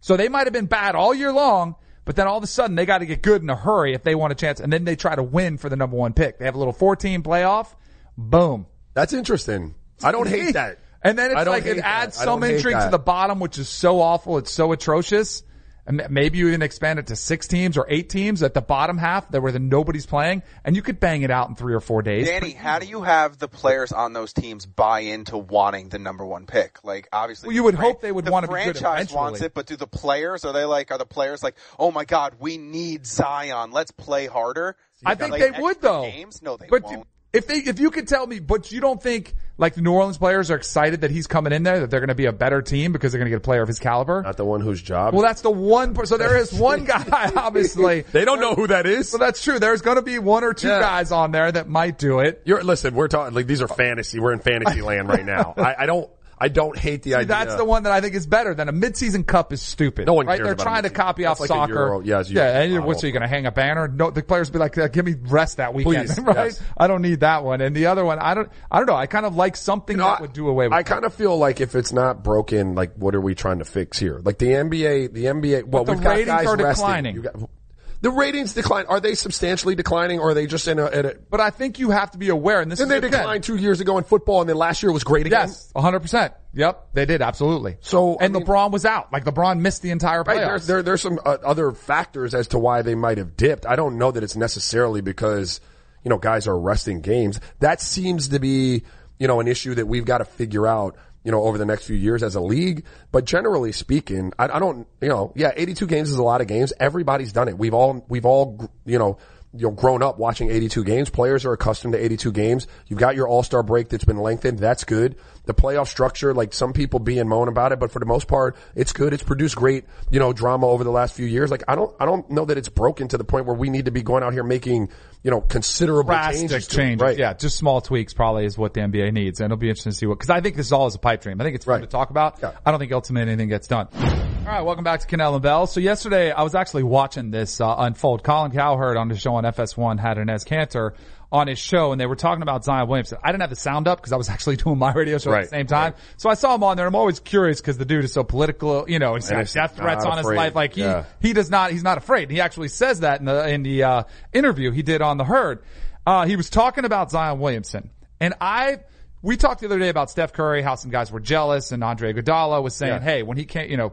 So 0.00 0.16
they 0.16 0.28
might 0.28 0.46
have 0.46 0.52
been 0.52 0.66
bad 0.66 0.96
all 0.96 1.14
year 1.14 1.32
long, 1.32 1.76
but 2.04 2.16
then 2.16 2.26
all 2.26 2.38
of 2.38 2.42
a 2.42 2.48
sudden 2.48 2.74
they 2.74 2.84
got 2.84 2.98
to 2.98 3.06
get 3.06 3.22
good 3.22 3.42
in 3.42 3.50
a 3.50 3.54
hurry 3.54 3.94
if 3.94 4.02
they 4.02 4.16
want 4.16 4.32
a 4.32 4.34
chance, 4.34 4.58
and 4.58 4.72
then 4.72 4.84
they 4.84 4.96
try 4.96 5.14
to 5.14 5.22
win 5.22 5.56
for 5.56 5.68
the 5.68 5.76
number 5.76 5.96
one 5.96 6.14
pick. 6.14 6.38
They 6.38 6.46
have 6.46 6.56
a 6.56 6.58
little 6.58 6.72
four-team 6.72 7.22
playoff. 7.22 7.68
Boom. 8.16 8.66
That's 8.94 9.12
interesting. 9.12 9.76
I 10.02 10.10
don't 10.10 10.28
hate 10.28 10.54
that. 10.54 10.80
And 11.00 11.16
then 11.16 11.30
it's 11.30 11.46
like 11.46 11.64
it 11.64 11.76
hate 11.76 11.84
adds 11.84 12.18
that. 12.18 12.24
Some 12.24 12.42
intrigue 12.42 12.76
to 12.80 12.88
the 12.90 12.98
bottom, 12.98 13.38
which 13.38 13.56
is 13.56 13.68
so 13.68 14.00
awful. 14.00 14.38
It's 14.38 14.50
so 14.50 14.72
atrocious. 14.72 15.44
And 15.88 16.06
maybe 16.10 16.36
you 16.36 16.48
even 16.48 16.60
expand 16.60 16.98
it 16.98 17.06
to 17.06 17.16
six 17.16 17.48
teams 17.48 17.78
or 17.78 17.86
eight 17.88 18.10
teams 18.10 18.42
at 18.42 18.52
the 18.52 18.60
bottom 18.60 18.98
half 18.98 19.30
that 19.30 19.40
where 19.40 19.52
the 19.52 19.58
nobody's 19.58 20.04
playing, 20.04 20.42
and 20.62 20.76
you 20.76 20.82
could 20.82 21.00
bang 21.00 21.22
it 21.22 21.30
out 21.30 21.48
in 21.48 21.54
three 21.54 21.72
or 21.72 21.80
four 21.80 22.02
days. 22.02 22.26
Danny, 22.26 22.50
how 22.50 22.78
do 22.78 22.84
you 22.86 23.02
have 23.02 23.38
the 23.38 23.48
players 23.48 23.90
on 23.90 24.12
those 24.12 24.34
teams 24.34 24.66
buy 24.66 25.00
into 25.00 25.38
wanting 25.38 25.88
the 25.88 25.98
number 25.98 26.26
one 26.26 26.44
pick? 26.44 26.84
Like, 26.84 27.08
obviously, 27.10 27.46
Well, 27.46 27.54
you 27.54 27.62
would 27.62 27.76
the 27.76 27.80
hope 27.80 28.02
they 28.02 28.12
would 28.12 28.26
the 28.26 28.30
want 28.30 28.44
to 28.44 28.52
be 28.52 28.64
good 28.64 28.76
franchise 28.76 29.14
wants 29.14 29.40
it, 29.40 29.54
but 29.54 29.64
do 29.64 29.76
the 29.76 29.86
players 29.86 30.44
are 30.44 30.52
they 30.52 30.66
like 30.66 30.90
are 30.90 30.98
the 30.98 31.06
players 31.06 31.42
like, 31.42 31.56
oh 31.78 31.90
my 31.90 32.04
god, 32.04 32.34
we 32.38 32.58
need 32.58 33.06
Zion, 33.06 33.70
let's 33.70 33.90
play 33.90 34.26
harder? 34.26 34.76
I 35.06 35.14
think 35.14 35.32
Like, 35.32 35.40
they 35.40 35.58
would 35.58 35.80
though. 35.80 36.02
Games? 36.02 36.42
No, 36.42 36.58
they 36.58 36.66
but 36.68 36.82
won't. 36.82 37.06
If 37.32 37.46
they, 37.46 37.56
if 37.56 37.78
you 37.78 37.90
could 37.90 38.08
tell 38.08 38.26
me, 38.26 38.38
but 38.40 38.72
you 38.72 38.80
don't 38.80 39.02
think 39.02 39.34
like 39.58 39.74
the 39.74 39.82
New 39.82 39.92
Orleans 39.92 40.16
players 40.18 40.50
are 40.50 40.56
excited 40.56 41.00
that 41.02 41.10
he's 41.10 41.26
coming 41.26 41.52
in 41.52 41.62
there, 41.64 41.80
that 41.80 41.90
they're 41.90 42.00
going 42.00 42.08
to 42.08 42.14
be 42.14 42.26
a 42.26 42.32
better 42.32 42.62
team 42.62 42.92
because 42.92 43.10
they're 43.12 43.18
going 43.18 43.26
to 43.26 43.30
get 43.30 43.38
a 43.38 43.40
player 43.44 43.60
of 43.60 43.68
his 43.68 43.78
caliber? 43.80 44.22
Not 44.22 44.36
the 44.36 44.44
one 44.44 44.60
whose 44.60 44.80
job. 44.80 45.12
Well, 45.14 45.22
that's 45.22 45.42
the 45.42 45.50
one. 45.50 45.94
Per- 45.94 46.06
so 46.06 46.16
there 46.16 46.36
is 46.38 46.52
one 46.52 46.84
guy, 46.84 47.32
obviously. 47.36 48.02
they 48.02 48.24
don't 48.24 48.40
know 48.40 48.54
who 48.54 48.68
that 48.68 48.86
is. 48.86 49.08
So 49.10 49.18
that's 49.18 49.42
true. 49.42 49.58
There's 49.58 49.82
going 49.82 49.96
to 49.96 50.02
be 50.02 50.18
one 50.18 50.44
or 50.44 50.54
two 50.54 50.68
Yeah. 50.68 50.80
guys 50.80 51.10
on 51.12 51.32
there 51.32 51.50
that 51.50 51.68
might 51.68 51.98
do 51.98 52.20
it. 52.20 52.42
You're 52.44 52.62
listen. 52.62 52.94
We're 52.94 53.08
talking 53.08 53.34
like 53.34 53.46
these 53.46 53.60
are 53.60 53.68
fantasy. 53.68 54.20
We're 54.20 54.32
in 54.32 54.38
fantasy 54.40 54.80
land 54.82 55.08
right 55.08 55.26
now. 55.26 55.54
I, 55.56 55.74
I 55.80 55.86
don't. 55.86 56.08
I 56.40 56.48
don't 56.48 56.78
hate 56.78 57.02
the 57.02 57.10
See, 57.10 57.14
idea. 57.16 57.26
that's 57.26 57.54
the 57.56 57.64
one 57.64 57.82
that 57.82 57.92
I 57.92 58.00
think 58.00 58.14
is 58.14 58.26
better 58.26 58.54
than 58.54 58.68
a 58.68 58.72
midseason 58.72 59.26
cup 59.26 59.52
is 59.52 59.60
stupid. 59.60 60.06
No 60.06 60.14
one 60.14 60.26
right? 60.26 60.36
cares 60.36 60.46
They're 60.46 60.54
trying 60.54 60.84
to 60.84 60.90
copy 60.90 61.22
That's 61.24 61.32
off 61.32 61.40
like 61.40 61.48
soccer. 61.48 61.72
Euro- 61.74 62.00
yeah, 62.00 62.22
yeah. 62.26 62.60
And 62.60 62.84
what's 62.84 62.98
model. 62.98 63.06
you 63.08 63.12
going 63.12 63.22
to 63.22 63.28
hang 63.28 63.46
a 63.46 63.52
banner? 63.52 63.88
No, 63.88 64.10
the 64.10 64.22
players 64.22 64.50
be 64.50 64.58
like, 64.58 64.74
"Give 64.92 65.04
me 65.04 65.14
rest 65.20 65.56
that 65.56 65.74
weekend." 65.74 66.08
Please, 66.08 66.18
right? 66.22 66.46
yes. 66.46 66.62
I 66.76 66.86
don't 66.86 67.02
need 67.02 67.20
that 67.20 67.44
one. 67.44 67.60
And 67.60 67.74
the 67.74 67.86
other 67.86 68.04
one, 68.04 68.18
I 68.18 68.34
don't. 68.34 68.48
I 68.70 68.78
don't 68.78 68.86
know. 68.86 68.94
I 68.96 69.06
kind 69.06 69.26
of 69.26 69.36
like 69.36 69.56
something 69.56 69.96
You 69.96 70.02
know, 70.02 70.08
that 70.10 70.20
would 70.20 70.32
do 70.32 70.48
away 70.48 70.66
with. 70.66 70.72
I 70.74 70.82
kind 70.82 71.04
of 71.04 71.12
feel 71.14 71.36
like 71.36 71.60
if 71.60 71.74
it's 71.74 71.92
not 71.92 72.22
broken, 72.22 72.74
like 72.74 72.94
what 72.94 73.14
are 73.14 73.20
we 73.20 73.34
trying 73.34 73.58
to 73.58 73.64
fix 73.64 73.98
here? 73.98 74.20
Like 74.22 74.38
the 74.38 74.46
NBA, 74.46 75.12
the 75.12 75.24
NBA. 75.24 75.64
Well, 75.64 75.84
the 75.84 75.92
we've 75.92 76.02
got 76.02 76.10
ratings 76.10 76.28
guys 76.28 76.46
are 76.46 76.56
resting. 76.56 76.84
declining. 76.86 77.14
You 77.16 77.22
got, 77.22 77.50
the 78.00 78.10
ratings 78.10 78.54
decline. 78.54 78.86
Are 78.86 79.00
they 79.00 79.14
substantially 79.14 79.74
declining, 79.74 80.20
or 80.20 80.30
are 80.30 80.34
they 80.34 80.46
just 80.46 80.68
in 80.68 80.78
a? 80.78 80.86
In 80.86 81.06
a 81.06 81.14
But 81.30 81.40
I 81.40 81.50
think 81.50 81.78
you 81.78 81.90
have 81.90 82.10
to 82.12 82.18
be 82.18 82.28
aware. 82.28 82.60
And 82.60 82.70
this 82.70 82.78
is 82.80 82.88
they 82.88 82.98
again- 82.98 83.10
decline 83.10 83.40
two 83.42 83.56
years 83.56 83.80
ago 83.80 83.98
in 83.98 84.04
football, 84.04 84.40
and 84.40 84.48
then 84.48 84.56
last 84.56 84.82
year 84.82 84.92
was 84.92 85.04
great 85.04 85.26
again? 85.26 85.48
Yes, 85.48 85.72
100%. 85.74 86.32
Yep, 86.54 86.88
they 86.94 87.04
did 87.06 87.22
absolutely. 87.22 87.76
So, 87.80 88.16
I 88.16 88.24
and 88.26 88.34
mean- 88.34 88.44
LeBron 88.44 88.70
was 88.70 88.84
out. 88.84 89.12
Like 89.12 89.24
LeBron 89.24 89.60
missed 89.60 89.82
the 89.82 89.90
entire 89.90 90.22
Right. 90.22 90.38
playoffs. 90.38 90.46
There's, 90.46 90.66
there, 90.66 90.82
there's 90.82 91.02
some 91.02 91.18
uh, 91.24 91.36
other 91.44 91.72
factors 91.72 92.34
as 92.34 92.48
to 92.48 92.58
why 92.58 92.82
they 92.82 92.94
might 92.94 93.18
have 93.18 93.36
dipped. 93.36 93.66
I 93.66 93.76
don't 93.76 93.98
know 93.98 94.10
that 94.10 94.22
it's 94.22 94.36
necessarily 94.36 95.00
because, 95.00 95.60
you 96.04 96.08
know, 96.08 96.18
guys 96.18 96.46
are 96.48 96.58
resting 96.58 97.00
games. 97.00 97.40
That 97.60 97.80
seems 97.80 98.28
to 98.28 98.38
be, 98.38 98.84
you 99.18 99.26
know, 99.28 99.40
an 99.40 99.48
issue 99.48 99.74
that 99.74 99.86
we've 99.86 100.04
got 100.04 100.18
to 100.18 100.24
figure 100.24 100.66
out 100.66 100.96
you 101.28 101.32
know, 101.32 101.42
over 101.42 101.58
the 101.58 101.66
next 101.66 101.84
few 101.84 101.94
years 101.94 102.22
as 102.22 102.36
a 102.36 102.40
league. 102.40 102.86
But 103.12 103.26
generally 103.26 103.70
speaking, 103.72 104.32
I, 104.38 104.48
I 104.48 104.58
don't, 104.58 104.86
you 105.02 105.10
know, 105.10 105.34
yeah, 105.36 105.50
82 105.54 105.86
games 105.86 106.08
is 106.08 106.16
a 106.16 106.22
lot 106.22 106.40
of 106.40 106.46
games. 106.46 106.72
Everybody's 106.80 107.34
done 107.34 107.48
it. 107.48 107.58
We've 107.58 107.74
all, 107.74 108.02
we've 108.08 108.24
all, 108.24 108.70
you 108.86 108.98
know, 108.98 109.18
you 109.52 109.66
know, 109.66 109.70
grown 109.70 110.02
up 110.02 110.18
watching 110.18 110.50
82 110.50 110.84
games. 110.84 111.10
Players 111.10 111.44
are 111.44 111.52
accustomed 111.52 111.92
to 111.92 112.02
82 112.02 112.32
games. 112.32 112.66
You've 112.86 112.98
got 112.98 113.14
your 113.14 113.28
all-star 113.28 113.62
break 113.62 113.90
that's 113.90 114.06
been 114.06 114.16
lengthened. 114.16 114.58
That's 114.58 114.84
good. 114.84 115.16
The 115.48 115.54
playoff 115.54 115.86
structure, 115.88 116.34
like 116.34 116.52
some 116.52 116.74
people 116.74 117.00
be 117.00 117.18
and 117.18 117.26
moan 117.28 117.48
about 117.48 117.72
it, 117.72 117.80
but 117.80 117.90
for 117.90 117.98
the 118.00 118.04
most 118.06 118.28
part, 118.28 118.54
it's 118.76 118.92
good. 118.92 119.14
It's 119.14 119.22
produced 119.22 119.56
great, 119.56 119.86
you 120.10 120.20
know, 120.20 120.34
drama 120.34 120.66
over 120.68 120.84
the 120.84 120.90
last 120.90 121.14
few 121.14 121.24
years. 121.24 121.50
Like 121.50 121.64
I 121.66 121.74
don't, 121.74 121.92
I 121.98 122.04
don't 122.04 122.30
know 122.30 122.44
that 122.44 122.58
it's 122.58 122.68
broken 122.68 123.08
to 123.08 123.16
the 123.16 123.24
point 123.24 123.46
where 123.46 123.56
we 123.56 123.70
need 123.70 123.86
to 123.86 123.90
be 123.90 124.02
going 124.02 124.22
out 124.22 124.34
here 124.34 124.44
making, 124.44 124.90
you 125.22 125.30
know, 125.30 125.40
considerable 125.40 126.10
Drastic 126.10 126.50
changes. 126.50 126.68
changes. 126.68 127.00
Right. 127.02 127.16
Yeah, 127.18 127.32
just 127.32 127.56
small 127.56 127.80
tweaks 127.80 128.12
probably 128.12 128.44
is 128.44 128.58
what 128.58 128.74
the 128.74 128.80
NBA 128.82 129.12
needs. 129.14 129.40
And 129.40 129.46
it'll 129.46 129.56
be 129.56 129.70
interesting 129.70 129.92
to 129.92 129.96
see 129.98 130.04
what, 130.06 130.18
cause 130.20 130.28
I 130.28 130.42
think 130.42 130.54
this 130.54 130.66
is 130.66 130.72
all 130.72 130.86
is 130.86 130.94
a 130.94 130.98
pipe 130.98 131.22
dream. 131.22 131.40
I 131.40 131.44
think 131.44 131.56
it's 131.56 131.64
fun 131.64 131.76
Right. 131.76 131.80
to 131.80 131.86
talk 131.86 132.10
about. 132.10 132.40
Yeah. 132.42 132.52
I 132.66 132.70
don't 132.70 132.78
think 132.78 132.92
ultimately 132.92 133.32
anything 133.32 133.48
gets 133.48 133.66
done. 133.68 133.88
All 133.94 134.54
right, 134.54 134.62
welcome 134.62 134.84
back 134.84 135.00
to 135.00 135.06
Kanell 135.06 135.32
and 135.34 135.42
Bell. 135.42 135.66
So 135.66 135.80
yesterday 135.80 136.30
I 136.30 136.42
was 136.42 136.54
actually 136.54 136.82
watching 136.82 137.30
this 137.30 137.60
uh, 137.60 137.74
unfold. 137.78 138.22
Colin 138.22 138.50
Cowherd 138.52 138.96
on 138.98 139.08
the 139.08 139.16
show 139.16 139.34
on 139.34 139.44
FS1 139.44 139.98
had 139.98 140.16
Enes 140.18 140.46
Kanter 140.46 140.92
on 141.30 141.46
his 141.46 141.58
show 141.58 141.92
and 141.92 142.00
they 142.00 142.06
were 142.06 142.16
talking 142.16 142.42
about 142.42 142.64
Zion 142.64 142.88
Williamson. 142.88 143.18
I 143.22 143.28
didn't 143.32 143.42
have 143.42 143.50
the 143.50 143.56
sound 143.56 143.86
up 143.86 143.98
because 143.98 144.12
I 144.12 144.16
was 144.16 144.28
actually 144.30 144.56
doing 144.56 144.78
my 144.78 144.92
radio 144.92 145.18
show 145.18 145.32
at 145.34 145.42
the 145.44 145.48
same 145.48 145.66
time. 145.66 145.94
So 146.16 146.30
I 146.30 146.34
saw 146.34 146.54
him 146.54 146.62
on 146.62 146.76
there. 146.76 146.86
I'm 146.86 146.94
always 146.94 147.20
curious 147.20 147.60
because 147.60 147.76
the 147.76 147.84
dude 147.84 148.04
is 148.04 148.12
so 148.12 148.24
political, 148.24 148.88
you 148.88 148.98
know, 148.98 149.14
he's 149.14 149.28
got 149.28 149.46
death 149.52 149.76
threats 149.76 150.04
on 150.04 150.16
his 150.18 150.26
life. 150.26 150.54
Like 150.54 150.74
he, 150.74 150.80
Yeah. 150.82 151.04
he 151.20 151.32
does 151.34 151.50
not, 151.50 151.70
he's 151.70 151.82
not 151.82 151.98
afraid. 151.98 152.30
He 152.30 152.40
actually 152.40 152.68
says 152.68 153.00
that 153.00 153.20
in 153.20 153.26
the, 153.26 153.48
in 153.48 153.62
the, 153.62 153.82
uh, 153.82 154.02
interview 154.32 154.70
he 154.70 154.82
did 154.82 155.02
on 155.02 155.18
the 155.18 155.24
herd. 155.24 155.62
Uh, 156.06 156.24
he 156.26 156.36
was 156.36 156.48
talking 156.48 156.86
about 156.86 157.10
Zion 157.10 157.38
Williamson 157.40 157.90
and 158.20 158.34
I, 158.40 158.78
we 159.20 159.36
talked 159.36 159.60
the 159.60 159.66
other 159.66 159.78
day 159.78 159.90
about 159.90 160.10
Steph 160.10 160.32
Curry, 160.32 160.62
how 160.62 160.76
some 160.76 160.90
guys 160.90 161.12
were 161.12 161.20
jealous 161.20 161.72
and 161.72 161.84
Andre 161.84 162.14
Iguodala 162.14 162.62
was 162.62 162.74
saying, 162.74 162.94
Yeah. 162.94 163.00
hey, 163.00 163.22
when 163.22 163.36
he 163.36 163.44
can't, 163.44 163.68
you 163.68 163.76
know, 163.76 163.92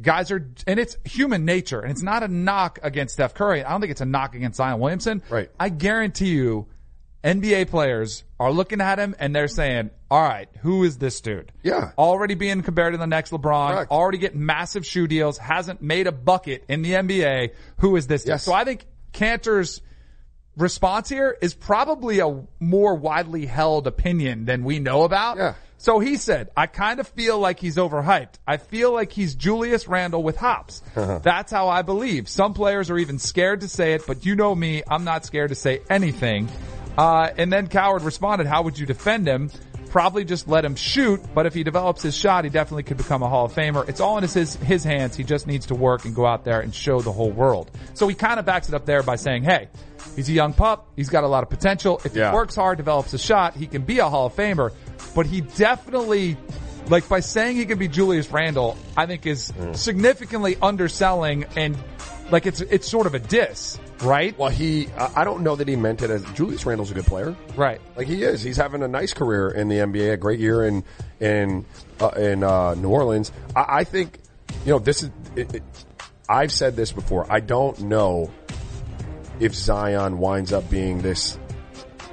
guys 0.00 0.30
are, 0.30 0.46
and 0.66 0.78
it's 0.78 0.96
human 1.04 1.44
nature 1.46 1.80
and 1.80 1.90
it's 1.90 2.02
not 2.02 2.22
a 2.22 2.28
knock 2.28 2.78
against 2.82 3.14
Steph 3.14 3.34
Curry. 3.34 3.64
I 3.64 3.70
don't 3.70 3.80
think 3.80 3.90
it's 3.90 4.02
a 4.02 4.06
knock 4.06 4.34
against 4.36 4.58
Zion 4.58 4.78
Williamson. 4.78 5.22
Right. 5.30 5.50
I 5.58 5.70
guarantee 5.70 6.28
you 6.34 6.66
NBA 7.26 7.68
players 7.70 8.22
are 8.38 8.52
looking 8.52 8.80
at 8.80 9.00
him 9.00 9.16
and 9.18 9.34
they're 9.34 9.48
saying, 9.48 9.90
all 10.10 10.22
right, 10.22 10.48
who 10.60 10.84
is 10.84 10.98
this 10.98 11.20
dude? 11.20 11.50
Yeah. 11.64 11.90
Already 11.98 12.36
being 12.36 12.62
compared 12.62 12.94
to 12.94 12.98
the 12.98 13.06
next 13.06 13.32
LeBron, 13.32 13.72
Correct. 13.74 13.90
already 13.90 14.18
getting 14.18 14.46
massive 14.46 14.86
shoe 14.86 15.08
deals, 15.08 15.36
hasn't 15.36 15.82
made 15.82 16.06
a 16.06 16.12
bucket 16.12 16.64
in 16.68 16.82
the 16.82 16.92
NBA. 16.92 17.50
Who 17.78 17.96
is 17.96 18.06
this 18.06 18.22
dude? 18.22 18.40
So 18.40 18.52
I 18.52 18.62
think 18.62 18.86
Kanter's 19.12 19.82
response 20.56 21.08
here 21.08 21.36
is 21.42 21.52
probably 21.52 22.20
a 22.20 22.44
more 22.60 22.94
widely 22.94 23.44
held 23.44 23.88
opinion 23.88 24.44
than 24.44 24.62
we 24.62 24.78
know 24.78 25.02
about. 25.02 25.36
Yeah. 25.36 25.54
So 25.78 25.98
he 25.98 26.16
said, 26.16 26.50
I 26.56 26.66
kind 26.68 27.00
of 27.00 27.08
feel 27.08 27.38
like 27.38 27.58
he's 27.58 27.76
overhyped. 27.76 28.34
I 28.46 28.56
feel 28.56 28.92
like 28.92 29.10
he's 29.12 29.34
Julius 29.34 29.88
Randle 29.88 30.22
with 30.22 30.36
hops. 30.36 30.80
Uh-huh. 30.94 31.18
That's 31.22 31.52
how 31.52 31.68
I 31.68 31.82
believe. 31.82 32.28
Some 32.28 32.54
players 32.54 32.88
are 32.88 32.96
even 32.96 33.18
scared 33.18 33.60
to 33.62 33.68
say 33.68 33.94
it, 33.94 34.06
but 34.06 34.24
you 34.24 34.36
know 34.36 34.54
me, 34.54 34.82
I'm 34.88 35.04
not 35.04 35.26
scared 35.26 35.48
to 35.50 35.54
say 35.54 35.80
anything. 35.90 36.48
Uh, 36.96 37.30
and 37.36 37.52
then 37.52 37.66
Cowherd 37.68 38.02
responded, 38.02 38.46
how 38.46 38.62
would 38.62 38.78
you 38.78 38.86
defend 38.86 39.26
him? 39.26 39.50
Probably 39.90 40.24
just 40.24 40.48
let 40.48 40.64
him 40.64 40.74
shoot, 40.74 41.20
but 41.34 41.46
if 41.46 41.54
he 41.54 41.62
develops 41.62 42.02
his 42.02 42.14
shot, 42.16 42.44
he 42.44 42.50
definitely 42.50 42.82
could 42.82 42.96
become 42.96 43.22
a 43.22 43.28
Hall 43.28 43.46
of 43.46 43.52
Famer. 43.54 43.88
It's 43.88 44.00
all 44.00 44.18
in 44.18 44.22
his, 44.24 44.56
his 44.56 44.84
hands. 44.84 45.16
He 45.16 45.24
just 45.24 45.46
needs 45.46 45.66
to 45.66 45.74
work 45.74 46.04
and 46.04 46.14
go 46.14 46.26
out 46.26 46.44
there 46.44 46.60
and 46.60 46.74
show 46.74 47.00
the 47.00 47.12
whole 47.12 47.30
world. 47.30 47.70
So 47.94 48.06
he 48.08 48.14
kind 48.14 48.38
of 48.38 48.44
backs 48.44 48.68
it 48.68 48.74
up 48.74 48.84
there 48.84 49.02
by 49.02 49.16
saying, 49.16 49.44
hey, 49.44 49.68
he's 50.14 50.28
a 50.28 50.32
young 50.32 50.52
pup. 50.52 50.88
He's 50.96 51.08
got 51.08 51.24
a 51.24 51.28
lot 51.28 51.44
of 51.44 51.50
potential. 51.50 52.00
If 52.04 52.14
Yeah. 52.14 52.30
he 52.30 52.34
works 52.34 52.56
hard, 52.56 52.76
develops 52.78 53.14
a 53.14 53.18
shot, 53.18 53.54
he 53.56 53.66
can 53.66 53.82
be 53.82 54.00
a 54.00 54.08
Hall 54.08 54.26
of 54.26 54.34
Famer. 54.36 54.72
But 55.14 55.26
he 55.26 55.40
definitely, 55.40 56.36
like 56.88 57.08
by 57.08 57.20
saying 57.20 57.56
he 57.56 57.64
can 57.64 57.78
be 57.78 57.88
Julius 57.88 58.30
Randle, 58.30 58.76
I 58.96 59.06
think 59.06 59.24
is 59.24 59.50
significantly 59.72 60.56
underselling 60.60 61.44
and 61.56 61.76
like 62.30 62.44
it's, 62.44 62.60
it's 62.60 62.88
sort 62.88 63.06
of 63.06 63.14
a 63.14 63.18
diss, 63.20 63.78
right? 64.02 64.36
Well, 64.38 64.50
he, 64.50 64.88
I 64.96 65.22
I 65.22 65.24
don't 65.24 65.42
know 65.42 65.56
that 65.56 65.68
he 65.68 65.76
meant 65.76 66.02
it 66.02 66.10
as 66.10 66.24
Julius 66.32 66.66
Randle's 66.66 66.90
a 66.90 66.94
good 66.94 67.06
player. 67.06 67.36
Right. 67.56 67.80
Like 67.96 68.06
he 68.06 68.22
is. 68.22 68.42
He's 68.42 68.56
having 68.56 68.82
a 68.82 68.88
nice 68.88 69.12
career 69.14 69.48
in 69.48 69.68
the 69.68 69.76
NBA, 69.76 70.12
a 70.12 70.16
great 70.16 70.40
year 70.40 70.64
in 70.64 70.84
in 71.20 71.64
uh, 72.00 72.08
in 72.08 72.42
uh, 72.42 72.74
New 72.74 72.88
Orleans. 72.88 73.32
I, 73.54 73.78
I 73.78 73.84
think, 73.84 74.18
you 74.64 74.72
know, 74.72 74.78
this 74.78 75.02
is. 75.02 75.10
It, 75.34 75.56
it, 75.56 75.62
I've 76.28 76.50
said 76.50 76.74
this 76.74 76.90
before. 76.92 77.30
I 77.30 77.40
don't 77.40 77.82
know 77.82 78.32
if 79.38 79.54
Zion 79.54 80.18
winds 80.18 80.52
up 80.52 80.68
being 80.68 81.02
this 81.02 81.38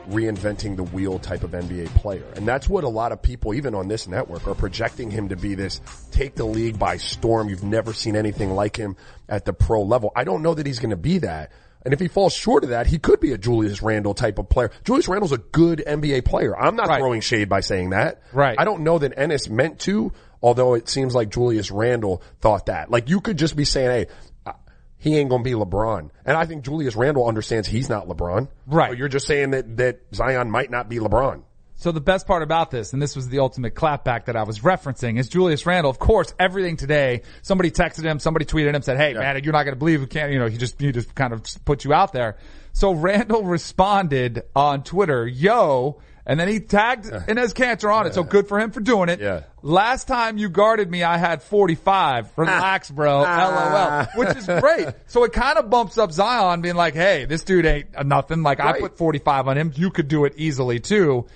reinventing 0.10 0.76
the 0.76 0.84
wheel 0.84 1.20
type 1.20 1.44
of 1.44 1.52
NBA 1.52 1.88
player. 1.96 2.26
And 2.36 2.48
that's 2.48 2.68
what 2.68 2.84
a 2.84 2.90
lot 2.90 3.12
of 3.12 3.22
people, 3.22 3.54
even 3.54 3.76
on 3.76 3.88
this 3.88 4.08
network, 4.08 4.48
are 4.48 4.56
projecting 4.56 5.10
him 5.10 5.30
to 5.30 5.36
be 5.36 5.56
this 5.56 5.82
take 6.12 6.36
the 6.36 6.46
league 6.46 6.78
by 6.78 6.98
storm. 6.98 7.50
You've 7.50 7.64
never 7.64 7.94
seen 7.94 8.16
anything 8.16 8.52
like 8.52 8.76
him 8.76 8.96
at 9.30 9.46
the 9.46 9.54
pro 9.54 9.82
level. 9.84 10.12
I 10.16 10.24
don't 10.24 10.42
know 10.42 10.54
that 10.54 10.66
he's 10.66 10.80
going 10.80 10.92
to 10.92 10.98
be 10.98 11.20
that. 11.20 11.52
And 11.86 11.94
if 11.94 12.00
he 12.00 12.08
falls 12.08 12.34
short 12.34 12.64
of 12.64 12.70
that, 12.70 12.88
he 12.88 12.98
could 12.98 13.20
be 13.20 13.34
a 13.34 13.38
Julius 13.38 13.82
Randle 13.82 14.14
type 14.14 14.40
of 14.40 14.48
player. 14.50 14.72
Julius 14.86 15.08
Randle's 15.08 15.32
a 15.34 15.38
good 15.38 15.84
NBA 15.86 16.24
player. 16.26 16.58
I'm 16.58 16.76
not 16.76 16.88
Right. 16.88 17.00
throwing 17.00 17.22
shade 17.22 17.50
by 17.50 17.60
saying 17.60 17.90
that. 17.90 18.22
Right. 18.32 18.56
I 18.58 18.64
don't 18.64 18.82
know 18.84 19.00
that 19.00 19.16
Enes 19.18 19.50
meant 19.50 19.80
to, 19.82 20.12
although 20.42 20.76
it 20.76 20.88
seems 20.88 21.14
like 21.14 21.30
Julius 21.30 21.72
Randle 21.72 22.22
thought 22.40 22.68
that. 22.68 22.90
Like 22.90 23.10
you 23.10 23.20
could 23.20 23.38
just 23.38 23.56
be 23.56 23.66
saying, 23.66 23.90
hey, 23.92 24.08
uh, 24.46 24.54
he 24.98 25.18
ain't 25.18 25.30
gonna 25.30 25.44
be 25.44 25.52
LeBron. 25.52 26.10
And 26.26 26.38
I 26.38 26.46
think 26.46 26.64
Julius 26.64 26.96
Randle 26.96 27.28
understands 27.28 27.68
he's 27.68 27.90
not 27.90 28.08
LeBron. 28.08 28.48
Right. 28.66 28.92
So 28.92 28.96
you're 28.98 29.10
just 29.10 29.28
saying 29.28 29.52
that, 29.52 29.76
that 29.78 30.00
Zion 30.14 30.50
might 30.50 30.72
not 30.72 30.88
be 30.88 31.00
LeBron. 31.00 31.42
So 31.84 31.92
the 31.92 32.00
best 32.00 32.28
part 32.28 32.44
about 32.44 32.72
this, 32.72 32.94
and 32.94 33.02
this 33.02 33.14
was 33.14 33.28
the 33.28 33.40
ultimate 33.40 33.76
clapback 33.76 34.28
that 34.28 34.38
I 34.38 34.44
was 34.44 34.60
referencing, 34.60 35.20
is 35.20 35.28
Julius 35.28 35.66
Randle. 35.66 35.92
Of 35.92 36.00
course, 36.00 36.34
everything 36.40 36.78
today, 36.78 37.24
somebody 37.42 37.72
texted 37.72 38.06
him, 38.06 38.20
somebody 38.20 38.46
tweeted 38.46 38.74
him, 38.74 38.82
said, 38.82 38.96
"Hey, 38.96 39.14
man, 39.14 39.44
you're 39.44 39.52
not 39.52 39.64
going 39.64 39.76
to 39.76 39.80
believe 39.80 40.00
we 40.00 40.08
can't." 40.08 40.32
You 40.32 40.40
know, 40.40 40.48
he 40.48 40.58
just 40.58 40.80
he 40.80 40.94
just 40.94 41.14
kind 41.14 41.34
of 41.34 41.44
put 41.66 41.84
you 41.84 41.92
out 41.92 42.14
there. 42.14 42.38
So 42.72 42.94
Randle 42.94 43.44
responded 43.44 44.44
on 44.56 44.84
Twitter, 44.84 45.28
"Yo." 45.28 46.00
And 46.26 46.40
then 46.40 46.48
he 46.48 46.62
tagged 46.62 47.04
Enes 47.04 47.54
Kanter 47.54 47.94
on 47.94 48.08
it. 48.08 48.14
So 48.14 48.24
good 48.24 48.48
for 48.48 48.58
him 48.58 48.72
for 48.72 48.80
doing 48.80 49.10
it. 49.10 49.20
Yeah. 49.20 49.42
Last 49.62 50.08
time 50.08 50.38
you 50.38 50.48
guarded 50.48 50.90
me, 50.90 51.04
I 51.04 51.18
had 51.18 51.44
45. 51.44 52.32
Relax, 52.38 52.90
bro. 52.90 53.26
Ah. 53.28 54.08
LOL. 54.16 54.24
Which 54.24 54.38
is 54.38 54.46
great. 54.46 54.88
So 55.08 55.26
it 55.26 55.34
kind 55.34 55.58
of 55.58 55.70
bumps 55.70 55.98
up 55.98 56.14
Zion 56.14 56.62
being 56.62 56.76
like, 56.76 56.94
hey, 56.94 57.26
this 57.26 57.44
dude 57.44 57.66
ain't 57.66 57.88
a 57.94 58.06
nothing. 58.06 58.42
Like 58.42 58.62
I 58.62 58.80
put 58.80 58.98
45 58.98 59.50
on 59.50 59.58
him. 59.58 59.74
You 59.76 59.92
could 59.92 60.08
do 60.08 60.24
it 60.24 60.36
easily 60.38 60.80
too. 60.80 61.28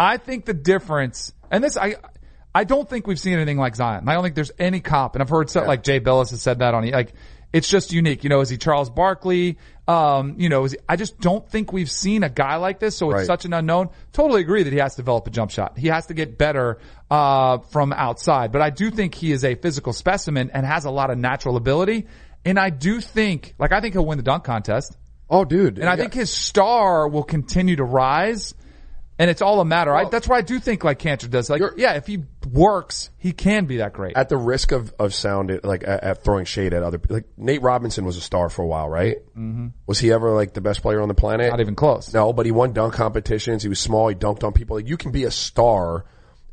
I 0.00 0.16
think 0.16 0.46
the 0.46 0.54
difference, 0.54 1.34
and 1.50 1.62
this, 1.62 1.76
I, 1.76 1.96
I 2.54 2.64
don't 2.64 2.88
think 2.88 3.06
we've 3.06 3.20
seen 3.20 3.34
anything 3.34 3.58
like 3.58 3.76
Zion. 3.76 4.08
I 4.08 4.14
don't 4.14 4.22
think 4.22 4.34
there's 4.34 4.50
any 4.58 4.80
comp, 4.80 5.14
and 5.14 5.22
I've 5.22 5.28
heard 5.28 5.50
stuff 5.50 5.66
like 5.66 5.82
Jay 5.82 6.00
Bilas 6.00 6.30
has 6.30 6.40
said 6.40 6.60
that 6.60 6.72
on, 6.72 6.88
like, 6.90 7.12
it's 7.52 7.68
just 7.68 7.92
unique. 7.92 8.24
You 8.24 8.30
know, 8.30 8.40
is 8.40 8.48
he 8.48 8.56
Charles 8.56 8.88
Barkley? 8.88 9.58
Um, 9.86 10.36
you 10.38 10.48
know, 10.48 10.64
is 10.64 10.72
he, 10.72 10.78
I 10.88 10.96
just 10.96 11.20
don't 11.20 11.46
think 11.50 11.72
we've 11.72 11.90
seen 11.90 12.22
a 12.22 12.30
guy 12.30 12.56
like 12.56 12.78
this, 12.78 12.96
so 12.96 13.10
it's 13.10 13.16
Right. 13.18 13.26
such 13.26 13.44
an 13.44 13.52
unknown. 13.52 13.90
Totally 14.12 14.40
agree 14.40 14.62
that 14.62 14.72
he 14.72 14.78
has 14.78 14.94
to 14.94 15.02
develop 15.02 15.26
a 15.26 15.30
jump 15.30 15.50
shot. 15.50 15.76
He 15.76 15.88
has 15.88 16.06
to 16.06 16.14
get 16.14 16.38
better, 16.38 16.78
uh, 17.10 17.58
from 17.70 17.92
outside, 17.92 18.52
but 18.52 18.62
I 18.62 18.70
do 18.70 18.90
think 18.90 19.14
he 19.14 19.32
is 19.32 19.44
a 19.44 19.54
physical 19.54 19.92
specimen 19.92 20.50
and 20.54 20.64
has 20.64 20.86
a 20.86 20.90
lot 20.90 21.10
of 21.10 21.18
natural 21.18 21.56
ability. 21.56 22.06
And 22.44 22.58
I 22.58 22.70
do 22.70 23.00
think, 23.02 23.54
like, 23.58 23.72
I 23.72 23.80
think 23.82 23.92
he'll 23.94 24.06
win 24.06 24.16
the 24.16 24.24
dunk 24.24 24.44
contest. 24.44 24.96
Oh, 25.28 25.44
dude. 25.44 25.78
And 25.78 25.88
I 25.90 25.96
think 25.96 26.14
his 26.14 26.30
star 26.32 27.06
will 27.06 27.22
continue 27.22 27.76
to 27.76 27.84
rise. 27.84 28.54
And 29.20 29.28
it's 29.28 29.42
all 29.42 29.60
a 29.60 29.66
matter. 29.66 29.94
I, 29.94 30.08
that's 30.08 30.26
why 30.26 30.38
I 30.38 30.40
do 30.40 30.58
think 30.58 30.82
like 30.82 30.98
Kanter 30.98 31.28
does. 31.28 31.50
Like, 31.50 31.60
yeah, 31.76 31.92
if 31.92 32.06
he 32.06 32.24
works, 32.50 33.10
he 33.18 33.32
can 33.32 33.66
be 33.66 33.76
that 33.76 33.92
great. 33.92 34.16
at 34.16 34.30
the 34.30 34.38
risk 34.38 34.72
of, 34.72 34.94
of 34.98 35.12
sounding 35.14 35.60
like 35.62 35.82
at, 35.86 36.02
at 36.02 36.24
throwing 36.24 36.46
shade 36.46 36.72
at 36.72 36.82
other 36.82 36.96
people, 36.98 37.16
like 37.16 37.26
Nate 37.36 37.60
Robinson 37.60 38.06
was 38.06 38.16
a 38.16 38.22
star 38.22 38.48
for 38.48 38.62
a 38.62 38.66
while, 38.66 38.88
right? 38.88 39.18
Mm-hmm. 39.36 39.68
Was 39.86 39.98
he 39.98 40.10
ever 40.10 40.30
like 40.30 40.54
the 40.54 40.62
best 40.62 40.80
player 40.80 41.02
on 41.02 41.08
the 41.08 41.14
planet? 41.14 41.50
Not 41.50 41.60
even 41.60 41.74
close. 41.74 42.14
No, 42.14 42.32
but 42.32 42.46
he 42.46 42.50
won 42.52 42.72
dunk 42.72 42.94
competitions. 42.94 43.62
He 43.62 43.68
was 43.68 43.78
small. 43.78 44.08
He 44.08 44.14
dunked 44.14 44.42
on 44.42 44.54
people. 44.54 44.76
Like 44.76 44.88
you 44.88 44.96
can 44.96 45.12
be 45.12 45.24
a 45.24 45.30
star 45.30 46.06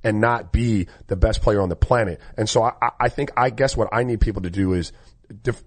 and 0.03 0.19
not 0.19 0.51
be 0.51 0.87
the 1.07 1.15
best 1.15 1.41
player 1.41 1.61
on 1.61 1.69
the 1.69 1.75
planet. 1.77 2.19
And 2.37 2.49
so 2.49 2.63
I, 2.63 2.73
I- 2.99 3.07
think, 3.07 3.31
I 3.37 3.49
guess 3.49 3.77
what 3.77 3.87
I 3.93 4.03
need 4.03 4.19
people 4.19 4.41
to 4.41 4.49
do 4.49 4.73
is 4.73 4.91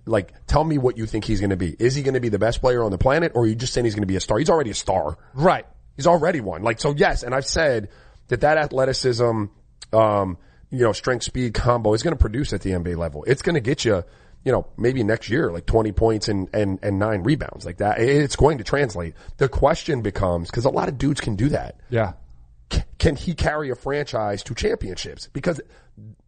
like 0.04 0.32
tell 0.46 0.64
me 0.64 0.76
what 0.76 0.98
you 0.98 1.06
think 1.06 1.24
he's 1.24 1.40
going 1.40 1.48
to 1.48 1.56
be. 1.56 1.74
Is 1.78 1.94
he 1.94 2.02
going 2.02 2.12
to 2.14 2.20
be 2.20 2.28
the 2.28 2.38
best 2.38 2.60
player 2.60 2.82
on 2.82 2.90
the 2.90 2.98
planet 2.98 3.32
or 3.34 3.44
are 3.44 3.46
you 3.46 3.54
just 3.54 3.72
saying 3.72 3.86
he's 3.86 3.94
going 3.94 4.02
to 4.02 4.06
be 4.06 4.16
a 4.16 4.20
star? 4.20 4.38
He's 4.38 4.50
already 4.50 4.70
a 4.70 4.74
star. 4.74 5.16
Right. 5.32 5.64
He's 5.96 6.06
already 6.06 6.40
one. 6.40 6.62
Like, 6.62 6.80
so 6.80 6.94
yes, 6.94 7.22
and 7.22 7.34
I've 7.34 7.46
said 7.46 7.88
that 8.28 8.40
that 8.42 8.56
athleticism, 8.58 9.44
um, 9.92 10.38
you 10.70 10.78
know, 10.84 10.92
strength 10.92 11.24
speed 11.24 11.54
combo 11.54 11.92
is 11.94 12.02
going 12.02 12.14
to 12.16 12.20
produce 12.20 12.52
at 12.52 12.62
the 12.62 12.70
NBA 12.70 12.96
level. 12.96 13.24
It's 13.26 13.42
going 13.42 13.54
to 13.54 13.60
get 13.60 13.84
you, 13.84 14.04
you 14.44 14.52
know, 14.52 14.66
maybe 14.78 15.02
next 15.02 15.28
year, 15.28 15.50
like 15.50 15.66
20 15.66 15.92
points 15.92 16.28
and, 16.28 16.48
and, 16.54 16.78
and 16.82 16.98
nine 16.98 17.22
rebounds 17.22 17.66
like 17.66 17.78
that. 17.78 18.00
It's 18.00 18.36
going 18.36 18.58
to 18.58 18.64
translate. 18.64 19.14
The 19.38 19.48
question 19.48 20.00
becomes, 20.02 20.50
cause 20.50 20.64
a 20.64 20.70
lot 20.70 20.88
of 20.88 20.96
dudes 20.96 21.20
can 21.20 21.36
do 21.36 21.48
that. 21.50 21.80
Yeah. 21.90 22.12
C- 22.72 22.82
Can 22.98 23.16
he 23.16 23.34
carry 23.34 23.70
a 23.70 23.74
franchise 23.74 24.42
to 24.44 24.54
championships? 24.54 25.26
Because 25.32 25.60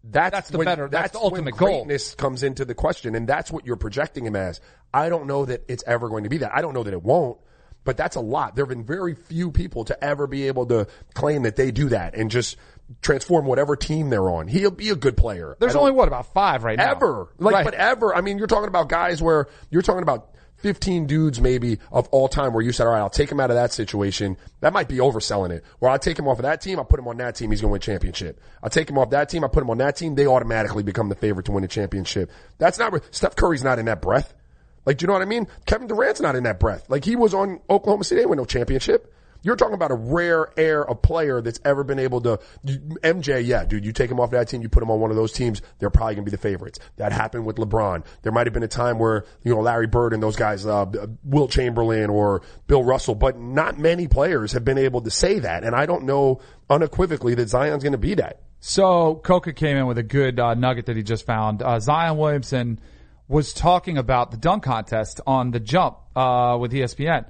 that's, 0.05 0.33
That's 0.35 0.51
the 0.51 0.59
when, 0.59 0.65
better- 0.65 0.89
that's 0.89 1.13
the 1.13 1.19
when 1.21 1.25
ultimate 1.27 1.57
goal. 1.57 1.69
greatness 1.69 2.15
comes 2.17 2.43
into 2.43 2.65
the 2.65 2.75
question. 2.75 3.15
And 3.15 3.29
that's 3.29 3.51
what 3.51 3.65
you're 3.65 3.77
projecting 3.77 4.27
him 4.27 4.35
as. 4.37 4.61
I 4.93 5.09
don't 5.09 5.27
know 5.27 5.45
that 5.47 5.63
it's 5.69 5.85
ever 5.87 6.09
going 6.09 6.25
to 6.25 6.29
be 6.31 6.39
that. 6.39 6.51
I 6.55 6.61
don't 6.61 6.75
know 6.75 6.83
that 6.83 6.93
it 6.93 7.03
won't. 7.03 7.39
But 7.85 7.97
that's 7.97 8.17
a 8.17 8.21
lot. 8.21 8.55
There 8.55 8.65
have 8.65 8.69
been 8.71 8.85
very 8.85 9.15
few 9.15 9.51
people 9.51 9.85
to 9.87 10.05
ever 10.05 10.27
be 10.27 10.47
able 10.47 10.67
to 10.67 10.87
claim 11.15 11.43
that 11.43 11.57
they 11.57 11.71
do 11.71 11.89
that 11.89 12.15
and 12.15 12.31
just 12.31 12.57
transform 13.01 13.47
whatever 13.47 13.75
team 13.77 14.11
they're 14.11 14.29
on. 14.31 14.49
He'll 14.49 14.71
be 14.71 14.91
a 14.91 14.97
good 14.97 15.17
player. 15.17 15.57
There's 15.59 15.75
only 15.77 15.93
what 15.93 16.09
about 16.09 16.33
five 16.33 16.63
right 16.65 16.77
now. 16.77 16.91
ever. 16.93 17.29
Like, 17.39 17.55
Right. 17.55 17.65
but 17.65 17.75
ever. 17.75 18.15
I 18.15 18.21
mean, 18.21 18.39
you're 18.39 18.47
talking 18.47 18.69
about 18.69 18.89
guys 18.89 19.23
where 19.23 19.49
you're 19.71 19.83
talking 19.83 20.03
about 20.03 20.29
15 20.57 21.07
dudes 21.07 21.41
maybe 21.41 21.79
of 21.91 22.07
all 22.11 22.29
time 22.29 22.53
where 22.53 22.63
you 22.63 22.71
said, 22.71 22.87
all 22.87 22.93
right, 22.93 23.01
I'll 23.01 23.11
take 23.11 23.33
him 23.33 23.41
out 23.41 23.51
of 23.51 23.57
that 23.57 23.73
situation. 23.73 24.37
That 24.61 24.73
might 24.73 24.87
be 24.89 24.99
overselling 24.99 25.51
it. 25.51 25.65
Where 25.81 25.91
I'll 25.91 25.99
take 25.99 26.17
him 26.19 26.29
off 26.29 26.39
of 26.39 26.45
that 26.45 26.61
team, 26.61 26.79
I'll 26.79 26.85
put 26.85 27.01
him 27.01 27.09
on 27.09 27.17
that 27.17 27.35
team, 27.35 27.51
he's 27.51 27.61
going 27.61 27.71
to 27.71 27.73
win 27.73 27.81
championship. 27.81 28.41
I'll 28.63 28.71
take 28.71 28.89
him 28.89 28.97
off 28.97 29.11
that 29.11 29.29
team, 29.29 29.43
I 29.43 29.49
put 29.49 29.63
him 29.63 29.71
on 29.71 29.79
that 29.79 29.97
team, 29.97 30.15
they 30.15 30.27
automatically 30.27 30.85
become 30.85 31.09
the 31.09 31.17
favorite 31.17 31.47
to 31.47 31.53
win 31.53 31.65
a 31.65 31.69
championship. 31.69 32.31
That's 32.59 32.79
not, 32.79 32.95
Steph 33.11 33.35
Curry's 33.35 33.65
not 33.65 33.81
in 33.81 33.87
that 33.87 34.01
breath. 34.01 34.35
Like, 34.85 34.99
do 34.99 35.05
you 35.05 35.07
know 35.07 35.13
what 35.13 35.23
I 35.23 35.27
mean? 35.27 35.47
Kevin 35.67 35.87
Durant's 35.87 36.21
not 36.21 36.37
in 36.37 36.45
that 36.45 36.59
breath. 36.59 36.89
Like, 36.89 37.05
he 37.05 37.17
was 37.17 37.35
on 37.35 37.61
Oklahoma 37.71 38.05
City, 38.05 38.21
they 38.21 38.27
win 38.27 38.39
no 38.39 38.45
championship. 38.45 39.13
You're 39.45 39.57
talking 39.57 39.75
about 39.75 39.91
a 39.91 39.95
rare 39.95 40.53
air 40.57 40.89
of 40.89 41.03
player 41.03 41.41
that's 41.41 41.59
ever 41.65 41.83
been 41.83 41.99
able 41.99 42.21
to. 42.23 42.39
MJ, 42.65 43.45
yeah, 43.45 43.65
dude, 43.65 43.85
you 43.85 43.93
take 43.93 44.11
him 44.11 44.21
off 44.21 44.31
that 44.31 44.49
team, 44.49 44.63
you 44.63 44.69
put 44.69 44.83
him 44.83 44.91
on 44.91 45.01
one 45.01 45.11
of 45.11 45.17
those 45.17 45.33
teams, 45.33 45.63
they're 45.79 45.91
probably 45.91 46.15
to 46.17 46.23
be 46.23 46.31
the 46.31 46.39
favorites. 46.39 46.79
That 46.97 47.13
happened 47.13 47.45
with 47.45 47.57
LeBron. 47.57 48.05
There 48.23 48.31
might 48.31 48.47
have 48.47 48.55
been 48.55 48.63
a 48.63 48.69
time 48.69 48.99
where 48.99 49.25
you 49.43 49.53
know 49.53 49.61
Larry 49.61 49.89
Bird 49.89 50.13
and 50.13 50.23
those 50.23 50.37
guys, 50.37 50.65
uh, 50.65 50.87
Wilt 51.25 51.51
Chamberlain 51.51 52.09
or 52.09 52.43
Bill 52.69 52.85
Russell, 52.85 53.17
but 53.17 53.39
not 53.39 53.79
many 53.79 54.07
players 54.07 54.53
have 54.53 54.65
been 54.65 54.79
able 54.79 55.01
to 55.03 55.11
say 55.11 55.41
that. 55.41 55.65
And 55.65 55.75
I 55.75 55.87
don't 55.87 56.05
know 56.05 56.41
unequivocally 56.71 57.35
that 57.35 57.49
Zion's 57.49 57.83
to 57.83 57.99
be 57.99 58.15
that. 58.15 58.43
So 58.61 59.17
Coca 59.17 59.53
came 59.53 59.77
in 59.77 59.87
with 59.87 59.99
a 59.99 60.05
good 60.05 60.39
uh, 60.39 60.55
nugget 60.55 60.87
that 60.87 60.97
he 60.97 61.03
just 61.03 61.27
found. 61.27 61.63
Uh, 61.63 61.81
Zion 61.81 62.17
Williamson 62.17 62.79
was 63.33 63.55
talking 63.55 63.97
about 63.97 64.31
the 64.31 64.37
dunk 64.37 64.65
contest 64.65 65.23
on 65.27 65.53
the 65.53 65.59
jump 65.59 65.97
uh, 66.15 66.59
with 66.61 66.73
ESPN. 66.73 67.25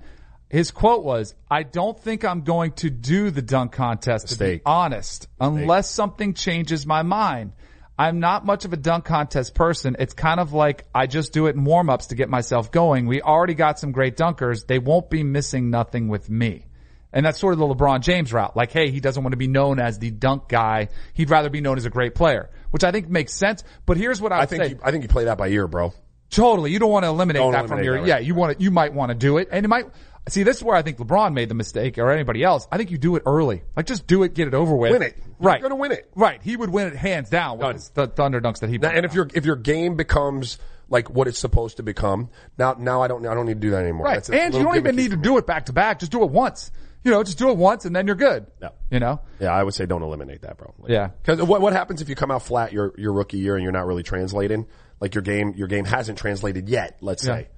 His 0.48 0.72
quote 0.72 1.04
was, 1.04 1.34
"I 1.48 1.62
don't 1.62 1.98
think 1.98 2.24
I'm 2.24 2.42
going 2.42 2.72
to 2.72 2.90
do 2.90 3.30
the 3.30 3.40
dunk 3.40 3.72
contest 3.72 4.28
to 4.28 4.38
be 4.38 4.44
Mistake. 4.44 4.62
honest, 4.66 5.28
unless 5.40 5.88
something 5.88 6.34
changes 6.34 6.84
my 6.86 7.02
mind." 7.02 7.52
I'm 7.98 8.20
not 8.20 8.44
much 8.44 8.64
of 8.64 8.72
a 8.72 8.76
dunk 8.76 9.04
contest 9.04 9.54
person. 9.54 9.96
It's 9.98 10.14
kind 10.14 10.40
of 10.40 10.52
like 10.52 10.86
I 10.94 11.06
just 11.06 11.32
do 11.32 11.46
it 11.46 11.54
in 11.54 11.62
warm-ups 11.62 12.06
to 12.06 12.14
get 12.16 12.28
myself 12.28 12.72
going. 12.72 13.06
We 13.06 13.20
already 13.20 13.54
got 13.54 13.78
some 13.78 13.92
great 13.92 14.16
dunkers. 14.16 14.66
They 14.66 14.78
won't 14.78 15.08
be 15.10 15.22
missing 15.22 15.70
nothing 15.70 16.08
with 16.08 16.28
me. 16.28 16.66
And 17.12 17.26
that's 17.26 17.38
sort 17.38 17.52
of 17.52 17.58
the 17.58 17.66
LeBron 17.66 18.00
James 18.00 18.32
route. 18.32 18.56
Like, 18.56 18.72
hey, 18.72 18.90
he 18.90 19.00
doesn't 19.00 19.22
want 19.22 19.32
to 19.32 19.36
be 19.36 19.46
known 19.48 19.78
as 19.80 19.98
the 19.98 20.10
dunk 20.10 20.48
guy. 20.48 20.88
He'd 21.14 21.28
rather 21.30 21.50
be 21.50 21.60
known 21.60 21.76
as 21.76 21.84
a 21.84 21.90
great 21.90 22.14
player, 22.14 22.50
which 22.70 22.84
I 22.84 22.90
think 22.90 23.08
makes 23.08 23.34
sense. 23.34 23.64
But 23.84 23.96
here's 23.98 24.20
what 24.20 24.32
I, 24.32 24.40
I 24.40 24.46
think 24.46 24.62
say. 24.64 24.70
you, 24.70 24.78
I 24.82 24.90
think 24.90 25.02
you 25.02 25.08
play 25.08 25.24
that 25.24 25.36
by 25.38 25.48
ear, 25.48 25.66
bro. 25.68 25.92
totally. 26.30 26.70
You 26.72 26.78
don't 26.78 26.90
want 26.90 27.04
to 27.04 27.08
eliminate 27.08 27.40
Don't 27.40 27.52
that 27.52 27.68
from 27.68 27.82
your, 27.82 27.94
that, 27.96 28.00
right. 28.00 28.08
yeah, 28.08 28.18
you 28.18 28.34
want 28.34 28.56
to, 28.58 28.62
you 28.64 28.70
might 28.70 28.94
want 28.94 29.10
to 29.10 29.14
do 29.14 29.36
it. 29.36 29.48
And 29.52 29.64
it 29.64 29.68
might, 29.68 29.86
see, 30.28 30.42
this 30.42 30.56
is 30.56 30.62
where 30.64 30.74
I 30.74 30.80
think 30.80 30.96
LeBron 30.96 31.34
made 31.34 31.50
the 31.50 31.54
mistake 31.54 31.98
or 31.98 32.10
anybody 32.10 32.42
else. 32.42 32.66
I 32.72 32.78
think 32.78 32.90
you 32.90 32.96
do 32.96 33.16
it 33.16 33.24
early. 33.26 33.62
Like, 33.76 33.84
just 33.86 34.06
do 34.06 34.22
it, 34.22 34.32
get 34.34 34.48
it 34.48 34.54
over 34.54 34.74
with. 34.74 34.92
Win 34.92 35.02
it. 35.02 35.16
You're 35.18 35.26
Right. 35.50 35.60
gonna 35.60 35.76
win 35.76 35.92
it. 35.92 36.08
Right. 36.14 36.40
He 36.42 36.56
would 36.56 36.70
win 36.70 36.86
it 36.86 36.96
hands 36.96 37.28
down 37.28 37.58
with 37.58 37.72
his- 37.74 37.88
the 37.90 38.06
Thunder 38.06 38.40
dunks 38.40 38.60
that 38.60 38.70
he 38.70 38.78
Now, 38.78 38.90
and 38.90 39.04
if 39.04 39.12
your 39.12 39.28
if 39.34 39.44
your 39.44 39.56
game 39.56 39.96
becomes 39.96 40.58
like 40.88 41.10
what 41.10 41.26
it's 41.26 41.38
supposed 41.38 41.78
to 41.78 41.82
become, 41.82 42.30
now 42.58 42.76
now 42.78 43.02
I 43.02 43.08
don't 43.08 43.26
I 43.26 43.34
don't 43.34 43.46
need 43.46 43.54
to 43.54 43.60
do 43.60 43.70
that 43.72 43.82
anymore. 43.82 44.06
Right. 44.06 44.14
That's 44.14 44.30
and 44.30 44.54
you 44.54 44.62
don't 44.62 44.76
even 44.76 44.94
need 44.94 45.10
to 45.10 45.16
do 45.16 45.36
it 45.38 45.46
back 45.46 45.66
to 45.66 45.72
back. 45.72 45.98
Just 45.98 46.12
do 46.12 46.22
it 46.22 46.30
once. 46.30 46.70
You 47.04 47.10
know, 47.10 47.22
just 47.24 47.38
do 47.38 47.50
it 47.50 47.56
once 47.56 47.84
and 47.84 47.94
then 47.96 48.06
you're 48.06 48.16
good. 48.16 48.46
Yeah. 48.60 48.68
You 48.90 49.00
know? 49.00 49.20
Yeah, 49.40 49.50
I 49.52 49.62
would 49.62 49.74
say 49.74 49.86
don't 49.86 50.02
eliminate 50.02 50.42
that, 50.42 50.56
bro. 50.56 50.72
Like, 50.78 50.90
Yeah. 50.92 51.08
Because 51.08 51.42
what 51.42 51.60
what 51.60 51.72
happens 51.72 52.00
if 52.00 52.08
you 52.08 52.14
come 52.14 52.30
out 52.30 52.42
flat 52.42 52.72
your 52.72 52.92
your 52.96 53.12
rookie 53.12 53.38
year 53.38 53.54
and 53.56 53.62
you're 53.62 53.72
not 53.72 53.86
really 53.86 54.02
translating? 54.04 54.66
Like 55.00 55.14
your 55.14 55.22
game 55.22 55.54
your 55.56 55.66
game 55.68 55.84
hasn't 55.84 56.18
translated 56.18 56.68
yet. 56.68 56.98
Let's 57.00 57.26
Yeah. 57.26 57.34
say. 57.38 57.48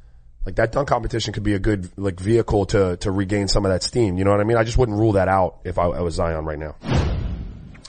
Like 0.47 0.57
that 0.57 0.73
dunk 0.73 0.89
competition 0.89 1.33
could 1.33 1.43
be 1.43 1.55
a 1.55 1.59
good 1.59 1.89
like 1.99 2.19
vehicle 2.21 2.67
to 2.67 2.97
to 2.99 3.11
regain 3.11 3.49
some 3.49 3.65
of 3.67 3.71
that 3.73 3.83
steam. 3.83 4.17
You 4.19 4.25
know 4.25 4.31
what 4.31 4.41
I 4.41 4.45
mean? 4.45 4.57
I 4.57 4.65
just 4.65 4.79
wouldn't 4.79 4.99
rule 4.99 5.13
that 5.13 5.29
out 5.29 5.61
if 5.65 5.79
I, 5.79 5.85
I 5.85 6.01
was 6.01 6.15
Zion 6.15 6.45
right 6.45 6.59
now. 6.59 6.77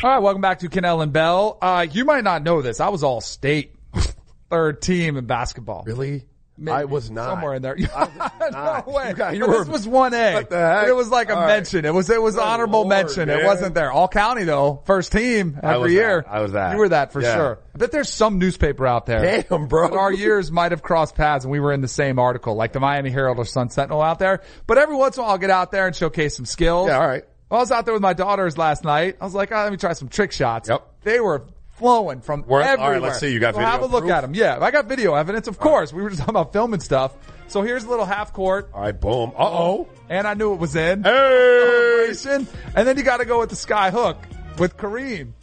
All 0.04 0.10
right, 0.10 0.20
welcome 0.20 0.42
back 0.42 0.60
to 0.60 0.70
Kanell 0.70 1.02
and 1.02 1.14
Bell. 1.14 1.58
Uh, 1.62 1.86
you 1.90 2.04
might 2.04 2.24
not 2.26 2.44
know 2.44 2.62
this. 2.62 2.80
I 2.82 2.90
was 2.90 3.02
all 3.02 3.22
state 3.22 3.74
third 4.50 4.82
team 4.82 5.16
in 5.16 5.26
basketball. 5.26 5.84
Really? 5.86 6.26
Maybe. 6.58 6.72
I 6.76 6.86
was 6.86 7.12
not. 7.12 7.26
somewhere 7.26 7.56
in 7.56 7.62
there. 7.62 7.76
no 8.52 8.84
way. 8.88 9.14
You 9.18 9.40
you 9.40 9.48
were- 9.48 9.60
this 9.60 9.68
was 9.68 9.88
one 9.88 10.14
A. 10.14 10.36
What 10.36 10.50
the 10.50 10.58
heck? 10.58 10.88
It 10.88 10.96
was 10.96 11.10
like 11.10 11.30
a 11.30 11.36
All 11.36 11.42
right. 11.42 11.48
mention. 11.48 11.84
It 11.86 11.94
was 11.94 12.10
it 12.10 12.22
was 12.22 12.36
Good 12.36 12.44
honorable 12.44 12.80
Lord, 12.82 12.90
mention. 12.90 13.30
It 13.30 13.44
wasn't 13.44 13.76
there. 13.76 13.92
All 13.92 14.08
county 14.08 14.44
though, 14.46 14.82
first 14.86 15.12
team 15.12 15.60
every 15.62 15.94
year. 15.94 16.22
that. 16.26 16.32
I 16.34 16.40
was 16.42 16.54
that. 16.54 16.72
You 16.74 16.78
were 16.80 16.90
that 16.90 17.12
for 17.12 17.22
Yeah. 17.22 17.36
sure. 17.36 17.60
I 17.74 17.78
bet 17.78 17.92
there's 17.92 18.10
some 18.10 18.40
newspaper 18.40 18.88
out 18.88 19.06
there. 19.06 19.44
Damn, 19.50 19.68
bro. 19.68 19.90
Our 19.98 20.14
years 20.14 20.52
might 20.52 20.72
have 20.72 20.82
crossed 20.82 21.16
paths 21.16 21.44
and 21.46 21.52
we 21.52 21.60
were 21.60 21.74
in 21.74 21.82
the 21.82 21.88
same 21.90 22.20
article, 22.20 22.56
like 22.56 22.72
the 22.74 22.80
Miami 22.80 23.10
Herald 23.10 23.38
or 23.38 23.46
Sun 23.46 23.70
Sentinel 23.70 24.02
out 24.02 24.20
there. 24.20 24.42
But 24.68 24.78
every 24.78 24.96
once 24.96 25.18
in 25.18 25.22
a 25.22 25.24
while, 25.24 25.32
I'll 25.34 25.38
get 25.38 25.50
out 25.50 25.72
there 25.72 25.88
and 25.88 25.96
showcase 25.96 26.36
some 26.38 26.46
skills. 26.46 26.88
Yeah, 26.88 27.00
all 27.00 27.08
right. 27.08 27.26
I 27.52 27.56
was 27.56 27.72
out 27.72 27.86
there 27.86 27.94
with 27.94 28.02
my 28.02 28.14
daughters 28.14 28.58
last 28.58 28.84
night. 28.84 29.18
I 29.22 29.24
was 29.26 29.36
like, 29.36 29.52
oh, 29.52 29.56
let 29.56 29.72
me 29.72 29.78
try 29.78 29.94
some 29.94 30.08
trick 30.10 30.32
shots. 30.32 30.68
Yep. 30.68 30.88
They 31.04 31.20
were 31.20 31.46
flowing 31.76 32.22
from 32.22 32.44
Were- 32.48 32.62
all 32.62 32.68
right, 32.68 32.80
everywhere. 32.80 33.00
let's 33.00 33.20
see. 33.20 33.32
You 33.32 33.40
got 33.40 33.54
so 33.56 33.60
video 33.60 33.72
Have 33.72 33.82
a 33.82 33.86
look 33.86 34.04
proof? 34.04 34.14
at 34.14 34.22
them. 34.22 34.34
Yeah, 34.34 34.58
I 34.60 34.72
got 34.72 34.86
video 34.88 35.14
evidence. 35.16 35.48
Of 35.48 35.60
course, 35.60 35.94
we 35.94 36.02
were 36.02 36.10
just 36.10 36.20
talking 36.22 36.32
about 36.36 36.54
filming 36.54 36.80
stuff. 36.80 37.14
So 37.48 37.62
here's 37.62 37.84
a 37.84 37.90
little 37.90 38.06
half 38.06 38.34
court, 38.34 38.70
All 38.74 38.82
right, 38.82 39.00
boom. 39.00 39.32
Uh 39.38 39.44
oh. 39.48 39.88
and 40.10 40.26
I 40.28 40.34
knew 40.34 40.54
it 40.54 40.60
was 40.60 40.76
in. 40.76 41.04
Hey. 41.04 42.14
And 42.28 42.88
then 42.88 42.98
you 42.98 43.04
got 43.04 43.18
to 43.18 43.26
go 43.26 43.40
with 43.40 43.50
the 43.50 43.56
sky 43.56 43.92
hook 43.92 44.18
with 44.58 44.78
Kareem. 44.78 45.34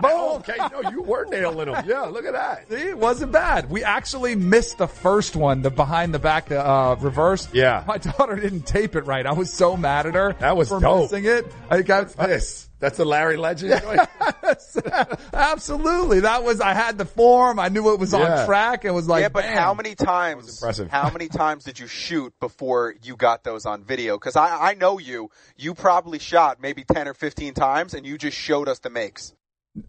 Boom. 0.00 0.10
Oh, 0.12 0.36
okay, 0.38 0.56
no, 0.72 0.90
you 0.90 1.02
were 1.02 1.24
nailing 1.26 1.70
them. 1.70 1.84
Yeah, 1.86 2.00
look 2.02 2.24
at 2.24 2.32
that. 2.32 2.68
See, 2.68 2.74
it 2.88 2.98
wasn't 2.98 3.30
bad. 3.30 3.70
We 3.70 3.84
actually 3.84 4.34
missed 4.34 4.78
the 4.78 4.88
first 4.88 5.36
one, 5.36 5.62
the 5.62 5.70
behind 5.70 6.12
the 6.12 6.18
back, 6.18 6.46
the 6.48 6.58
uh, 6.66 6.96
reverse. 6.98 7.48
Yeah. 7.52 7.84
My 7.86 7.98
daughter 7.98 8.34
didn't 8.34 8.62
tape 8.66 8.96
it 8.96 9.02
right. 9.06 9.24
I 9.24 9.32
was 9.34 9.52
so 9.52 9.76
mad 9.76 10.06
at 10.06 10.14
her. 10.14 10.32
That 10.40 10.56
was 10.56 10.68
for 10.70 10.80
dope. 10.80 11.02
missing 11.12 11.26
it. 11.26 11.46
I 11.70 11.82
got 11.82 12.08
This. 12.16 12.68
That's 12.84 12.98
a 12.98 13.04
Larry 13.04 13.36
Legend. 13.38 13.82
Yes, 14.44 14.76
absolutely. 15.32 16.20
That 16.20 16.44
was, 16.44 16.60
I 16.60 16.74
had 16.74 16.98
the 16.98 17.06
form. 17.06 17.58
I 17.58 17.68
knew 17.70 17.94
it 17.94 17.98
was 17.98 18.12
Yeah. 18.12 18.40
on 18.40 18.46
track. 18.46 18.84
It 18.84 18.90
was 18.90 19.08
like, 19.08 19.22
yeah, 19.22 19.28
but 19.30 19.44
bam. 19.44 19.56
how 19.56 19.72
many 19.72 19.94
times? 19.94 20.60
impressive. 20.62 20.90
How 20.90 21.08
many 21.10 21.28
times 21.28 21.64
did 21.64 21.78
you 21.78 21.86
shoot 21.86 22.34
before 22.40 22.94
you 23.02 23.16
got 23.16 23.42
those 23.42 23.64
on 23.64 23.84
video? 23.84 24.18
Because 24.18 24.36
I, 24.36 24.70
I 24.70 24.74
know 24.74 24.98
you. 24.98 25.30
You 25.56 25.72
probably 25.74 26.18
shot 26.18 26.60
maybe 26.60 26.84
ten 26.84 27.08
or 27.08 27.14
fifteen 27.14 27.54
times, 27.54 27.94
and 27.94 28.04
you 28.04 28.18
just 28.18 28.36
showed 28.36 28.68
us 28.68 28.80
the 28.80 28.90
makes. 28.90 29.32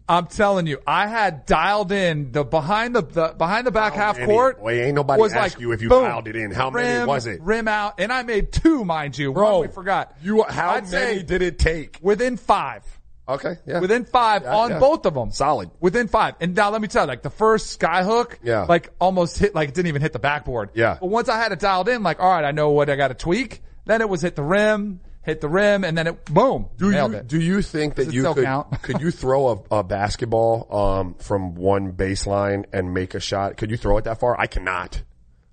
I'm 0.08 0.26
telling 0.26 0.66
you, 0.66 0.78
I 0.86 1.06
had 1.06 1.46
dialed 1.46 1.92
in 1.92 2.32
the 2.32 2.44
behind 2.44 2.96
the, 2.96 3.02
the 3.02 3.34
behind 3.38 3.66
the 3.66 3.70
back 3.70 3.92
half 3.94 4.18
many? 4.18 4.32
court. 4.32 4.58
Boy, 4.58 4.82
ain't 4.82 4.96
nobody 4.96 5.20
was 5.20 5.32
asked 5.32 5.54
like, 5.56 5.60
you 5.60 5.70
if 5.72 5.80
you 5.80 5.88
boom, 5.88 6.02
dialed 6.04 6.26
it 6.26 6.34
in. 6.34 6.50
How 6.50 6.70
many 6.70 7.06
was 7.06 7.26
it? 7.26 7.40
Rim 7.40 7.68
out, 7.68 8.00
and 8.00 8.12
I 8.12 8.22
made 8.24 8.50
two, 8.50 8.84
mind 8.84 9.16
you. 9.16 9.32
Bro, 9.32 9.58
One 9.58 9.68
we 9.68 9.72
forgot. 9.72 10.16
You, 10.22 10.42
how 10.48 10.70
I'd 10.70 10.90
many 10.90 11.22
did 11.22 11.40
it 11.42 11.58
take? 11.60 11.98
within 12.02 12.36
five. 12.36 12.82
Okay, 13.28 13.56
yeah. 13.66 13.80
Within 13.80 14.04
five 14.04 14.42
Yeah, 14.42 14.56
on 14.56 14.70
yeah. 14.70 14.78
both 14.78 15.04
of 15.04 15.14
them. 15.14 15.32
Solid. 15.32 15.70
Within 15.80 16.06
five. 16.06 16.34
And 16.40 16.54
now 16.54 16.70
let 16.70 16.80
me 16.80 16.86
tell 16.88 17.04
you, 17.04 17.08
like 17.08 17.22
the 17.22 17.30
first 17.30 17.78
skyhook, 17.78 18.36
Yeah. 18.42 18.62
like 18.68 18.90
almost 19.00 19.38
hit, 19.38 19.52
like 19.54 19.68
it 19.70 19.74
didn't 19.74 19.88
even 19.88 20.00
hit 20.02 20.12
the 20.12 20.20
backboard. 20.20 20.70
Yeah. 20.74 20.96
But 21.00 21.08
once 21.08 21.28
I 21.28 21.36
had 21.36 21.50
it 21.50 21.58
dialed 21.58 21.88
in, 21.88 22.04
like, 22.04 22.20
all 22.20 22.30
right, 22.30 22.44
I 22.44 22.52
know 22.52 22.70
what 22.70 22.88
I 22.88 22.94
got 22.94 23.08
to 23.08 23.14
tweak. 23.14 23.62
Then 23.84 24.00
it 24.00 24.08
was 24.08 24.20
hit 24.22 24.36
the 24.36 24.44
rim, 24.44 25.00
hit 25.26 25.40
the 25.42 25.48
rim, 25.48 25.84
and 25.84 25.98
then 25.98 26.06
it, 26.06 26.24
boom, 26.26 26.68
Do 26.78 26.90
nailed 26.90 27.12
you 27.12 27.18
it. 27.18 27.26
do 27.26 27.40
you 27.40 27.60
think 27.60 27.96
Does 27.96 28.06
that 28.06 28.12
it 28.12 28.14
you 28.14 28.22
still 28.22 28.34
could 28.34 28.44
count? 28.44 28.70
could 28.82 29.00
you 29.00 29.10
throw 29.10 29.64
a, 29.70 29.78
a 29.80 29.82
basketball 29.84 30.74
um, 30.74 31.14
from 31.14 31.54
one 31.56 31.92
baseline 31.92 32.64
and 32.72 32.94
make 32.94 33.14
a 33.14 33.20
shot? 33.20 33.56
Could 33.56 33.70
you 33.70 33.76
throw 33.76 33.98
it 33.98 34.04
that 34.04 34.20
far? 34.20 34.38
I 34.40 34.46
cannot. 34.46 35.02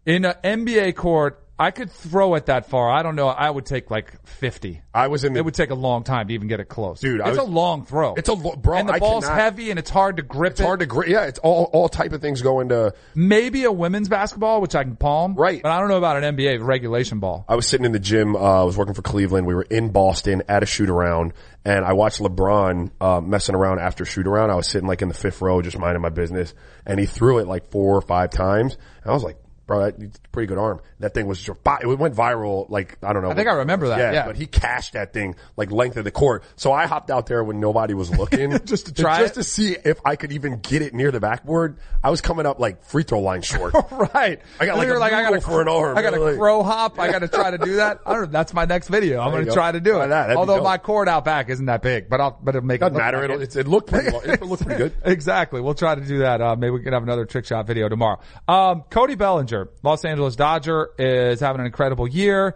In 0.05 0.26
an 0.26 0.36
NBA 0.43 0.95
court, 0.95 1.43
I 1.60 1.70
could 1.70 1.91
throw 1.91 2.34
it 2.34 2.47
that 2.47 2.66
far. 2.68 2.89
I 2.91 3.04
don't 3.04 3.16
know. 3.16 3.28
I 3.28 3.47
would 3.47 3.66
take 3.66 3.91
like 3.91 4.26
50. 4.28 4.82
I 4.91 5.08
was 5.08 5.24
in 5.24 5.34
the 5.34 5.39
It 5.39 5.45
would 5.45 5.54
take 5.54 5.70
a 5.70 5.76
long 5.76 6.04
time 6.04 6.28
to 6.28 6.34
even 6.34 6.47
get 6.47 6.60
it 6.60 6.66
close. 6.68 6.99
Dude, 6.99 7.22
I 7.22 7.30
it's 7.30 7.38
was- 7.38 7.47
a 7.47 7.51
long 7.51 7.86
throw. 7.86 8.16
It's 8.16 8.28
a 8.28 8.34
lo- 8.34 8.56
bro, 8.56 8.80
And 8.80 8.89
the 8.89 8.93
I 8.93 8.99
ball's 8.99 9.24
cannot- 9.24 9.39
heavy 9.39 9.70
and 9.70 9.78
it's 9.78 9.91
hard 9.91 10.18
to 10.18 10.24
grip 10.24 10.54
It's 10.54 10.62
hard 10.62 10.80
to 10.80 10.88
grip. 10.88 11.08
Yeah, 11.10 11.26
it's 11.26 11.38
all 11.39 11.66
all 11.72 11.89
type 11.89 12.12
of 12.12 12.22
things 12.22 12.41
go 12.41 12.60
into. 12.60 12.93
Maybe 13.14 13.66
a 13.66 13.72
women's 13.72 14.10
basketball, 14.10 14.62
which 14.62 14.76
I 14.76 14.84
can 14.84 14.95
palm. 14.95 15.36
Right. 15.36 15.62
But 15.62 15.72
I 15.72 15.80
don't 15.80 15.89
know 15.89 15.97
about 15.97 16.18
an 16.22 16.36
NBA 16.36 16.58
regulation 16.66 17.20
ball. 17.20 17.45
I 17.47 17.56
was 17.56 17.68
sitting 17.68 17.86
in 17.86 17.91
the 17.91 17.99
gym. 17.99 18.36
Uh, 18.36 18.62
I 18.62 18.64
was 18.64 18.76
working 18.76 18.95
for 18.95 19.04
Cleveland. 19.04 19.45
We 19.45 19.54
were 19.54 19.62
in 19.70 19.89
Boston 19.89 20.41
at 20.49 20.64
a 20.64 20.66
shoot 20.66 20.89
around, 20.89 21.34
and 21.64 21.86
I 21.86 21.93
watched 21.93 22.20
LeBron 22.20 22.89
uh, 22.99 23.22
messing 23.22 23.54
around 23.54 23.80
after 23.80 24.06
shoot 24.06 24.26
around. 24.26 24.49
I 24.49 24.56
was 24.56 24.68
sitting 24.68 24.88
like 24.88 25.04
in 25.04 25.08
the 25.08 25.14
fifth 25.14 25.39
row, 25.41 25.62
just 25.62 25.78
minding 25.78 26.01
my 26.01 26.10
business, 26.10 26.54
and 26.86 26.99
he 26.99 27.06
threw 27.06 27.38
it 27.38 27.47
like 27.47 27.70
four 27.70 27.95
or 27.95 28.01
five 28.01 28.32
times. 28.32 28.76
And 29.04 29.12
I 29.12 29.14
was 29.14 29.24
like, 29.24 29.38
"Bro, 29.66 29.91
pretty 30.32 30.47
good 30.47 30.57
arm." 30.57 30.82
That 30.99 31.14
thing 31.14 31.28
was 31.28 31.39
just, 31.39 31.59
it 31.82 31.86
went 31.99 32.16
viral. 32.16 32.70
Like 32.70 32.97
I 33.03 33.14
don't 33.14 33.24
know. 33.24 33.32
I 33.32 33.36
think 33.36 33.47
I 33.47 33.53
remember 33.53 33.88
that, 33.89 34.14
yeah. 34.14 34.26
but 34.26 34.36
he 34.36 34.45
cashed 34.45 34.93
that 34.93 35.14
thing 35.14 35.36
like 35.57 35.72
length 35.72 35.97
of 35.97 36.03
the 36.03 36.11
court. 36.11 36.43
So 36.55 36.72
I 36.72 36.86
hopped 36.86 37.09
out 37.11 37.28
there 37.28 37.43
when 37.43 37.59
nobody 37.59 37.93
was 37.93 38.09
looking, 38.16 38.57
Just 38.66 38.88
to 38.88 38.93
try 38.93 39.20
just 39.20 39.36
to 39.36 39.43
see 39.43 39.76
if 39.84 39.99
I 40.05 40.16
could 40.16 40.32
even 40.32 40.59
get 40.59 40.82
it 40.82 40.93
near 40.93 41.11
the 41.11 41.20
backboard. 41.20 41.78
I 42.03 42.09
was 42.09 42.22
coming 42.22 42.45
up 42.45 42.59
like 42.59 42.84
free 42.84 43.03
throw 43.03 43.20
line 43.20 43.41
short. 43.41 43.74
right. 43.91 44.41
I 44.59 44.66
got 44.66 44.78
like 44.78 44.88
a 44.88 44.93
I 44.95 45.09
got 45.30 45.43
for 45.43 45.61
an 45.61 45.68
arm. 45.68 45.97
I 45.97 46.01
got 46.01 46.14
a 46.14 46.36
crow 46.36 46.64
hop. 46.64 46.99
I 46.99 47.11
got 47.11 47.20
to 47.20 47.28
try 47.28 47.51
to 47.51 47.57
do 47.57 47.76
that. 47.78 47.99
I 48.05 48.14
don't 48.14 48.22
know. 48.24 48.28
That's 48.28 48.53
my 48.53 48.66
next 48.66 48.88
video. 48.89 49.22
I'm 49.22 49.32
going 49.32 49.45
to 49.45 49.51
try 49.51 49.72
to 49.72 49.80
do 49.80 49.91
Try 49.91 50.05
it. 50.05 50.07
that. 50.09 50.36
Although 50.36 50.61
my 50.64 50.78
court 50.78 51.07
out 51.07 51.26
back 51.26 51.49
isn't 51.49 51.66
that 51.68 51.82
big, 51.82 52.09
but 52.09 52.20
I'll, 52.22 52.38
but 52.41 52.55
it'll 52.55 52.66
make 52.66 52.80
Doesn't 52.82 52.95
it 52.95 52.97
look 52.97 53.03
matter. 53.03 53.18
like 53.18 53.30
It'll, 53.30 53.41
it. 53.41 53.55
it 53.55 53.68
looked 53.68 53.89
pretty. 53.89 54.07
it 54.32 54.41
looked 54.41 54.66
pretty 54.66 54.78
good. 54.78 54.93
Exactly. 55.03 55.61
We'll 55.61 55.74
try 55.76 55.95
to 55.95 56.01
do 56.01 56.20
that. 56.20 56.41
Uh, 56.41 56.55
maybe 56.55 56.72
we 56.72 56.82
can 56.82 56.93
have 56.93 57.03
another 57.03 57.26
trick 57.26 57.45
shot 57.45 57.68
video 57.68 57.89
tomorrow. 57.89 58.20
Um, 58.47 58.84
Cody 58.89 59.16
Bellinger, 59.16 59.53
Los 59.84 60.06
Angeles 60.06 60.36
Dodger, 60.36 60.89
is 60.97 61.39
having 61.39 61.60
an 61.62 61.66
incredible 61.66 62.08
year. 62.08 62.56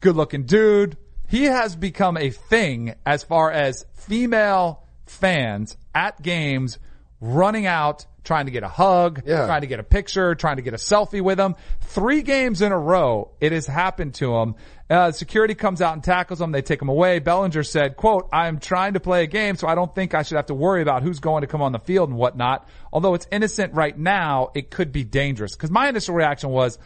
Good 0.00 0.16
looking 0.16 0.44
dude. 0.44 0.96
He 1.28 1.44
has 1.44 1.76
become 1.76 2.16
a 2.16 2.30
thing 2.30 2.94
as 3.06 3.22
far 3.22 3.50
as 3.50 3.84
female 3.94 4.82
fans 5.06 5.76
at 5.94 6.20
games 6.22 6.78
running 7.20 7.66
out, 7.66 8.06
trying 8.24 8.46
to 8.46 8.50
get 8.50 8.62
a 8.62 8.68
hug, 8.68 9.22
Yeah. 9.26 9.46
trying 9.46 9.60
to 9.60 9.66
get 9.66 9.78
a 9.78 9.84
picture, 9.84 10.34
trying 10.34 10.56
to 10.56 10.62
get 10.62 10.74
a 10.74 10.78
selfie 10.78 11.20
with 11.20 11.38
him. 11.38 11.54
Three 11.80 12.22
games 12.22 12.62
in 12.62 12.72
a 12.72 12.78
row, 12.78 13.30
it 13.40 13.52
has 13.52 13.66
happened 13.66 14.14
to 14.14 14.34
him. 14.36 14.54
Uh, 14.90 15.12
security 15.12 15.54
comes 15.54 15.80
out 15.80 15.94
and 15.94 16.02
tackles 16.02 16.40
him. 16.40 16.50
They 16.50 16.62
take 16.62 16.82
him 16.82 16.88
away. 16.88 17.20
Bellinger 17.20 17.62
said, 17.62 17.96
quote, 17.96 18.28
I'm 18.32 18.58
trying 18.58 18.94
to 18.94 19.00
play 19.00 19.22
a 19.22 19.28
game, 19.28 19.54
so 19.54 19.68
I 19.68 19.76
don't 19.76 19.94
think 19.94 20.14
I 20.14 20.24
should 20.24 20.34
have 20.34 20.46
to 20.46 20.54
worry 20.54 20.82
about 20.82 21.04
who's 21.04 21.20
going 21.20 21.42
to 21.42 21.46
come 21.46 21.62
on 21.62 21.70
the 21.70 21.78
field 21.78 22.08
and 22.08 22.18
whatnot. 22.18 22.68
Although 22.92 23.14
it's 23.14 23.28
innocent 23.30 23.72
right 23.74 23.96
now, 23.96 24.50
it 24.52 24.70
could 24.72 24.90
be 24.90 25.04
dangerous. 25.04 25.54
Cause 25.54 25.70
my 25.70 25.88
initial 25.88 26.16
reaction 26.16 26.50
was, 26.50 26.76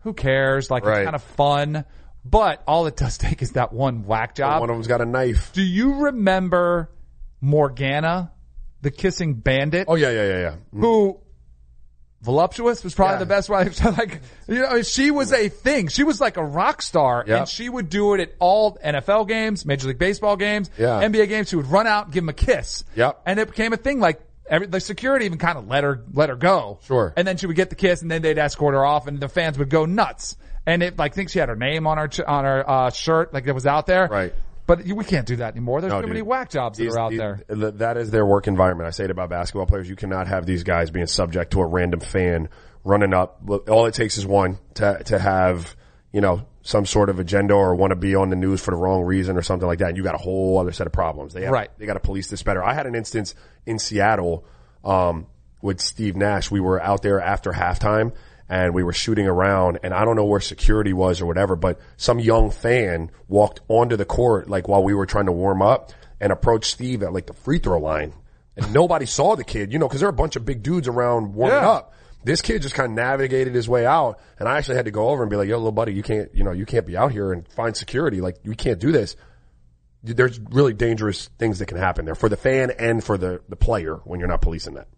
who 0.00 0.14
cares? 0.14 0.70
Like 0.70 0.86
Right. 0.86 1.00
it's 1.02 1.04
kind 1.04 1.14
of 1.14 1.22
fun. 1.22 1.84
But 2.24 2.62
all 2.66 2.86
it 2.86 2.96
does 2.96 3.18
take 3.26 3.42
is 3.42 3.52
that 3.52 3.74
one 3.74 4.04
whack 4.04 4.34
job. 4.36 4.60
One 4.60 4.70
of 4.70 4.76
them's 4.76 4.86
got 4.86 5.02
a 5.02 5.06
knife. 5.06 5.52
Do 5.52 5.62
you 5.62 6.04
remember 6.06 6.90
Morgana, 7.42 8.32
the 8.80 8.90
kissing 8.90 9.34
bandit? 9.34 9.86
Oh 9.88 9.96
yeah, 9.96 10.10
yeah, 10.10 10.24
yeah, 10.28 10.38
yeah. 10.40 10.54
who 10.72 11.20
voluptuous 12.22 12.84
was 12.84 12.94
probably 12.94 13.14
Yeah. 13.14 13.18
the 13.20 13.26
best 13.26 13.48
way. 13.48 13.68
like, 13.96 14.20
you 14.48 14.60
know, 14.60 14.82
she 14.82 15.10
was 15.10 15.32
a 15.32 15.48
thing. 15.48 15.88
She 15.88 16.04
was 16.04 16.20
like 16.20 16.36
a 16.36 16.44
rock 16.44 16.82
star, 16.82 17.24
Yep. 17.26 17.38
and 17.38 17.48
she 17.48 17.68
would 17.68 17.88
do 17.88 18.14
it 18.14 18.20
at 18.20 18.32
all 18.38 18.76
NFL 18.84 19.26
games, 19.28 19.64
Major 19.64 19.88
League 19.88 19.98
Baseball 19.98 20.36
games, 20.36 20.70
Yeah. 20.78 21.00
NBA 21.02 21.28
games. 21.28 21.48
She 21.48 21.56
would 21.56 21.66
run 21.68 21.86
out, 21.86 22.04
and 22.06 22.12
give 22.14 22.22
him 22.24 22.28
a 22.28 22.34
kiss, 22.34 22.84
Yep. 22.96 23.20
and 23.26 23.40
it 23.40 23.48
became 23.48 23.72
a 23.72 23.76
thing. 23.76 24.00
Like. 24.00 24.20
Every, 24.48 24.66
the 24.66 24.80
security 24.80 25.26
even 25.26 25.38
kind 25.38 25.56
of 25.58 25.68
let 25.68 25.84
her 25.84 26.02
let 26.12 26.28
her 26.28 26.34
go. 26.34 26.80
Sure. 26.82 27.12
And 27.16 27.24
then 27.28 27.36
she 27.36 27.46
would 27.46 27.54
get 27.54 27.70
the 27.70 27.76
kiss, 27.76 28.02
and 28.02 28.10
then 28.10 28.20
they'd 28.20 28.36
escort 28.36 28.74
her 28.74 28.84
off, 28.84 29.06
and 29.06 29.20
the 29.20 29.28
fans 29.28 29.56
would 29.56 29.70
go 29.70 29.86
nuts. 29.86 30.36
And 30.66 30.82
it 30.82 30.98
like 30.98 31.14
think 31.14 31.30
she 31.30 31.38
had 31.38 31.48
her 31.48 31.54
name 31.54 31.86
on 31.86 31.98
her 31.98 32.10
on 32.26 32.44
her 32.44 32.68
uh, 32.68 32.90
shirt, 32.90 33.32
like 33.32 33.44
that 33.44 33.54
was 33.54 33.64
out 33.64 33.86
there. 33.86 34.08
Right. 34.08 34.34
But 34.70 34.86
we 34.86 35.04
can't 35.04 35.26
do 35.26 35.36
that 35.36 35.52
anymore. 35.54 35.80
There's 35.80 35.92
No, 35.92 36.00
too 36.00 36.06
many 36.06 36.22
whack 36.22 36.48
jobs 36.48 36.78
that 36.78 36.86
are 36.88 36.98
out 36.98 37.12
there. 37.12 37.42
That 37.48 37.96
is 37.96 38.12
their 38.12 38.24
work 38.24 38.46
environment. 38.46 38.86
I 38.86 38.90
say 38.90 39.04
it 39.04 39.10
about 39.10 39.28
basketball 39.28 39.66
players. 39.66 39.88
You 39.88 39.96
cannot 39.96 40.28
have 40.28 40.46
these 40.46 40.62
guys 40.62 40.92
being 40.92 41.08
subject 41.08 41.52
to 41.52 41.60
a 41.60 41.66
random 41.66 41.98
fan 41.98 42.48
running 42.84 43.12
up. 43.12 43.42
All 43.68 43.86
it 43.86 43.94
takes 43.94 44.16
is 44.16 44.24
one 44.24 44.58
to, 44.74 45.02
to 45.06 45.18
have, 45.18 45.74
you 46.12 46.20
know, 46.20 46.46
some 46.62 46.86
sort 46.86 47.08
of 47.10 47.18
agenda 47.18 47.52
or 47.54 47.74
want 47.74 47.90
to 47.90 47.96
be 47.96 48.14
on 48.14 48.30
the 48.30 48.36
news 48.36 48.60
for 48.60 48.70
the 48.70 48.76
wrong 48.76 49.02
reason 49.02 49.36
or 49.36 49.42
something 49.42 49.66
like 49.66 49.80
that. 49.80 49.88
And 49.88 49.96
you 49.96 50.04
got 50.04 50.14
a 50.14 50.18
whole 50.18 50.58
other 50.58 50.72
set 50.72 50.86
of 50.86 50.92
problems. 50.92 51.34
They 51.34 51.42
have, 51.42 51.52
Right. 51.52 51.70
They 51.76 51.86
got 51.86 51.94
to 51.94 52.00
police 52.00 52.28
this 52.28 52.44
better. 52.44 52.62
I 52.62 52.74
had 52.74 52.86
an 52.86 52.94
instance 52.94 53.34
in 53.66 53.80
Seattle, 53.80 54.44
um, 54.84 55.26
with 55.62 55.80
Steve 55.80 56.14
Nash. 56.16 56.50
We 56.50 56.60
were 56.60 56.80
out 56.80 57.02
there 57.02 57.20
after 57.20 57.50
halftime 57.52 58.12
and 58.50 58.74
we 58.74 58.82
were 58.82 58.92
shooting 58.92 59.26
around 59.28 59.78
and 59.84 59.94
I 59.94 60.04
don't 60.04 60.16
know 60.16 60.24
where 60.24 60.40
security 60.40 60.92
was 60.92 61.20
or 61.20 61.26
whatever, 61.26 61.54
but 61.56 61.78
some 61.96 62.18
young 62.18 62.50
fan 62.50 63.10
walked 63.28 63.60
onto 63.68 63.96
the 63.96 64.04
court 64.04 64.50
like 64.50 64.66
while 64.68 64.82
we 64.82 64.92
were 64.92 65.06
trying 65.06 65.26
to 65.26 65.32
warm 65.32 65.62
up 65.62 65.92
and 66.20 66.32
approached 66.32 66.70
Steve 66.72 67.02
at 67.04 67.12
like 67.12 67.26
the 67.26 67.32
free 67.32 67.60
throw 67.60 67.78
line 67.78 68.12
and 68.56 68.74
nobody 68.74 69.06
saw 69.06 69.36
the 69.36 69.44
kid, 69.44 69.72
you 69.72 69.78
know, 69.78 69.88
cause 69.88 70.00
there 70.00 70.08
are 70.08 70.10
a 70.10 70.12
bunch 70.12 70.34
of 70.34 70.44
big 70.44 70.62
dudes 70.64 70.88
around 70.88 71.32
warming 71.34 71.56
Yeah. 71.56 71.70
up. 71.70 71.94
This 72.24 72.42
kid 72.42 72.60
just 72.60 72.74
kind 72.74 72.90
of 72.90 72.96
navigated 72.96 73.54
his 73.54 73.68
way 73.68 73.86
out 73.86 74.18
and 74.38 74.48
I 74.48 74.58
actually 74.58 74.74
had 74.76 74.86
to 74.86 74.90
go 74.90 75.08
over 75.10 75.22
and 75.22 75.30
be 75.30 75.36
like, 75.36 75.48
yo, 75.48 75.56
little 75.56 75.70
buddy, 75.70 75.94
you 75.94 76.02
can't, 76.02 76.28
you 76.34 76.42
know, 76.42 76.50
you 76.52 76.66
can't 76.66 76.84
be 76.84 76.96
out 76.96 77.12
here 77.12 77.32
and 77.32 77.46
find 77.52 77.76
security. 77.76 78.20
Like 78.20 78.36
you 78.42 78.54
can't 78.56 78.80
do 78.80 78.90
this. 78.90 79.14
There's 80.02 80.40
really 80.40 80.72
dangerous 80.72 81.28
things 81.38 81.60
that 81.60 81.66
can 81.66 81.76
happen 81.76 82.04
there 82.04 82.14
for 82.16 82.28
the 82.28 82.36
fan 82.36 82.72
and 82.78 83.04
for 83.04 83.16
the, 83.16 83.42
the 83.48 83.56
player 83.56 83.96
when 84.04 84.18
you're 84.18 84.28
not 84.28 84.40
policing 84.40 84.74
that. 84.74 84.88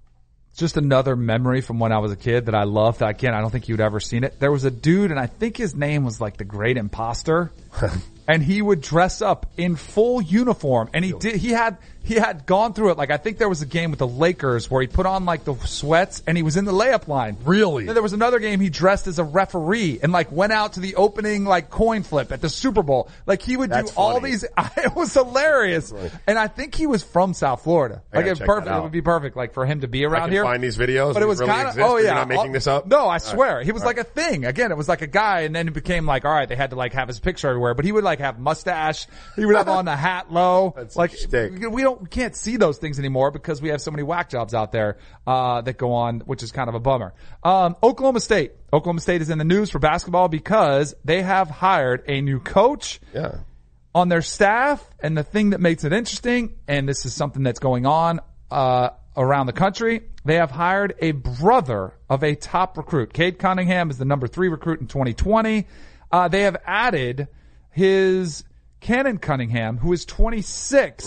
Just 0.56 0.76
another 0.76 1.16
memory 1.16 1.60
from 1.60 1.78
when 1.78 1.92
I 1.92 1.98
was 1.98 2.12
a 2.12 2.16
kid 2.16 2.46
that 2.46 2.54
I 2.54 2.64
loved. 2.64 3.00
That 3.00 3.08
again, 3.08 3.34
I 3.34 3.40
don't 3.40 3.50
think 3.50 3.68
you'd 3.68 3.80
ever 3.80 4.00
seen 4.00 4.24
it. 4.24 4.38
There 4.38 4.52
was 4.52 4.64
a 4.64 4.70
dude, 4.70 5.10
and 5.10 5.18
I 5.18 5.26
think 5.26 5.56
his 5.56 5.74
name 5.74 6.04
was 6.04 6.20
like 6.20 6.36
the 6.36 6.44
Great 6.44 6.76
Imposter, 6.76 7.52
and 8.28 8.42
he 8.42 8.60
would 8.60 8.80
dress 8.80 9.22
up 9.22 9.46
in 9.56 9.76
full 9.76 10.20
uniform, 10.20 10.90
and 10.92 11.04
he 11.04 11.12
did. 11.12 11.36
He 11.36 11.50
had 11.50 11.78
he 12.04 12.14
had 12.14 12.46
gone 12.46 12.72
through 12.74 12.90
it. 12.90 12.98
Like 12.98 13.10
I 13.10 13.16
think 13.16 13.38
there 13.38 13.48
was 13.48 13.62
a 13.62 13.66
game 13.66 13.90
with 13.90 13.98
the 13.98 14.06
Lakers 14.06 14.70
where 14.70 14.80
he 14.80 14.86
put 14.88 15.06
on 15.06 15.24
like 15.24 15.44
the 15.44 15.54
sweats, 15.66 16.22
and 16.26 16.36
he 16.36 16.42
was 16.42 16.56
in 16.56 16.64
the 16.64 16.72
layup 16.72 17.08
line. 17.08 17.36
Really? 17.44 17.84
Then 17.86 17.94
there 17.94 18.02
was 18.02 18.12
another 18.12 18.38
game 18.38 18.60
he 18.60 18.70
dressed 18.70 19.06
as 19.06 19.18
a 19.18 19.24
referee 19.24 20.00
and 20.02 20.12
like 20.12 20.30
went 20.32 20.52
out 20.52 20.74
to 20.74 20.80
the 20.80 20.96
opening 20.96 21.44
like 21.44 21.70
coin 21.70 22.02
flip 22.02 22.32
at 22.32 22.40
the 22.40 22.48
Super 22.48 22.82
Bowl. 22.82 23.08
Like 23.26 23.42
he 23.42 23.56
would 23.56 23.70
That's 23.70 23.92
do 23.92 23.96
all 23.96 24.20
funny. 24.20 24.30
these. 24.32 24.44
It 24.76 24.94
was 24.96 25.12
hilarious, 25.14 25.92
and 26.26 26.38
I 26.38 26.48
think 26.48 26.74
he 26.74 26.86
was 26.86 27.02
from 27.02 27.34
South 27.34 27.62
Florida. 27.62 28.02
I 28.12 28.16
Like 28.16 28.24
gotta 28.26 28.30
it's 28.32 28.38
check 28.40 28.46
that 28.48 28.54
perfect. 28.54 28.76
It 28.76 28.82
would 28.82 28.92
be 28.92 29.02
perfect, 29.02 29.36
like 29.36 29.52
for 29.54 29.64
him 29.66 29.80
to 29.82 29.88
be 29.88 30.04
around 30.04 30.30
here. 30.32 30.42
find 30.44 30.62
these 30.62 30.76
videos. 30.76 31.14
but 31.14 31.22
it 31.22 31.26
was 31.26 31.40
really 31.40 31.52
kind 31.52 31.68
of. 31.68 31.78
Oh 31.78 31.96
You're 31.96 32.06
yeah, 32.06 32.14
not 32.14 32.28
making 32.28 32.50
Oh, 32.50 32.52
this 32.52 32.66
up? 32.66 32.86
No, 32.86 33.08
I 33.08 33.18
swear, 33.18 33.62
he 33.62 33.70
was 33.72 33.84
like 33.84 33.98
a 33.98 34.04
thing. 34.04 34.44
Again, 34.44 34.70
it 34.72 34.76
was 34.76 34.88
like 34.88 35.02
a 35.02 35.06
guy, 35.06 35.40
and 35.40 35.54
then 35.54 35.68
it 35.68 35.74
became 35.74 36.04
like, 36.06 36.24
all 36.24 36.32
right, 36.32 36.48
they 36.48 36.56
had 36.56 36.70
to 36.70 36.76
like 36.76 36.92
have 36.94 37.06
his 37.08 37.20
picture 37.20 37.48
everywhere. 37.48 37.74
But 37.74 37.84
he 37.84 37.92
would 37.92 38.04
like 38.04 38.18
have 38.18 38.38
mustache. 38.38 39.06
He 39.36 39.44
would 39.46 39.56
have 39.56 39.68
on 39.68 39.84
the 39.84 39.94
hat 39.96 40.32
low. 40.32 40.72
That's 40.76 40.96
like 40.96 41.12
we 41.30 41.82
don't, 41.82 41.91
we 42.00 42.08
can't 42.08 42.34
see 42.36 42.56
those 42.56 42.78
things 42.78 42.98
anymore 42.98 43.30
because 43.30 43.60
we 43.62 43.68
have 43.70 43.80
so 43.80 43.90
many 43.90 44.02
whack 44.02 44.28
jobs 44.30 44.54
out 44.54 44.72
there 44.72 44.98
uh, 45.26 45.60
that 45.62 45.76
go 45.78 45.92
on, 45.92 46.20
which 46.20 46.42
is 46.42 46.52
kind 46.52 46.68
of 46.68 46.74
a 46.74 46.80
bummer. 46.80 47.14
Um, 47.42 47.76
Oklahoma 47.82 48.20
State. 48.20 48.52
Oklahoma 48.72 49.00
State 49.00 49.22
is 49.22 49.30
in 49.30 49.38
the 49.38 49.44
news 49.44 49.70
for 49.70 49.78
basketball 49.78 50.28
because 50.28 50.94
they 51.04 51.22
have 51.22 51.50
hired 51.50 52.04
a 52.08 52.20
new 52.20 52.40
coach 52.40 53.00
Yeah. 53.14 53.36
on 53.94 54.08
their 54.08 54.22
staff. 54.22 54.84
And 55.00 55.16
the 55.16 55.22
thing 55.24 55.50
that 55.50 55.60
makes 55.60 55.84
it 55.84 55.92
interesting, 55.92 56.54
and 56.68 56.88
this 56.88 57.04
is 57.04 57.12
something 57.14 57.42
that's 57.42 57.60
going 57.60 57.86
on 57.86 58.20
uh, 58.50 58.90
around 59.16 59.46
the 59.46 59.52
country, 59.52 60.02
they 60.24 60.36
have 60.36 60.50
hired 60.50 60.94
a 61.00 61.12
brother 61.12 61.94
of 62.08 62.22
a 62.22 62.34
top 62.34 62.76
recruit. 62.78 63.12
Cade 63.12 63.38
Cunningham 63.38 63.90
is 63.90 63.98
the 63.98 64.04
number 64.04 64.26
three 64.26 64.48
recruit 64.48 64.80
in 64.80 64.86
2020. 64.86 65.66
Uh, 66.10 66.28
they 66.28 66.42
have 66.42 66.56
added 66.66 67.28
his 67.70 68.44
Cannen 68.80 69.20
Cunningham, 69.20 69.78
who 69.78 69.92
is 69.92 70.04
26, 70.04 71.06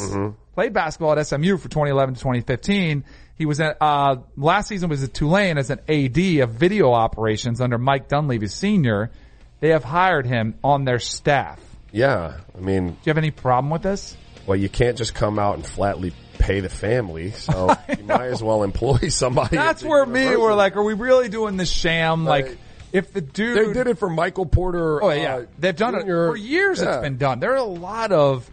played 0.56 0.74
basketball 0.74 1.18
at 1.18 1.28
SMU 1.28 1.58
for 1.58 1.70
2011 1.70 2.16
to 2.16 2.20
2015. 2.22 3.03
He 3.38 3.45
was 3.45 3.60
at, 3.60 3.78
uh, 3.82 4.18
last 4.38 4.70
season 4.70 4.89
was 4.89 5.03
at 5.03 5.14
Tulane 5.14 5.58
as 5.58 5.70
an 5.70 5.80
AD 5.89 6.18
of 6.41 6.51
video 6.51 6.93
operations 6.93 7.60
under 7.62 7.78
Mike 7.78 8.08
Dunleavy 8.08 8.47
Sr. 8.47 9.12
They 9.60 9.70
have 9.70 9.84
hired 9.84 10.26
him 10.26 10.56
on 10.64 10.86
their 10.86 10.99
staff. 10.99 11.60
Yeah. 11.91 12.38
I 12.56 12.60
mean, 12.60 12.88
Do 12.88 12.93
you 13.03 13.10
have 13.10 13.18
any 13.18 13.32
problem 13.32 13.70
with 13.70 13.84
this? 13.84 14.16
well, 14.47 14.56
you 14.56 14.70
can't 14.70 14.95
just 14.97 15.14
come 15.16 15.39
out 15.39 15.56
and 15.56 15.66
flatly 15.66 16.14
pay 16.38 16.60
the 16.60 16.70
family. 16.70 17.32
So 17.32 17.76
you 17.97 18.03
might 18.03 18.28
as 18.28 18.41
well 18.43 18.64
employ 18.64 19.10
somebody. 19.10 19.56
That's 19.58 19.84
where 19.84 20.06
me 20.06 20.36
we're 20.38 20.53
like, 20.53 20.76
are 20.78 20.84
we 20.84 20.93
really 20.93 21.30
doing 21.30 21.58
the 21.58 21.66
sham? 21.66 22.28
Right. 22.28 22.45
Like, 22.45 22.58
if 22.93 23.12
the 23.12 23.22
dude, 23.22 23.58
They 23.58 23.74
did 23.74 23.88
it 23.88 23.97
for 23.97 24.10
Michael 24.10 24.45
Porter. 24.45 25.03
oh 25.03 25.10
yeah, 25.10 25.36
uh, 25.38 25.45
they've 25.60 25.76
done 25.76 25.93
Jr. 25.95 25.99
it 25.99 26.06
for 26.06 26.38
years. 26.38 26.80
Yeah. 26.80 26.93
It's 26.93 27.01
been 27.01 27.18
done. 27.18 27.39
There 27.41 27.51
are 27.53 27.58
a 27.58 27.64
lot 27.64 28.12
of 28.14 28.49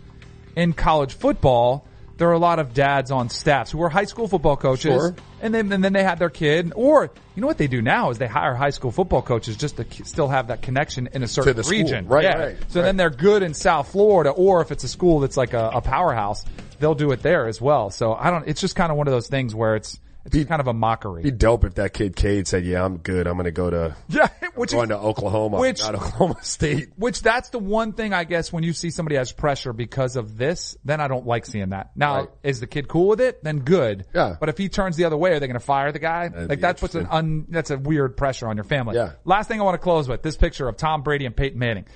in 0.56 0.72
college 0.72 1.14
football. 1.14 1.86
There 2.18 2.28
are 2.28 2.32
a 2.34 2.38
lot 2.38 2.58
of 2.58 2.74
dads 2.74 3.10
on 3.10 3.28
staffs 3.30 3.70
who 3.72 3.82
are 3.82 3.88
high 3.88 4.04
school 4.04 4.28
football 4.28 4.56
coaches, 4.56 4.92
Sure. 4.92 5.14
and 5.40 5.52
then 5.54 5.72
and 5.72 5.82
then 5.82 5.92
they 5.92 6.04
had 6.04 6.18
their 6.18 6.30
kid. 6.30 6.72
Or 6.76 7.10
you 7.34 7.40
know 7.40 7.46
what 7.46 7.58
they 7.58 7.66
do 7.66 7.82
now 7.82 8.10
is 8.10 8.18
they 8.18 8.26
hire 8.28 8.54
high 8.54 8.70
school 8.70 8.90
football 8.92 9.22
coaches 9.22 9.56
just 9.56 9.76
to 9.78 9.84
k- 9.84 10.04
still 10.04 10.28
have 10.28 10.48
that 10.48 10.62
connection 10.62 11.08
in 11.12 11.22
a 11.22 11.28
certain 11.28 11.56
region. 11.68 12.06
Right, 12.06 12.24
yeah. 12.24 12.36
right, 12.38 12.56
So 12.68 12.80
right. 12.80 12.86
then 12.86 12.96
they're 12.96 13.10
good 13.10 13.42
in 13.42 13.54
South 13.54 13.90
Florida, 13.90 14.30
or 14.30 14.60
if 14.62 14.70
it's 14.70 14.84
a 14.84 14.88
school 14.88 15.20
that's 15.20 15.36
like 15.36 15.52
a, 15.54 15.70
a 15.74 15.80
powerhouse, 15.80 16.44
they'll 16.78 16.94
do 16.94 17.10
it 17.12 17.22
there 17.22 17.48
as 17.48 17.60
well. 17.60 17.90
So 17.90 18.12
I 18.14 18.30
don't. 18.30 18.46
It's 18.46 18.60
just 18.60 18.76
kind 18.76 18.92
of 18.92 18.98
one 18.98 19.08
of 19.08 19.12
those 19.12 19.28
things 19.28 19.54
where 19.54 19.74
it's 19.76 19.98
it's 20.24 20.44
kind 20.48 20.60
of 20.60 20.66
a 20.68 20.72
mockery. 20.72 21.22
Be 21.22 21.30
dope 21.30 21.64
if 21.64 21.74
that 21.74 21.92
kid 21.92 22.14
Cade 22.16 22.46
said, 22.46 22.64
"Yeah, 22.64 22.84
I'm 22.84 22.98
good. 22.98 23.26
I'm 23.26 23.34
going 23.34 23.44
to 23.44 23.50
go 23.50 23.70
to 23.70 23.96
Yeah, 24.08 24.28
which 24.54 24.70
going 24.72 24.90
is, 24.90 24.96
to 24.96 24.98
Oklahoma, 25.02 25.58
which- 25.58 25.80
not 25.80 25.94
Oklahoma 25.94 26.36
State." 26.42 26.90
which 26.96 27.22
that's 27.22 27.48
the 27.50 27.58
one 27.58 27.92
thing 27.92 28.12
I 28.12 28.24
guess 28.24 28.52
when 28.52 28.62
you 28.64 28.72
see 28.72 28.90
somebody 28.90 29.16
has 29.16 29.32
pressure 29.32 29.72
because 29.72 30.16
of 30.16 30.36
this, 30.38 30.76
then 30.84 31.00
I 31.00 31.08
don't 31.08 31.26
like 31.26 31.46
seeing 31.46 31.70
that. 31.70 31.90
Now, 31.96 32.16
Right. 32.20 32.28
is 32.42 32.60
the 32.60 32.66
kid 32.66 32.88
cool 32.88 33.08
with 33.08 33.20
it? 33.20 33.42
Then 33.42 33.60
good. 33.60 34.06
Yeah. 34.14 34.36
But 34.38 34.48
if 34.48 34.58
he 34.58 34.68
turns 34.68 34.96
the 34.96 35.04
other 35.04 35.16
way, 35.16 35.32
are 35.32 35.40
they 35.40 35.46
going 35.46 35.58
to 35.58 35.64
fire 35.64 35.90
the 35.92 35.98
guy? 35.98 36.28
That'd 36.28 36.48
like 36.48 36.58
be 36.58 36.62
that's 36.62 36.82
what's 36.82 36.94
an 36.94 37.06
un, 37.10 37.46
that's 37.48 37.70
a 37.70 37.78
weird 37.78 38.16
pressure 38.16 38.46
on 38.48 38.56
your 38.56 38.64
family. 38.64 38.96
Yeah. 38.96 39.12
Last 39.24 39.48
thing 39.48 39.60
I 39.60 39.64
want 39.64 39.74
to 39.74 39.78
close 39.82 40.08
with 40.08 40.22
this 40.22 40.36
picture 40.36 40.68
of 40.68 40.76
Tom 40.76 41.02
Brady 41.02 41.26
and 41.26 41.36
Peyton 41.36 41.58
Manning. 41.58 41.86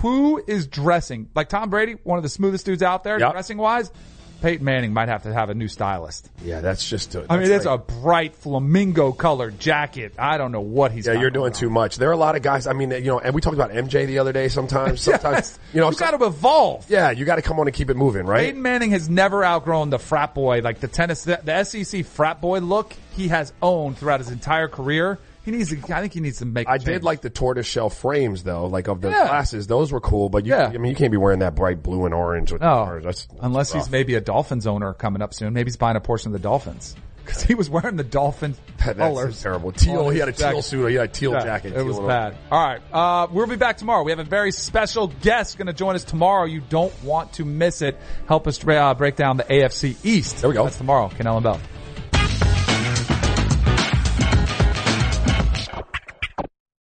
Who 0.00 0.40
is 0.46 0.68
dressing 0.68 1.28
like 1.34 1.48
Tom 1.48 1.70
Brady? 1.70 1.96
One 2.04 2.18
of 2.18 2.22
the 2.22 2.28
smoothest 2.28 2.64
dudes 2.66 2.82
out 2.84 3.02
there, 3.02 3.18
Yep. 3.18 3.32
dressing 3.32 3.58
wise. 3.58 3.90
Peyton 4.42 4.64
Manning 4.64 4.92
might 4.92 5.08
have 5.08 5.22
to 5.24 5.32
have 5.32 5.50
a 5.50 5.54
new 5.54 5.68
stylist. 5.68 6.28
Yeah, 6.44 6.60
that's 6.60 6.88
just. 6.88 7.16
I 7.16 7.36
mean, 7.38 7.50
it's 7.50 7.64
like- 7.64 7.80
a 7.80 7.82
bright 8.00 8.36
flamingo 8.36 9.12
colored 9.12 9.58
jacket. 9.58 10.14
I 10.18 10.38
don't 10.38 10.52
know 10.52 10.60
what 10.60 10.92
he's. 10.92 11.06
Yeah, 11.06 11.14
you're 11.14 11.30
doing 11.30 11.52
too 11.52 11.70
much. 11.70 11.96
There 11.96 12.08
are 12.08 12.12
a 12.12 12.16
lot 12.16 12.36
of 12.36 12.42
guys. 12.42 12.66
I 12.66 12.72
mean, 12.72 12.90
you 12.90 13.00
know, 13.02 13.18
and 13.18 13.34
we 13.34 13.40
talked 13.40 13.54
about 13.54 13.70
MJ 13.70 14.06
the 14.06 14.18
other 14.18 14.32
day. 14.32 14.48
Sometimes, 14.48 15.00
sometimes, 15.02 15.36
Yes. 15.36 15.58
you 15.72 15.80
know, 15.80 15.90
you 15.90 15.96
got 15.96 16.18
to 16.18 16.24
evolve. 16.24 16.86
yeah, 16.90 17.10
you 17.10 17.24
got 17.24 17.36
to 17.36 17.42
come 17.42 17.58
on 17.60 17.66
and 17.66 17.74
keep 17.74 17.90
it 17.90 17.96
moving, 17.96 18.26
right? 18.26 18.46
Peyton 18.46 18.62
Manning 18.62 18.90
has 18.92 19.08
never 19.08 19.44
outgrown 19.44 19.90
the 19.90 19.98
frat 19.98 20.34
boy, 20.34 20.60
like 20.60 20.80
the 20.80 20.88
tennis, 20.88 21.24
the, 21.24 21.40
the 21.42 21.64
SEC 21.64 22.04
frat 22.04 22.40
boy 22.40 22.58
look 22.60 22.94
he 23.16 23.28
has 23.28 23.52
owned 23.62 23.96
throughout 23.98 24.20
his 24.20 24.30
entire 24.30 24.68
career. 24.68 25.18
He 25.46 25.52
needs 25.52 25.70
to, 25.70 25.94
I 25.96 26.00
think 26.02 26.12
he 26.12 26.20
needs 26.20 26.40
to 26.40 26.44
make. 26.44 26.68
I 26.68 26.76
did 26.76 27.02
like 27.04 27.22
the 27.22 27.30
tortoise 27.30 27.66
shell 27.66 27.88
frames 27.88 28.42
though, 28.42 28.66
like 28.66 28.88
of 28.88 29.00
the 29.00 29.08
Yeah. 29.10 29.28
glasses. 29.28 29.66
Those 29.66 29.90
were 29.92 30.00
cool, 30.00 30.28
but 30.28 30.44
you, 30.44 30.52
Yeah. 30.52 30.66
I 30.66 30.76
mean, 30.76 30.90
you 30.90 30.96
can't 30.96 31.10
be 31.12 31.16
wearing 31.16 31.38
that 31.38 31.54
bright 31.54 31.82
blue 31.82 32.04
and 32.04 32.12
orange 32.12 32.52
with 32.52 32.60
the 32.60 32.66
No, 32.68 32.80
orange. 32.84 33.04
That's, 33.04 33.28
unless 33.40 33.72
he's 33.72 33.84
rough. 33.84 33.90
maybe 33.92 34.14
a 34.16 34.20
Dolphins 34.20 34.66
owner 34.66 34.92
coming 34.92 35.22
up 35.22 35.32
soon. 35.32 35.54
Maybe 35.54 35.68
he's 35.68 35.76
buying 35.78 35.96
a 35.96 36.00
portion 36.00 36.28
of 36.28 36.32
the 36.34 36.38
Dolphins. 36.46 36.94
because 37.24 37.42
he 37.42 37.54
was 37.56 37.68
wearing 37.68 37.96
the 37.96 38.04
Dolphin 38.04 38.54
That's 38.84 38.96
colors. 38.98 39.42
terrible. 39.42 39.72
Teal. 39.72 40.06
on 40.06 40.12
He 40.12 40.20
had 40.20 40.28
a 40.28 40.32
teal 40.32 40.48
jacket. 40.50 40.62
suit. 40.62 40.86
He 40.90 40.94
had 40.94 41.06
a 41.06 41.12
teal 41.12 41.32
Yeah, 41.32 41.42
jacket. 41.44 41.72
It 41.76 41.84
was 41.84 41.96
teal 41.96 42.06
bad. 42.06 42.36
All 42.52 42.64
right. 42.64 42.80
Uh, 42.92 43.26
we'll 43.32 43.48
be 43.48 43.56
back 43.56 43.78
tomorrow. 43.78 44.04
We 44.04 44.12
have 44.12 44.20
a 44.20 44.24
very 44.24 44.52
special 44.52 45.08
guest 45.22 45.58
going 45.58 45.66
to 45.66 45.72
join 45.72 45.96
us 45.96 46.04
tomorrow. 46.04 46.44
You 46.44 46.60
don't 46.68 46.92
want 47.02 47.32
to 47.34 47.44
miss 47.44 47.82
it. 47.82 47.96
Help 48.28 48.46
us 48.46 48.64
uh, 48.64 48.94
break 48.94 49.16
down 49.16 49.38
the 49.38 49.42
AFC 49.44 49.96
East. 50.04 50.40
There 50.40 50.48
we 50.50 50.54
go. 50.54 50.62
That's 50.64 50.76
tomorrow. 50.78 51.08
Kanell 51.08 51.34
and 51.36 51.42
Bell. 51.42 51.60